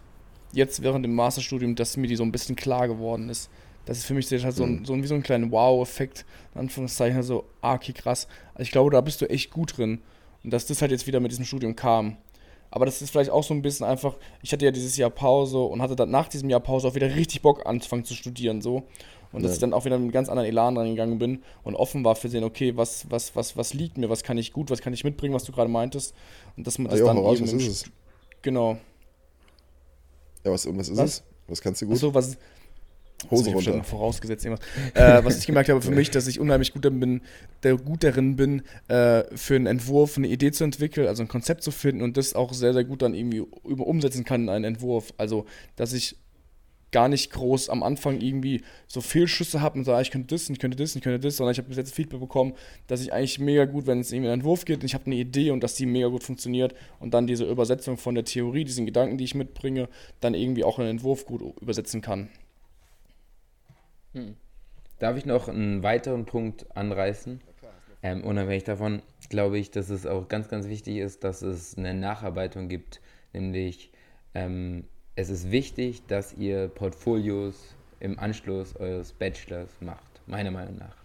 jetzt 0.53 0.83
während 0.83 1.05
dem 1.05 1.15
Masterstudium, 1.15 1.77
dass 1.77 1.97
mir 1.97 2.09
die 2.09 2.17
so 2.17 2.25
ein 2.25 2.33
bisschen 2.33 2.57
klar 2.57 2.89
geworden 2.89 3.29
ist. 3.29 3.51
Das 3.85 3.99
ist 3.99 4.05
für 4.05 4.15
mich 4.15 4.31
halt 4.31 4.55
so, 4.55 4.65
ein, 4.65 4.81
mhm. 4.81 4.85
so 4.85 4.93
ein, 4.95 5.03
wie 5.03 5.07
so 5.07 5.15
ein 5.15 5.23
kleiner 5.23 5.51
Wow-Effekt, 5.51 6.25
in 6.55 6.63
Anführungszeichen, 6.63 7.23
so, 7.23 7.45
ah, 7.61 7.75
okay, 7.75 7.93
krass. 7.93 8.27
Also 8.55 8.63
ich 8.63 8.71
glaube, 8.71 8.91
da 8.91 9.01
bist 9.01 9.21
du 9.21 9.29
echt 9.29 9.51
gut 9.51 9.77
drin. 9.77 10.01
Und 10.43 10.53
dass 10.53 10.67
das 10.67 10.81
halt 10.81 10.91
jetzt 10.91 11.07
wieder 11.07 11.21
mit 11.21 11.31
diesem 11.31 11.45
Studium 11.45 11.77
kam. 11.77 12.17
Aber 12.71 12.87
das 12.87 13.03
ist 13.03 13.11
vielleicht 13.11 13.31
auch 13.31 13.43
so 13.43 13.53
ein 13.53 13.63
bisschen 13.63 13.87
einfach, 13.87 14.17
ich 14.43 14.53
hatte 14.53 14.65
ja 14.65 14.71
dieses 14.71 14.97
Jahr 14.97 15.11
Pause 15.11 15.59
und 15.59 15.83
hatte 15.83 15.97
dann 15.97 16.11
nach 16.11 16.29
diesem 16.29 16.49
Jahr 16.51 16.61
Pause 16.61 16.89
auch 16.89 16.95
wieder 16.95 17.15
richtig 17.15 17.43
Bock 17.43 17.67
anzufangen 17.67 18.05
zu 18.05 18.15
studieren, 18.15 18.63
so. 18.63 18.85
Und 19.33 19.43
ja. 19.43 19.47
dass 19.47 19.55
ich 19.55 19.61
dann 19.61 19.73
auch 19.73 19.85
wieder 19.85 19.97
mit 19.97 20.05
einem 20.05 20.13
ganz 20.13 20.29
anderen 20.29 20.49
Elan 20.49 20.77
reingegangen 20.77 21.19
bin 21.19 21.43
und 21.63 21.77
offen 21.77 22.05
war 22.05 22.17
für 22.17 22.29
sehen, 22.29 22.43
okay, 22.43 22.77
was, 22.77 23.09
was, 23.11 23.37
was, 23.37 23.57
was 23.57 23.75
liegt 23.75 23.97
mir, 23.97 24.11
was 24.11 24.23
kann 24.23 24.39
ich 24.39 24.53
gut, 24.53 24.71
was 24.71 24.81
kann 24.81 24.93
ich 24.93 25.05
mitbringen, 25.05 25.35
was 25.35 25.45
du 25.45 25.53
gerade 25.53 25.71
meintest. 25.71 26.15
Und 26.57 26.67
dass 26.67 26.79
man 26.79 26.91
das 26.91 27.01
dann 27.01 27.19
raus, 27.19 27.39
eben 27.39 27.47
was 27.47 27.53
ist 27.53 27.69
es? 27.69 27.85
Genau. 28.43 28.77
Ja, 30.45 30.53
was, 30.53 30.67
was 30.67 30.89
ist 30.89 30.97
was? 30.97 31.11
es? 31.11 31.23
Was 31.47 31.61
kannst 31.61 31.83
du 31.83 31.87
gut? 31.87 31.97
Achso, 31.97 32.15
was, 32.15 32.39
Hose 33.31 33.51
runter. 33.51 33.85
Vorausgesetzt 33.85 34.45
irgendwas. 34.45 34.67
äh, 34.95 35.25
was 35.25 35.39
ich 35.39 35.47
gemerkt 35.47 35.69
habe 35.69 35.83
für 35.83 35.91
mich, 35.91 36.11
dass 36.11 36.27
ich 36.27 36.41
unheimlich 36.41 36.73
gut 36.73 36.85
darin 36.85 37.01
bin, 37.01 37.21
der 37.63 37.77
gut 37.77 38.05
darin 38.05 38.37
bin, 38.37 38.63
äh, 38.89 39.25
für 39.37 39.57
einen 39.57 39.67
Entwurf 39.67 40.17
eine 40.17 40.29
Idee 40.29 40.53
zu 40.53 40.65
entwickeln, 40.65 41.07
also 41.07 41.23
ein 41.23 41.29
Konzept 41.29 41.63
zu 41.63 41.71
finden 41.71 42.03
und 42.03 42.17
das 42.17 42.35
auch 42.35 42.53
sehr, 42.53 42.73
sehr 42.73 42.85
gut 42.85 43.03
dann 43.03 43.15
irgendwie 43.15 43.41
umsetzen 43.41 44.25
kann 44.25 44.43
in 44.43 44.49
einen 44.49 44.65
Entwurf. 44.65 45.13
Also, 45.19 45.47
dass 45.77 45.93
ich 45.93 46.17
gar 46.93 47.09
nicht 47.09 47.31
groß 47.33 47.69
am 47.71 47.83
Anfang 47.83 48.21
irgendwie 48.21 48.63
so 48.87 49.01
Fehlschüsse 49.01 49.61
habe 49.61 49.79
und 49.79 49.85
sage, 49.85 50.03
ich 50.03 50.11
könnte 50.11 50.35
das, 50.35 50.49
ich 50.49 50.59
könnte 50.59 50.77
das, 50.77 50.97
ich 50.97 51.03
könnte 51.03 51.21
das, 51.21 51.37
sondern 51.37 51.53
ich 51.53 51.59
habe 51.59 51.69
bis 51.69 51.77
jetzt 51.77 51.95
Feedback 51.95 52.21
bekommen, 52.21 52.55
dass 52.87 53.01
ich 53.01 53.13
eigentlich 53.13 53.39
mega 53.39 53.65
gut, 53.65 53.87
wenn 53.87 54.01
es 54.01 54.13
irgendwie 54.13 54.29
einen 54.29 54.41
Entwurf 54.41 54.65
geht 54.65 54.81
und 54.81 54.85
ich 54.85 54.95
habe 54.95 55.07
eine 55.07 55.17
Idee 55.17 55.51
und 55.51 55.63
dass 55.63 55.75
die 55.75 55.87
mega 55.87 56.09
gut 56.09 56.25
funktioniert 56.25 56.75
und 56.99 57.15
dann 57.15 57.27
diese 57.27 57.45
Übersetzung 57.45 57.97
von 57.97 58.15
der 58.15 58.25
Theorie, 58.25 58.65
diesen 58.65 58.87
Gedanken, 58.87 59.19
die 59.19 59.25
ich 59.25 59.35
mitbringe, 59.35 59.89
dann 60.21 60.35
irgendwie 60.35 60.65
auch 60.65 60.79
in 60.79 60.85
einen 60.85 60.99
Entwurf 60.99 61.27
gut 61.27 61.43
übersetzen 61.61 62.01
kann. 62.01 62.29
Hm. 64.13 64.37
Darf 64.99 65.17
ich 65.17 65.25
noch 65.25 65.49
einen 65.49 65.83
weiteren 65.83 66.27
Punkt 66.27 66.77
anreißen? 66.77 67.41
Ähm, 68.03 68.25
unabhängig 68.25 68.65
davon 68.65 69.03
glaube 69.29 69.59
ich, 69.59 69.71
dass 69.71 69.91
es 69.91 70.07
auch 70.07 70.29
ganz, 70.29 70.49
ganz 70.49 70.69
wichtig 70.69 70.97
ist, 70.99 71.25
dass 71.25 71.43
es 71.43 71.77
eine 71.77 71.95
Nacharbeitung 71.95 72.69
gibt. 72.69 73.01
Nämlich, 73.33 73.93
ähm, 74.35 74.85
es 75.17 75.29
ist 75.31 75.51
wichtig, 75.51 76.07
dass 76.07 76.35
ihr 76.35 76.69
Portfolios 76.69 77.75
im 78.01 78.19
Anschluss 78.19 78.77
eures 78.77 79.13
Bachelors 79.13 79.71
macht, 79.81 80.23
meiner 80.27 80.51
Meinung 80.51 80.77
nach. 80.77 80.97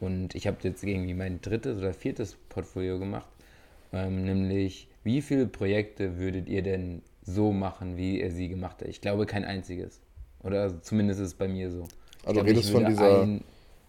Und 0.00 0.34
ich 0.34 0.46
habe 0.46 0.58
jetzt 0.62 0.82
irgendwie 0.82 1.14
mein 1.14 1.40
drittes 1.40 1.78
oder 1.78 1.94
viertes 1.94 2.36
Portfolio 2.48 2.98
gemacht, 2.98 3.28
ähm, 3.92 4.24
nämlich 4.24 4.88
wie 5.04 5.22
viele 5.22 5.46
Projekte 5.46 6.18
würdet 6.18 6.48
ihr 6.48 6.62
denn 6.62 7.02
so 7.22 7.52
machen, 7.52 7.96
wie 7.96 8.20
er 8.20 8.30
sie 8.30 8.48
gemacht 8.48 8.80
hat. 8.80 8.88
Ich 8.88 9.00
glaube 9.00 9.26
kein 9.26 9.44
einziges. 9.44 10.00
Oder 10.42 10.62
also 10.62 10.78
zumindest 10.80 11.20
ist 11.20 11.28
es 11.28 11.34
bei 11.34 11.48
mir 11.48 11.70
so. 11.70 11.88
Also 12.26 12.40
glaube, 12.40 12.50
redest, 12.50 12.70
von 12.70 12.84
dieser, 12.84 13.28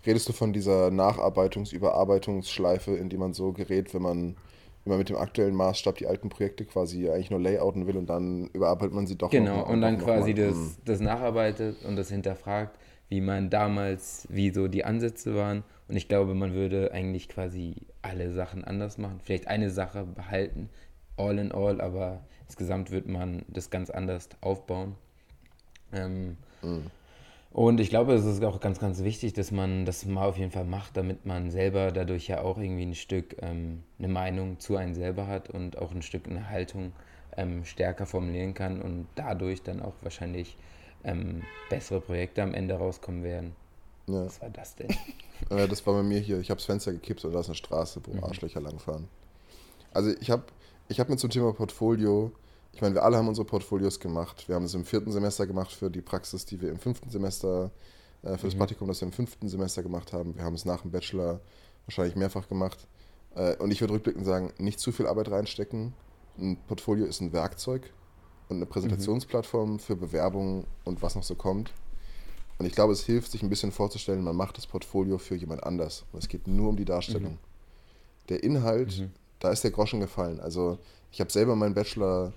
redest 0.06 0.30
du 0.30 0.34
von 0.34 0.54
dieser 0.54 0.89
Nacharbeitungs-, 0.91 1.73
Überarbeitungsschleife, 1.73 2.91
in 2.91 3.10
die 3.10 3.17
man 3.17 3.34
so 3.34 3.52
gerät, 3.52 3.93
wenn 3.95 4.04
man, 4.04 4.36
wenn 4.84 4.91
man 4.91 5.00
mit 5.00 5.10
dem 5.10 5.17
aktuellen 5.17 5.56
Maßstab 5.56 5.97
die 5.97 6.06
alten 6.06 6.30
Projekte 6.30 6.63
quasi 6.65 7.10
eigentlich 7.10 7.32
nur 7.32 7.39
layouten 7.39 7.88
will 7.88 7.97
und 7.97 8.08
dann 8.08 8.47
überarbeitet 8.54 8.93
man 8.93 9.08
sie 9.08 9.17
doch 9.17 9.32
Genau, 9.32 9.58
noch, 9.58 9.69
und 9.69 9.82
dann 9.82 9.97
quasi 9.97 10.36
das, 10.36 10.54
hm. 10.54 10.76
das 10.86 11.00
nacharbeitet 11.00 11.84
und 11.84 11.95
das 11.95 12.10
hinterfragt, 12.10 12.78
wie 13.10 13.21
man 13.21 13.50
damals, 13.50 14.28
wie 14.30 14.52
so 14.52 14.67
die 14.67 14.86
Ansätze 14.86 15.34
waren. 15.34 15.63
Und 15.88 15.95
ich 15.95 16.08
glaube, 16.08 16.36
man 16.36 16.54
würde 16.54 16.91
eigentlich 16.91 17.30
quasi 17.30 17.88
alle 18.04 18.32
Sachen 18.34 18.63
anders 18.63 19.00
machen. 19.00 19.19
Vielleicht 19.23 19.47
eine 19.47 19.71
Sache 19.71 20.04
behalten, 20.04 20.69
all 21.15 21.39
in 21.39 21.52
all, 21.52 21.82
aber 21.82 22.19
insgesamt 22.45 22.91
wird 22.91 23.08
man 23.08 23.45
das 23.47 23.71
ganz 23.71 23.89
anders 23.89 24.30
aufbauen. 24.41 24.95
Ähm, 25.91 26.38
mhm. 26.62 26.91
Und 27.58 27.80
ich 27.80 27.89
glaube, 27.89 28.13
es 28.13 28.24
ist 28.24 28.43
auch 28.43 28.60
ganz, 28.60 28.78
ganz 28.78 29.02
wichtig, 29.02 29.34
dass 29.34 29.50
man 29.50 29.84
das 29.84 30.06
mal 30.06 30.28
auf 30.28 30.38
jeden 30.38 30.52
Fall 30.52 30.63
macht, 30.63 30.96
damit 30.96 31.26
man 31.26 31.50
selber 31.50 31.91
dadurch 31.91 32.28
ja 32.28 32.41
auch 32.41 32.60
irgendwie 32.60 32.84
ein 32.86 32.93
Stück 32.93 33.36
ähm, 33.41 33.82
eine 33.98 34.10
Meinung 34.10 34.60
zu 34.60 34.76
einem 34.76 34.93
selber 34.93 35.26
hat 35.26 35.50
und 35.50 35.80
auch 35.80 35.91
ein 35.91 36.04
Stück 36.04 36.28
eine 36.28 36.52
Haltung 36.52 36.91
ähm, 37.36 37.65
stärker 37.65 38.06
formulieren 38.06 38.54
kann 38.54 38.80
und 38.80 39.08
dadurch 39.15 39.63
dann 39.63 39.82
auch 39.82 39.96
wahrscheinlich 40.04 40.56
ähm, 41.04 41.41
bessere 41.72 42.00
Projekte 42.00 42.43
am 42.43 42.54
Ende 42.54 42.76
rauskommen 42.76 43.24
werden. 43.24 43.56
Ja. 44.06 44.28
Was 44.28 44.39
war 44.39 44.52
das 44.52 44.76
denn? 44.76 44.89
äh, 45.50 45.67
das 45.67 45.84
war 45.88 45.96
bei 45.96 46.04
mir 46.04 46.20
hier. 46.20 46.39
Ich 46.39 46.52
habe 46.52 46.60
das 46.60 46.65
Fenster 46.65 46.91
gekippt 46.91 47.26
und 47.26 47.34
da 47.34 47.39
ist 47.39 47.48
eine 47.48 47.56
Straße, 47.56 48.02
wo 48.06 48.13
mhm. 48.13 48.24
Arschlöcher 48.24 48.62
langfahren. 48.62 49.08
Also 49.93 50.12
ich 50.22 50.30
habe 50.30 50.43
ich 50.89 51.00
hab 51.00 51.10
mir 51.10 51.17
zum 51.17 51.32
Thema 51.32 51.54
Portfolio 51.54 52.32
ich 52.78 52.82
meine, 52.82 52.94
wir 52.94 53.04
alle 53.04 53.18
haben 53.18 53.28
unsere 53.28 53.44
Portfolios 53.44 54.00
gemacht. 54.00 54.48
Wir 54.48 54.54
haben 54.54 54.66
es 54.66 54.76
im 54.76 54.86
vierten 54.86 55.12
Semester 55.12 55.48
gemacht 55.48 55.72
für 55.72 55.90
die 55.90 56.02
Praxis, 56.02 56.46
die 56.46 56.62
wir 56.62 56.70
im 56.70 56.78
fünften 56.78 57.10
Semester, 57.10 57.72
äh, 58.22 58.38
für 58.38 58.46
das 58.46 58.54
mhm. 58.54 58.60
Praktikum, 58.60 58.88
das 58.88 59.02
wir 59.02 59.08
im 59.08 59.12
fünften 59.12 59.50
Semester 59.50 59.82
gemacht 59.82 60.13
haben. 60.13 60.36
Wir 60.36 60.44
haben 60.44 60.54
es 60.54 60.63
nach 60.63 60.82
dem 60.82 60.92
Bachelor 60.92 61.42
wahrscheinlich 61.88 62.16
mehrfach 62.16 62.48
gemacht. 62.48 62.86
Äh, 63.34 63.56
und 63.56 63.72
ich 63.72 63.82
würde 63.82 63.96
rückblickend 63.96 64.28
sagen, 64.28 64.54
nicht 64.60 64.80
zu 64.80 64.92
viel 64.92 65.08
Arbeit 65.08 65.32
reinstecken. 65.32 65.96
Ein 66.38 66.58
Portfolio 66.68 67.08
ist 67.08 67.20
ein 67.20 67.34
Werkzeug 67.34 67.92
und 68.48 68.58
eine 68.58 68.68
Präsentationsplattform 68.68 69.72
mhm. 69.72 69.80
für 69.80 69.96
Bewerbungen 69.96 70.68
und 70.84 71.02
was 71.02 71.16
noch 71.16 71.24
so 71.24 71.34
kommt. 71.34 71.74
Und 72.60 72.68
ich 72.68 72.74
glaube, 72.74 72.94
es 72.94 73.04
hilft, 73.04 73.32
sich 73.32 73.42
ein 73.42 73.50
bisschen 73.50 73.72
vorzustellen, 73.72 74.24
man 74.24 74.36
macht 74.36 74.56
das 74.56 74.68
Portfolio 74.68 75.18
für 75.18 75.36
jemand 75.36 75.63
anders. 75.63 76.06
Und 76.12 76.20
es 76.20 76.30
geht 76.30 76.48
nur 76.48 76.70
um 76.70 76.78
die 76.78 76.86
Darstellung. 76.86 77.34
Mhm. 77.34 78.30
Der 78.30 78.44
Inhalt, 78.44 79.00
mhm. 79.00 79.10
da 79.40 79.50
ist 79.50 79.63
der 79.63 79.72
Groschen 79.72 80.00
gefallen. 80.00 80.40
Also 80.40 80.78
ich 81.12 81.20
habe 81.20 81.32
selber 81.32 81.56
meinen 81.56 81.74
Bachelor 81.74 82.34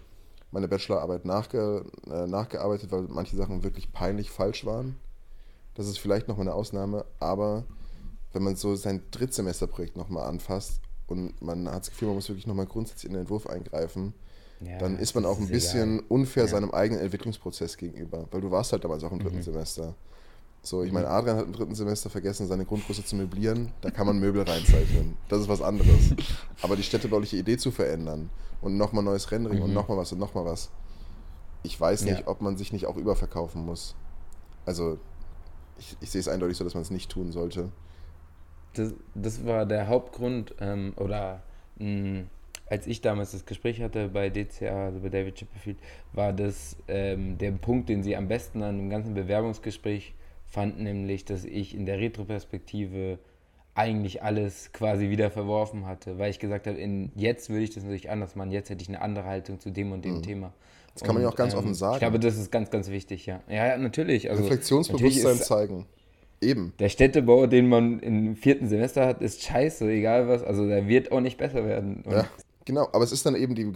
meine 0.52 0.68
Bachelorarbeit 0.68 1.24
nachge, 1.24 1.84
äh, 2.10 2.26
nachgearbeitet, 2.26 2.90
weil 2.90 3.02
manche 3.02 3.36
Sachen 3.36 3.62
wirklich 3.62 3.92
peinlich 3.92 4.30
falsch 4.30 4.64
waren. 4.64 4.96
Das 5.74 5.86
ist 5.86 5.98
vielleicht 5.98 6.28
nochmal 6.28 6.46
eine 6.46 6.54
Ausnahme, 6.54 7.04
aber 7.18 7.64
wenn 8.32 8.42
man 8.42 8.56
so 8.56 8.74
sein 8.74 9.02
Drittsemesterprojekt 9.10 9.96
nochmal 9.96 10.28
anfasst 10.28 10.80
und 11.06 11.40
man 11.40 11.68
hat 11.68 11.82
das 11.82 11.90
Gefühl, 11.90 12.08
man 12.08 12.16
muss 12.16 12.28
wirklich 12.28 12.46
nochmal 12.46 12.66
grundsätzlich 12.66 13.06
in 13.06 13.12
den 13.12 13.22
Entwurf 13.22 13.46
eingreifen, 13.46 14.14
ja, 14.60 14.78
dann 14.78 14.98
ist 14.98 15.14
man 15.14 15.24
auch 15.24 15.38
ein 15.38 15.48
bisschen 15.48 15.98
egal. 15.98 16.06
unfair 16.08 16.44
ja. 16.44 16.50
seinem 16.50 16.70
eigenen 16.72 17.02
Entwicklungsprozess 17.02 17.76
gegenüber, 17.76 18.26
weil 18.30 18.40
du 18.40 18.50
warst 18.50 18.72
halt 18.72 18.84
damals 18.84 19.02
auch 19.04 19.12
im 19.12 19.20
dritten 19.20 19.36
mhm. 19.36 19.42
Semester. 19.42 19.94
So, 20.62 20.82
ich 20.82 20.92
meine, 20.92 21.06
mhm. 21.06 21.12
Adrian 21.12 21.36
hat 21.38 21.46
im 21.46 21.54
dritten 21.54 21.74
Semester 21.74 22.10
vergessen, 22.10 22.46
seine 22.46 22.66
Grundgröße 22.66 23.02
zu 23.02 23.16
möblieren. 23.16 23.72
Da 23.80 23.90
kann 23.90 24.06
man 24.06 24.18
Möbel 24.18 24.42
reinzeichnen. 24.42 25.16
Das 25.28 25.40
ist 25.40 25.48
was 25.48 25.62
anderes. 25.62 26.14
Aber 26.62 26.76
die 26.76 26.82
städtebauliche 26.82 27.38
Idee 27.38 27.56
zu 27.56 27.70
verändern 27.70 28.28
und 28.60 28.76
nochmal 28.76 29.04
neues 29.04 29.30
Rendering 29.30 29.58
mhm. 29.58 29.64
und 29.64 29.74
nochmal 29.74 29.98
was 29.98 30.12
und 30.12 30.18
nochmal 30.18 30.44
was. 30.44 30.70
Ich 31.62 31.78
weiß 31.78 32.04
nicht, 32.04 32.20
ja. 32.20 32.26
ob 32.28 32.40
man 32.40 32.56
sich 32.56 32.72
nicht 32.72 32.86
auch 32.86 32.96
überverkaufen 32.96 33.64
muss. 33.64 33.94
Also, 34.64 34.98
ich, 35.78 35.96
ich 36.00 36.10
sehe 36.10 36.20
es 36.20 36.28
eindeutig 36.28 36.56
so, 36.56 36.64
dass 36.64 36.74
man 36.74 36.82
es 36.82 36.90
nicht 36.90 37.10
tun 37.10 37.32
sollte. 37.32 37.70
Das, 38.74 38.94
das 39.14 39.44
war 39.44 39.66
der 39.66 39.88
Hauptgrund, 39.88 40.54
ähm, 40.60 40.94
oder 40.96 41.42
mh, 41.78 42.24
als 42.70 42.86
ich 42.86 43.00
damals 43.00 43.32
das 43.32 43.44
Gespräch 43.44 43.82
hatte 43.82 44.08
bei 44.08 44.30
DCA, 44.30 44.86
also 44.86 45.00
bei 45.00 45.08
David 45.08 45.34
Chipperfield, 45.34 45.78
war 46.12 46.32
das 46.32 46.76
ähm, 46.86 47.36
der 47.36 47.50
Punkt, 47.52 47.88
den 47.88 48.02
sie 48.02 48.16
am 48.16 48.28
besten 48.28 48.62
an 48.62 48.78
dem 48.78 48.90
ganzen 48.90 49.12
Bewerbungsgespräch 49.12 50.14
fanden, 50.46 50.84
nämlich, 50.84 51.24
dass 51.24 51.44
ich 51.44 51.74
in 51.74 51.84
der 51.84 51.98
Retroperspektive 51.98 53.18
eigentlich 53.74 54.22
alles 54.22 54.72
quasi 54.72 55.10
wieder 55.10 55.30
verworfen 55.30 55.86
hatte, 55.86 56.18
weil 56.18 56.30
ich 56.30 56.38
gesagt 56.38 56.66
habe, 56.66 56.78
in, 56.78 57.12
jetzt 57.14 57.50
würde 57.50 57.62
ich 57.62 57.70
das 57.70 57.84
natürlich 57.84 58.10
anders 58.10 58.34
machen, 58.34 58.50
jetzt 58.50 58.68
hätte 58.70 58.82
ich 58.82 58.88
eine 58.88 59.00
andere 59.00 59.24
Haltung 59.24 59.60
zu 59.60 59.70
dem 59.70 59.92
und 59.92 60.04
dem 60.04 60.16
mhm. 60.16 60.22
Thema. 60.22 60.52
Das 60.94 61.04
kann 61.04 61.14
man 61.14 61.22
ja 61.22 61.28
auch 61.28 61.36
ganz 61.36 61.52
ähm, 61.52 61.60
offen 61.60 61.74
sagen. 61.74 61.94
Ich 61.94 62.00
glaube, 62.00 62.18
das 62.18 62.36
ist 62.36 62.50
ganz, 62.50 62.70
ganz 62.70 62.88
wichtig, 62.88 63.26
ja. 63.26 63.40
Ja, 63.48 63.68
ja 63.68 63.78
natürlich. 63.78 64.28
Also, 64.28 64.42
Reflexionsbewusstsein 64.42 65.36
zeigen. 65.36 65.86
Eben. 66.40 66.72
Der 66.78 66.88
Städtebau, 66.88 67.46
den 67.46 67.68
man 67.68 68.00
im 68.00 68.34
vierten 68.34 68.68
Semester 68.68 69.06
hat, 69.06 69.20
ist 69.20 69.42
scheiße, 69.42 69.90
egal 69.90 70.26
was. 70.26 70.42
Also 70.42 70.66
der 70.66 70.88
wird 70.88 71.12
auch 71.12 71.20
nicht 71.20 71.36
besser 71.36 71.66
werden. 71.66 72.02
Ja, 72.10 72.26
genau. 72.64 72.88
Aber 72.92 73.04
es 73.04 73.12
ist 73.12 73.26
dann 73.26 73.34
eben 73.34 73.54
die 73.54 73.70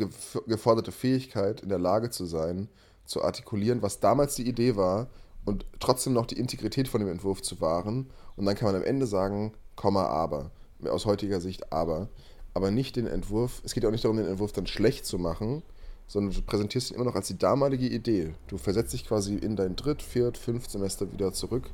geforderte 0.46 0.90
Fähigkeit, 0.90 1.60
in 1.60 1.68
der 1.68 1.78
Lage 1.78 2.08
zu 2.08 2.24
sein, 2.24 2.68
zu 3.04 3.22
artikulieren, 3.22 3.82
was 3.82 4.00
damals 4.00 4.34
die 4.34 4.48
Idee 4.48 4.76
war 4.76 5.08
und 5.44 5.66
trotzdem 5.78 6.14
noch 6.14 6.24
die 6.24 6.38
Integrität 6.38 6.88
von 6.88 7.00
dem 7.00 7.10
Entwurf 7.10 7.42
zu 7.42 7.60
wahren. 7.60 8.10
Und 8.34 8.46
dann 8.46 8.54
kann 8.56 8.72
man 8.72 8.76
am 8.76 8.82
Ende 8.82 9.06
sagen, 9.06 9.52
Komma, 9.76 10.06
aber. 10.06 10.50
Aus 10.84 11.06
heutiger 11.06 11.40
Sicht 11.40 11.72
aber. 11.72 12.08
Aber 12.52 12.70
nicht 12.70 12.96
den 12.96 13.06
Entwurf, 13.06 13.62
es 13.64 13.74
geht 13.74 13.84
auch 13.84 13.90
nicht 13.90 14.04
darum, 14.04 14.16
den 14.16 14.26
Entwurf 14.26 14.52
dann 14.52 14.66
schlecht 14.66 15.06
zu 15.06 15.18
machen, 15.18 15.62
sondern 16.06 16.32
du 16.34 16.42
präsentierst 16.42 16.90
ihn 16.90 16.96
immer 16.96 17.04
noch 17.04 17.16
als 17.16 17.26
die 17.26 17.38
damalige 17.38 17.86
Idee. 17.86 18.34
Du 18.46 18.58
versetzt 18.58 18.92
dich 18.92 19.06
quasi 19.06 19.34
in 19.34 19.56
dein 19.56 19.76
Dritt-, 19.76 20.02
Viert-, 20.02 20.38
Fünft 20.38 20.70
Semester 20.70 21.10
wieder 21.12 21.32
zurück, 21.32 21.70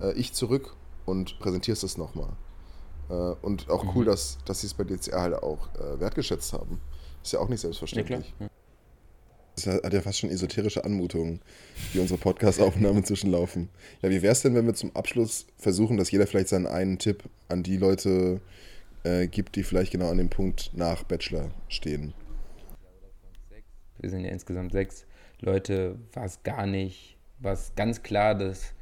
äh, 0.00 0.12
ich 0.12 0.32
zurück 0.34 0.76
und 1.06 1.38
präsentierst 1.38 1.82
es 1.84 1.96
nochmal. 1.96 2.30
Äh, 3.08 3.14
und 3.14 3.70
auch 3.70 3.84
mhm. 3.84 3.90
cool, 3.94 4.04
dass, 4.04 4.38
dass 4.44 4.60
sie 4.60 4.66
es 4.66 4.74
bei 4.74 4.84
DCR 4.84 5.20
halt 5.20 5.34
auch 5.42 5.68
äh, 5.74 5.98
wertgeschätzt 5.98 6.52
haben. 6.52 6.80
Ist 7.22 7.32
ja 7.32 7.38
auch 7.38 7.48
nicht 7.48 7.60
selbstverständlich. 7.60 8.34
Ja, 8.38 8.48
das 9.54 9.66
hat 9.66 9.92
ja 9.92 10.00
fast 10.00 10.18
schon 10.18 10.30
esoterische 10.30 10.84
Anmutungen, 10.84 11.40
wie 11.92 11.98
unsere 11.98 12.18
Podcast-Aufnahmen 12.18 13.04
zwischenlaufen. 13.04 13.68
Ja, 14.00 14.10
wie 14.10 14.22
wäre 14.22 14.32
es 14.32 14.42
denn, 14.42 14.54
wenn 14.54 14.66
wir 14.66 14.74
zum 14.74 14.94
Abschluss 14.96 15.46
versuchen, 15.58 15.96
dass 15.96 16.10
jeder 16.10 16.26
vielleicht 16.26 16.48
seinen 16.48 16.66
einen 16.66 16.98
Tipp 16.98 17.24
an 17.48 17.62
die 17.62 17.76
Leute 17.76 18.40
äh, 19.04 19.26
gibt, 19.26 19.56
die 19.56 19.62
vielleicht 19.62 19.92
genau 19.92 20.10
an 20.10 20.18
dem 20.18 20.30
Punkt 20.30 20.70
nach 20.74 21.02
Bachelor 21.04 21.50
stehen? 21.68 22.14
Wir 23.98 24.10
sind 24.10 24.24
ja 24.24 24.30
insgesamt 24.30 24.72
sechs 24.72 25.06
Leute, 25.40 25.96
war 26.12 26.24
es 26.24 26.42
gar 26.42 26.66
nicht, 26.66 27.16
war 27.38 27.52
es 27.52 27.72
ganz 27.76 28.02
klar, 28.02 28.34
dass 28.34 28.72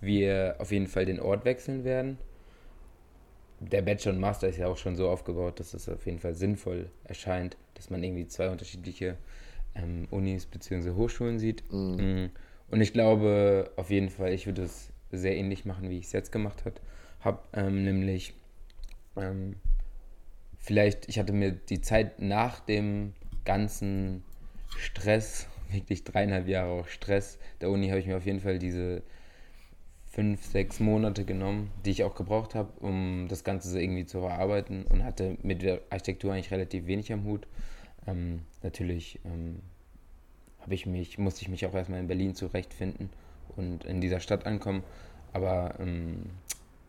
wir 0.00 0.56
auf 0.58 0.70
jeden 0.72 0.86
Fall 0.86 1.06
den 1.06 1.20
Ort 1.20 1.44
wechseln 1.44 1.84
werden. 1.84 2.18
Der 3.58 3.82
Bachelor 3.82 4.14
und 4.14 4.20
Master 4.20 4.48
ist 4.48 4.58
ja 4.58 4.68
auch 4.68 4.78
schon 4.78 4.96
so 4.96 5.10
aufgebaut, 5.10 5.60
dass 5.60 5.74
es 5.74 5.88
auf 5.88 6.06
jeden 6.06 6.18
Fall 6.18 6.34
sinnvoll 6.34 6.90
erscheint, 7.04 7.58
dass 7.74 7.90
man 7.90 8.02
irgendwie 8.02 8.26
zwei 8.26 8.48
unterschiedliche 8.48 9.18
ähm, 9.74 10.06
Unis 10.10 10.46
bzw. 10.46 10.92
Hochschulen 10.92 11.38
sieht. 11.38 11.64
Mhm. 11.72 11.96
Mm. 11.96 12.30
Und 12.70 12.80
ich 12.80 12.92
glaube 12.92 13.72
auf 13.76 13.90
jeden 13.90 14.10
Fall, 14.10 14.32
ich 14.32 14.46
würde 14.46 14.62
es 14.62 14.90
sehr 15.10 15.36
ähnlich 15.36 15.64
machen, 15.64 15.90
wie 15.90 15.98
ich 15.98 16.06
es 16.06 16.12
jetzt 16.12 16.32
gemacht 16.32 16.64
habe. 16.64 17.40
Ähm, 17.52 17.84
nämlich 17.84 18.34
ähm, 19.16 19.56
vielleicht, 20.58 21.08
ich 21.08 21.18
hatte 21.18 21.32
mir 21.32 21.52
die 21.52 21.80
Zeit 21.80 22.20
nach 22.20 22.60
dem 22.60 23.12
ganzen 23.44 24.22
Stress, 24.76 25.48
wirklich 25.70 26.04
dreieinhalb 26.04 26.48
Jahre 26.48 26.70
auch 26.70 26.86
Stress 26.88 27.38
der 27.60 27.70
Uni, 27.70 27.88
habe 27.88 28.00
ich 28.00 28.06
mir 28.06 28.16
auf 28.16 28.26
jeden 28.26 28.40
Fall 28.40 28.58
diese 28.58 29.02
fünf, 30.10 30.44
sechs 30.44 30.80
Monate 30.80 31.24
genommen, 31.24 31.70
die 31.84 31.90
ich 31.90 32.02
auch 32.04 32.14
gebraucht 32.14 32.54
habe, 32.54 32.72
um 32.80 33.26
das 33.28 33.44
Ganze 33.44 33.68
so 33.68 33.78
irgendwie 33.78 34.06
zu 34.06 34.20
verarbeiten 34.20 34.84
und 34.86 35.04
hatte 35.04 35.36
mit 35.42 35.62
der 35.62 35.80
Architektur 35.90 36.32
eigentlich 36.32 36.50
relativ 36.50 36.86
wenig 36.86 37.12
am 37.12 37.24
Hut. 37.24 37.46
Ähm, 38.06 38.40
natürlich 38.62 39.20
ähm, 39.24 39.60
ich 40.68 40.86
mich, 40.86 41.18
musste 41.18 41.42
ich 41.42 41.48
mich 41.48 41.66
auch 41.66 41.74
erstmal 41.74 42.00
in 42.00 42.06
Berlin 42.06 42.34
zurechtfinden 42.34 43.10
und 43.56 43.84
in 43.84 44.00
dieser 44.00 44.20
Stadt 44.20 44.46
ankommen. 44.46 44.82
Aber 45.32 45.74
ähm, 45.78 46.24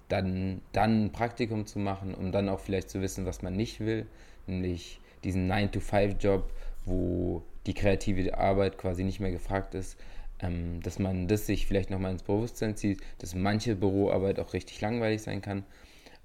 dann, 0.09 0.61
dann 0.73 1.05
ein 1.05 1.11
Praktikum 1.11 1.65
zu 1.65 1.79
machen, 1.79 2.13
um 2.13 2.31
dann 2.31 2.49
auch 2.49 2.59
vielleicht 2.59 2.89
zu 2.89 3.01
wissen, 3.01 3.25
was 3.25 3.41
man 3.41 3.55
nicht 3.55 3.79
will, 3.79 4.05
nämlich 4.47 4.99
diesen 5.23 5.49
9-to-5-Job, 5.49 6.51
wo 6.85 7.43
die 7.65 7.73
kreative 7.73 8.37
Arbeit 8.37 8.77
quasi 8.77 9.03
nicht 9.03 9.19
mehr 9.19 9.31
gefragt 9.31 9.75
ist, 9.75 9.97
ähm, 10.41 10.81
dass 10.81 10.99
man 10.99 11.27
das 11.27 11.45
sich 11.45 11.67
vielleicht 11.67 11.91
nochmal 11.91 12.11
ins 12.11 12.23
Bewusstsein 12.23 12.75
zieht, 12.75 13.01
dass 13.19 13.35
manche 13.35 13.75
Büroarbeit 13.75 14.39
auch 14.39 14.53
richtig 14.53 14.81
langweilig 14.81 15.21
sein 15.21 15.41
kann. 15.41 15.63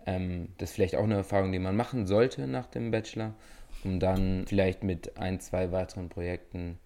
Ähm, 0.06 0.48
das 0.58 0.70
ist 0.70 0.74
vielleicht 0.74 0.96
auch 0.96 1.04
eine 1.04 1.16
Erfahrung, 1.16 1.52
die 1.52 1.58
man 1.58 1.76
machen 1.76 2.06
sollte 2.06 2.46
nach 2.46 2.66
dem 2.66 2.90
Bachelor 2.90 3.34
um 3.86 4.00
dann 4.00 4.44
vielleicht 4.46 4.82
mit 4.82 5.16
ein, 5.16 5.40
zwei 5.40 5.70
weiteren 5.70 6.08
Projekten 6.08 6.78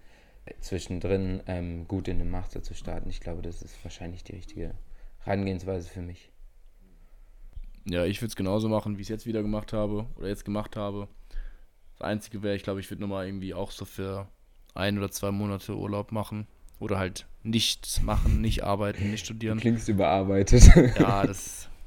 zwischendrin 0.61 1.43
ähm, 1.47 1.89
gut 1.89 2.09
in 2.09 2.19
den 2.19 2.31
Master 2.31 2.63
zu 2.63 2.75
starten. 2.75 3.09
Ich 3.09 3.21
glaube, 3.21 3.43
das 3.43 3.63
ist 3.63 3.83
wahrscheinlich 3.83 4.23
die 4.25 4.33
richtige 4.33 4.75
Herangehensweise 5.21 5.89
für 5.89 6.03
mich. 6.03 6.31
Ja, 7.89 8.05
ich 8.05 8.21
würde 8.21 8.29
es 8.29 8.37
genauso 8.37 8.69
machen, 8.69 8.97
wie 8.97 9.03
ich 9.03 9.07
es 9.07 9.11
jetzt 9.11 9.27
wieder 9.27 9.43
gemacht 9.43 9.73
habe 9.73 10.07
oder 10.17 10.29
jetzt 10.29 10.45
gemacht 10.45 10.77
habe. 10.77 11.09
Das 11.99 12.07
Einzige 12.07 12.43
wäre, 12.43 12.55
ich 12.55 12.63
glaube, 12.63 12.81
ich 12.81 12.91
würde 12.91 13.01
nochmal 13.01 13.27
irgendwie 13.27 13.55
auch 13.55 13.71
so 13.71 13.85
für 13.85 14.29
ein 14.75 14.99
oder 14.99 15.11
zwei 15.11 15.31
Monate 15.31 15.77
Urlaub 15.77 16.13
machen. 16.13 16.47
Oder 16.79 16.99
halt 16.99 17.27
nichts 17.43 18.01
machen, 18.01 18.41
nicht 18.41 18.65
arbeiten, 18.65 19.11
nicht 19.11 19.27
studieren. 19.27 19.59
Du 19.59 19.63
klingst 19.63 19.89
überarbeitet. 19.89 20.71
Ja, 20.99 21.27
das. 21.27 21.69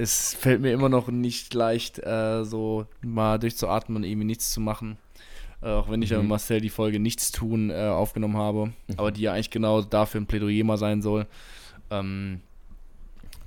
Es 0.00 0.34
fällt 0.34 0.60
mir 0.62 0.72
immer 0.72 0.88
noch 0.88 1.08
nicht 1.08 1.52
leicht, 1.52 1.98
äh, 1.98 2.44
so 2.44 2.86
mal 3.02 3.38
durchzuatmen 3.38 3.96
und 3.96 4.04
irgendwie 4.04 4.26
nichts 4.26 4.50
zu 4.52 4.60
machen. 4.60 4.96
Äh, 5.62 5.68
auch 5.68 5.90
wenn 5.90 6.00
ich 6.00 6.10
ja 6.10 6.16
Mhm. 6.16 6.22
mit 6.24 6.30
Marcel 6.30 6.60
die 6.62 6.70
Folge 6.70 6.98
Nichts 6.98 7.32
tun 7.32 7.68
äh, 7.70 7.88
aufgenommen 7.88 8.36
habe. 8.38 8.72
Aber 8.96 9.10
die 9.12 9.20
ja 9.22 9.34
eigentlich 9.34 9.50
genau 9.50 9.82
dafür 9.82 10.20
ein 10.22 10.26
Plädoyer 10.26 10.64
mal 10.64 10.78
sein 10.78 11.02
soll. 11.02 11.26
Ähm, 11.90 12.40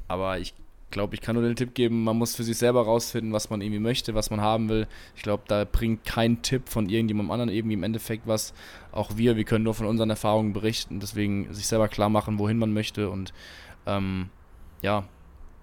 aber 0.08 0.38
ich 0.38 0.54
glaube, 0.92 1.16
ich 1.16 1.22
kann 1.22 1.34
nur 1.36 1.44
den 1.44 1.56
Tipp 1.56 1.74
geben, 1.74 2.04
man 2.04 2.18
muss 2.18 2.36
für 2.36 2.44
sich 2.44 2.56
selber 2.58 2.84
rausfinden, 2.84 3.34
was 3.34 3.50
man 3.50 3.62
irgendwie 3.62 3.80
möchte, 3.80 4.14
was 4.14 4.30
man 4.30 4.42
haben 4.42 4.70
will. 4.70 4.86
Ich 5.16 5.24
glaube, 5.24 5.42
da 5.48 5.66
bringt 5.66 6.06
kein 6.06 6.44
Tipp 6.44 6.70
von 6.70 6.88
irgendjemandem 6.88 7.32
anderen 7.32 7.50
irgendwie 7.50 7.74
im 7.74 7.82
Endeffekt 7.82 8.28
was. 8.28 8.54
Auch 8.92 9.18
wir, 9.18 9.36
wir 9.36 9.44
können 9.44 9.64
nur 9.64 9.74
von 9.74 9.88
unseren 9.88 10.12
Erfahrungen 10.12 10.54
berichten. 10.54 11.00
Deswegen 11.00 11.52
sich 11.52 11.66
selber 11.66 11.88
klar 11.88 12.10
machen, 12.10 12.38
wohin 12.38 12.60
man 12.60 12.74
möchte. 12.74 13.10
Und 13.10 13.34
ähm, 13.88 14.30
ja, 14.84 15.06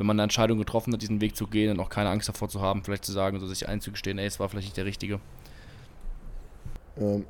wenn 0.01 0.07
man 0.07 0.17
eine 0.17 0.25
Entscheidung 0.25 0.57
getroffen 0.57 0.95
hat, 0.95 1.03
diesen 1.03 1.21
Weg 1.21 1.37
zu 1.37 1.47
gehen 1.47 1.71
und 1.71 1.79
auch 1.79 1.91
keine 1.91 2.09
Angst 2.09 2.27
davor 2.27 2.49
zu 2.49 2.63
haben, 2.63 2.83
vielleicht 2.83 3.05
zu 3.05 3.13
sagen, 3.13 3.39
so 3.39 3.47
sich 3.47 3.69
einzugestehen, 3.69 4.17
ey, 4.17 4.27
es 4.27 4.41
war 4.41 4.49
vielleicht 4.49 4.69
nicht 4.69 4.77
der 4.79 4.87
richtige. 4.87 5.21
Ähm, 6.97 7.27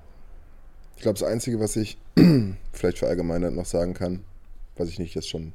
ich 0.94 1.02
glaube, 1.02 1.18
das 1.18 1.28
Einzige, 1.28 1.58
was 1.58 1.74
ich 1.74 1.98
vielleicht 2.72 2.98
verallgemeinert 2.98 3.54
noch 3.54 3.66
sagen 3.66 3.92
kann, 3.92 4.22
was 4.76 4.88
ich 4.88 5.00
nicht 5.00 5.16
jetzt 5.16 5.28
schon 5.28 5.52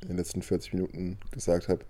in 0.00 0.08
den 0.08 0.16
letzten 0.16 0.40
40 0.40 0.72
Minuten 0.72 1.18
gesagt 1.30 1.68
habe, 1.68 1.84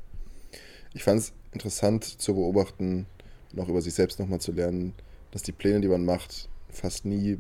ich 0.94 1.04
fand 1.04 1.20
es 1.20 1.32
interessant 1.52 2.02
zu 2.04 2.34
beobachten 2.34 3.06
und 3.52 3.60
auch 3.60 3.68
über 3.68 3.80
sich 3.80 3.94
selbst 3.94 4.18
nochmal 4.18 4.40
zu 4.40 4.50
lernen, 4.50 4.94
dass 5.30 5.42
die 5.42 5.52
Pläne, 5.52 5.80
die 5.80 5.88
man 5.88 6.04
macht, 6.04 6.48
fast 6.70 7.04
nie 7.04 7.38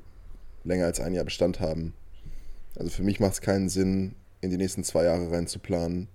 länger 0.62 0.86
als 0.86 1.00
ein 1.00 1.12
Jahr 1.12 1.24
Bestand 1.24 1.58
haben. 1.58 1.92
Also 2.76 2.90
für 2.90 3.02
mich 3.02 3.18
macht 3.18 3.32
es 3.32 3.40
keinen 3.40 3.68
Sinn, 3.68 4.14
in 4.42 4.50
die 4.50 4.58
nächsten 4.58 4.84
zwei 4.84 5.02
Jahre 5.02 5.32
rein 5.32 5.48
zu 5.48 5.58
planen 5.58 6.06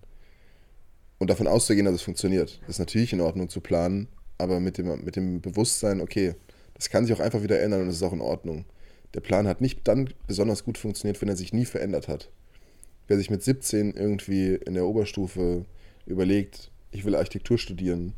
und 1.21 1.29
davon 1.29 1.45
auszugehen, 1.45 1.85
dass 1.85 1.93
es 1.93 2.01
funktioniert. 2.01 2.59
Ist 2.67 2.79
natürlich 2.79 3.13
in 3.13 3.21
Ordnung 3.21 3.47
zu 3.47 3.61
planen, 3.61 4.07
aber 4.39 4.59
mit 4.59 4.79
dem, 4.79 5.05
mit 5.05 5.15
dem 5.15 5.39
Bewusstsein, 5.39 6.01
okay, 6.01 6.33
das 6.73 6.89
kann 6.89 7.05
sich 7.05 7.15
auch 7.15 7.19
einfach 7.19 7.43
wieder 7.43 7.61
ändern 7.61 7.83
und 7.83 7.89
es 7.89 7.97
ist 7.97 8.03
auch 8.03 8.11
in 8.11 8.21
Ordnung. 8.21 8.65
Der 9.13 9.19
Plan 9.19 9.47
hat 9.47 9.61
nicht 9.61 9.87
dann 9.87 10.09
besonders 10.25 10.65
gut 10.65 10.79
funktioniert, 10.79 11.21
wenn 11.21 11.29
er 11.29 11.35
sich 11.35 11.53
nie 11.53 11.65
verändert 11.65 12.07
hat. 12.07 12.31
Wer 13.07 13.19
sich 13.19 13.29
mit 13.29 13.43
17 13.43 13.93
irgendwie 13.93 14.55
in 14.55 14.73
der 14.73 14.87
Oberstufe 14.87 15.65
überlegt, 16.07 16.71
ich 16.89 17.05
will 17.05 17.15
Architektur 17.15 17.59
studieren, 17.59 18.13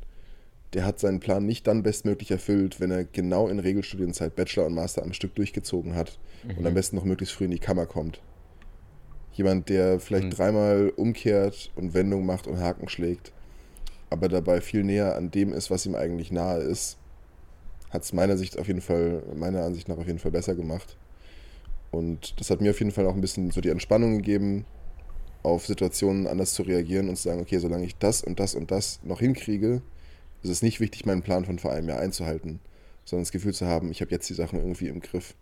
der 0.72 0.86
hat 0.86 1.01
seinen 1.01 1.20
Plan 1.20 1.45
nicht 1.45 1.68
dann 1.68 1.84
bestmöglich 1.84 2.32
erfüllt, 2.32 2.80
wenn 2.80 2.89
er 2.89 3.04
genau 3.04 3.49
in 3.49 3.60
Regelstudienzeit 3.60 4.38
Bachelor 4.38 4.68
und 4.68 4.76
Master 4.76 5.04
am 5.04 5.12
Stück 5.12 5.36
durchgezogen 5.36 5.93
hat 5.93 6.18
und 6.58 6.66
am 6.66 6.74
besten 6.74 6.95
noch 6.95 7.04
möglichst 7.04 7.36
früh 7.36 7.45
in 7.45 7.51
die 7.51 7.60
Kammer 7.60 7.86
kommt. 7.86 8.22
Jemand, 9.34 9.69
der 9.69 9.99
vielleicht 9.99 10.25
Mhm. 10.25 10.29
dreimal 10.31 10.93
umkehrt 10.95 11.71
und 11.75 11.93
Wendung 11.93 12.25
macht 12.25 12.47
und 12.47 12.59
Haken 12.59 12.88
schlägt, 12.88 13.31
aber 14.09 14.29
dabei 14.29 14.61
viel 14.61 14.84
näher 14.84 15.15
an 15.15 15.31
dem 15.31 15.53
ist, 15.53 15.71
was 15.71 15.86
ihm 15.86 15.95
eigentlich 15.95 16.31
nahe 16.31 16.59
ist, 16.59 16.97
hat 17.89 18.03
es 18.03 18.13
meiner 18.13 18.38
Sicht 18.38 18.57
auf 18.59 18.67
jeden 18.67 18.81
Fall, 18.81 19.23
meiner 19.36 19.63
Ansicht 19.63 19.88
nach 19.88 19.97
auf 19.97 20.07
jeden 20.07 20.19
Fall 20.19 20.31
besser 20.31 20.55
gemacht. 20.55 20.97
Und 21.91 22.39
das 22.39 22.49
hat 22.49 22.61
mir 22.61 22.71
auf 22.71 22.79
jeden 22.79 22.91
Fall 22.91 23.05
auch 23.05 23.13
ein 23.13 23.21
bisschen 23.21 23.51
so 23.51 23.61
die 23.61 23.69
Entspannung 23.69 24.17
gegeben, 24.17 24.65
auf 25.43 25.65
Situationen 25.67 26.25
anders 26.27 26.53
zu 26.53 26.63
reagieren 26.63 27.09
und 27.09 27.17
zu 27.17 27.23
sagen, 27.23 27.41
okay, 27.41 27.59
solange 27.59 27.86
ich 27.86 27.97
das 27.97 28.23
und 28.23 28.39
das 28.39 28.55
und 28.55 28.71
das 28.71 28.99
noch 29.03 29.19
hinkriege, 29.19 29.81
ist 30.41 30.49
es 30.49 30.61
nicht 30.61 30.79
wichtig, 30.79 31.05
meinen 31.05 31.21
Plan 31.21 31.45
von 31.45 31.59
vor 31.59 31.71
einem 31.71 31.89
Jahr 31.89 31.99
einzuhalten, 31.99 32.59
sondern 33.05 33.23
das 33.23 33.31
Gefühl 33.31 33.53
zu 33.53 33.67
haben, 33.67 33.91
ich 33.91 34.01
habe 34.01 34.11
jetzt 34.11 34.29
die 34.29 34.34
Sachen 34.34 34.59
irgendwie 34.59 34.88
im 34.88 35.01
Griff. 35.01 35.36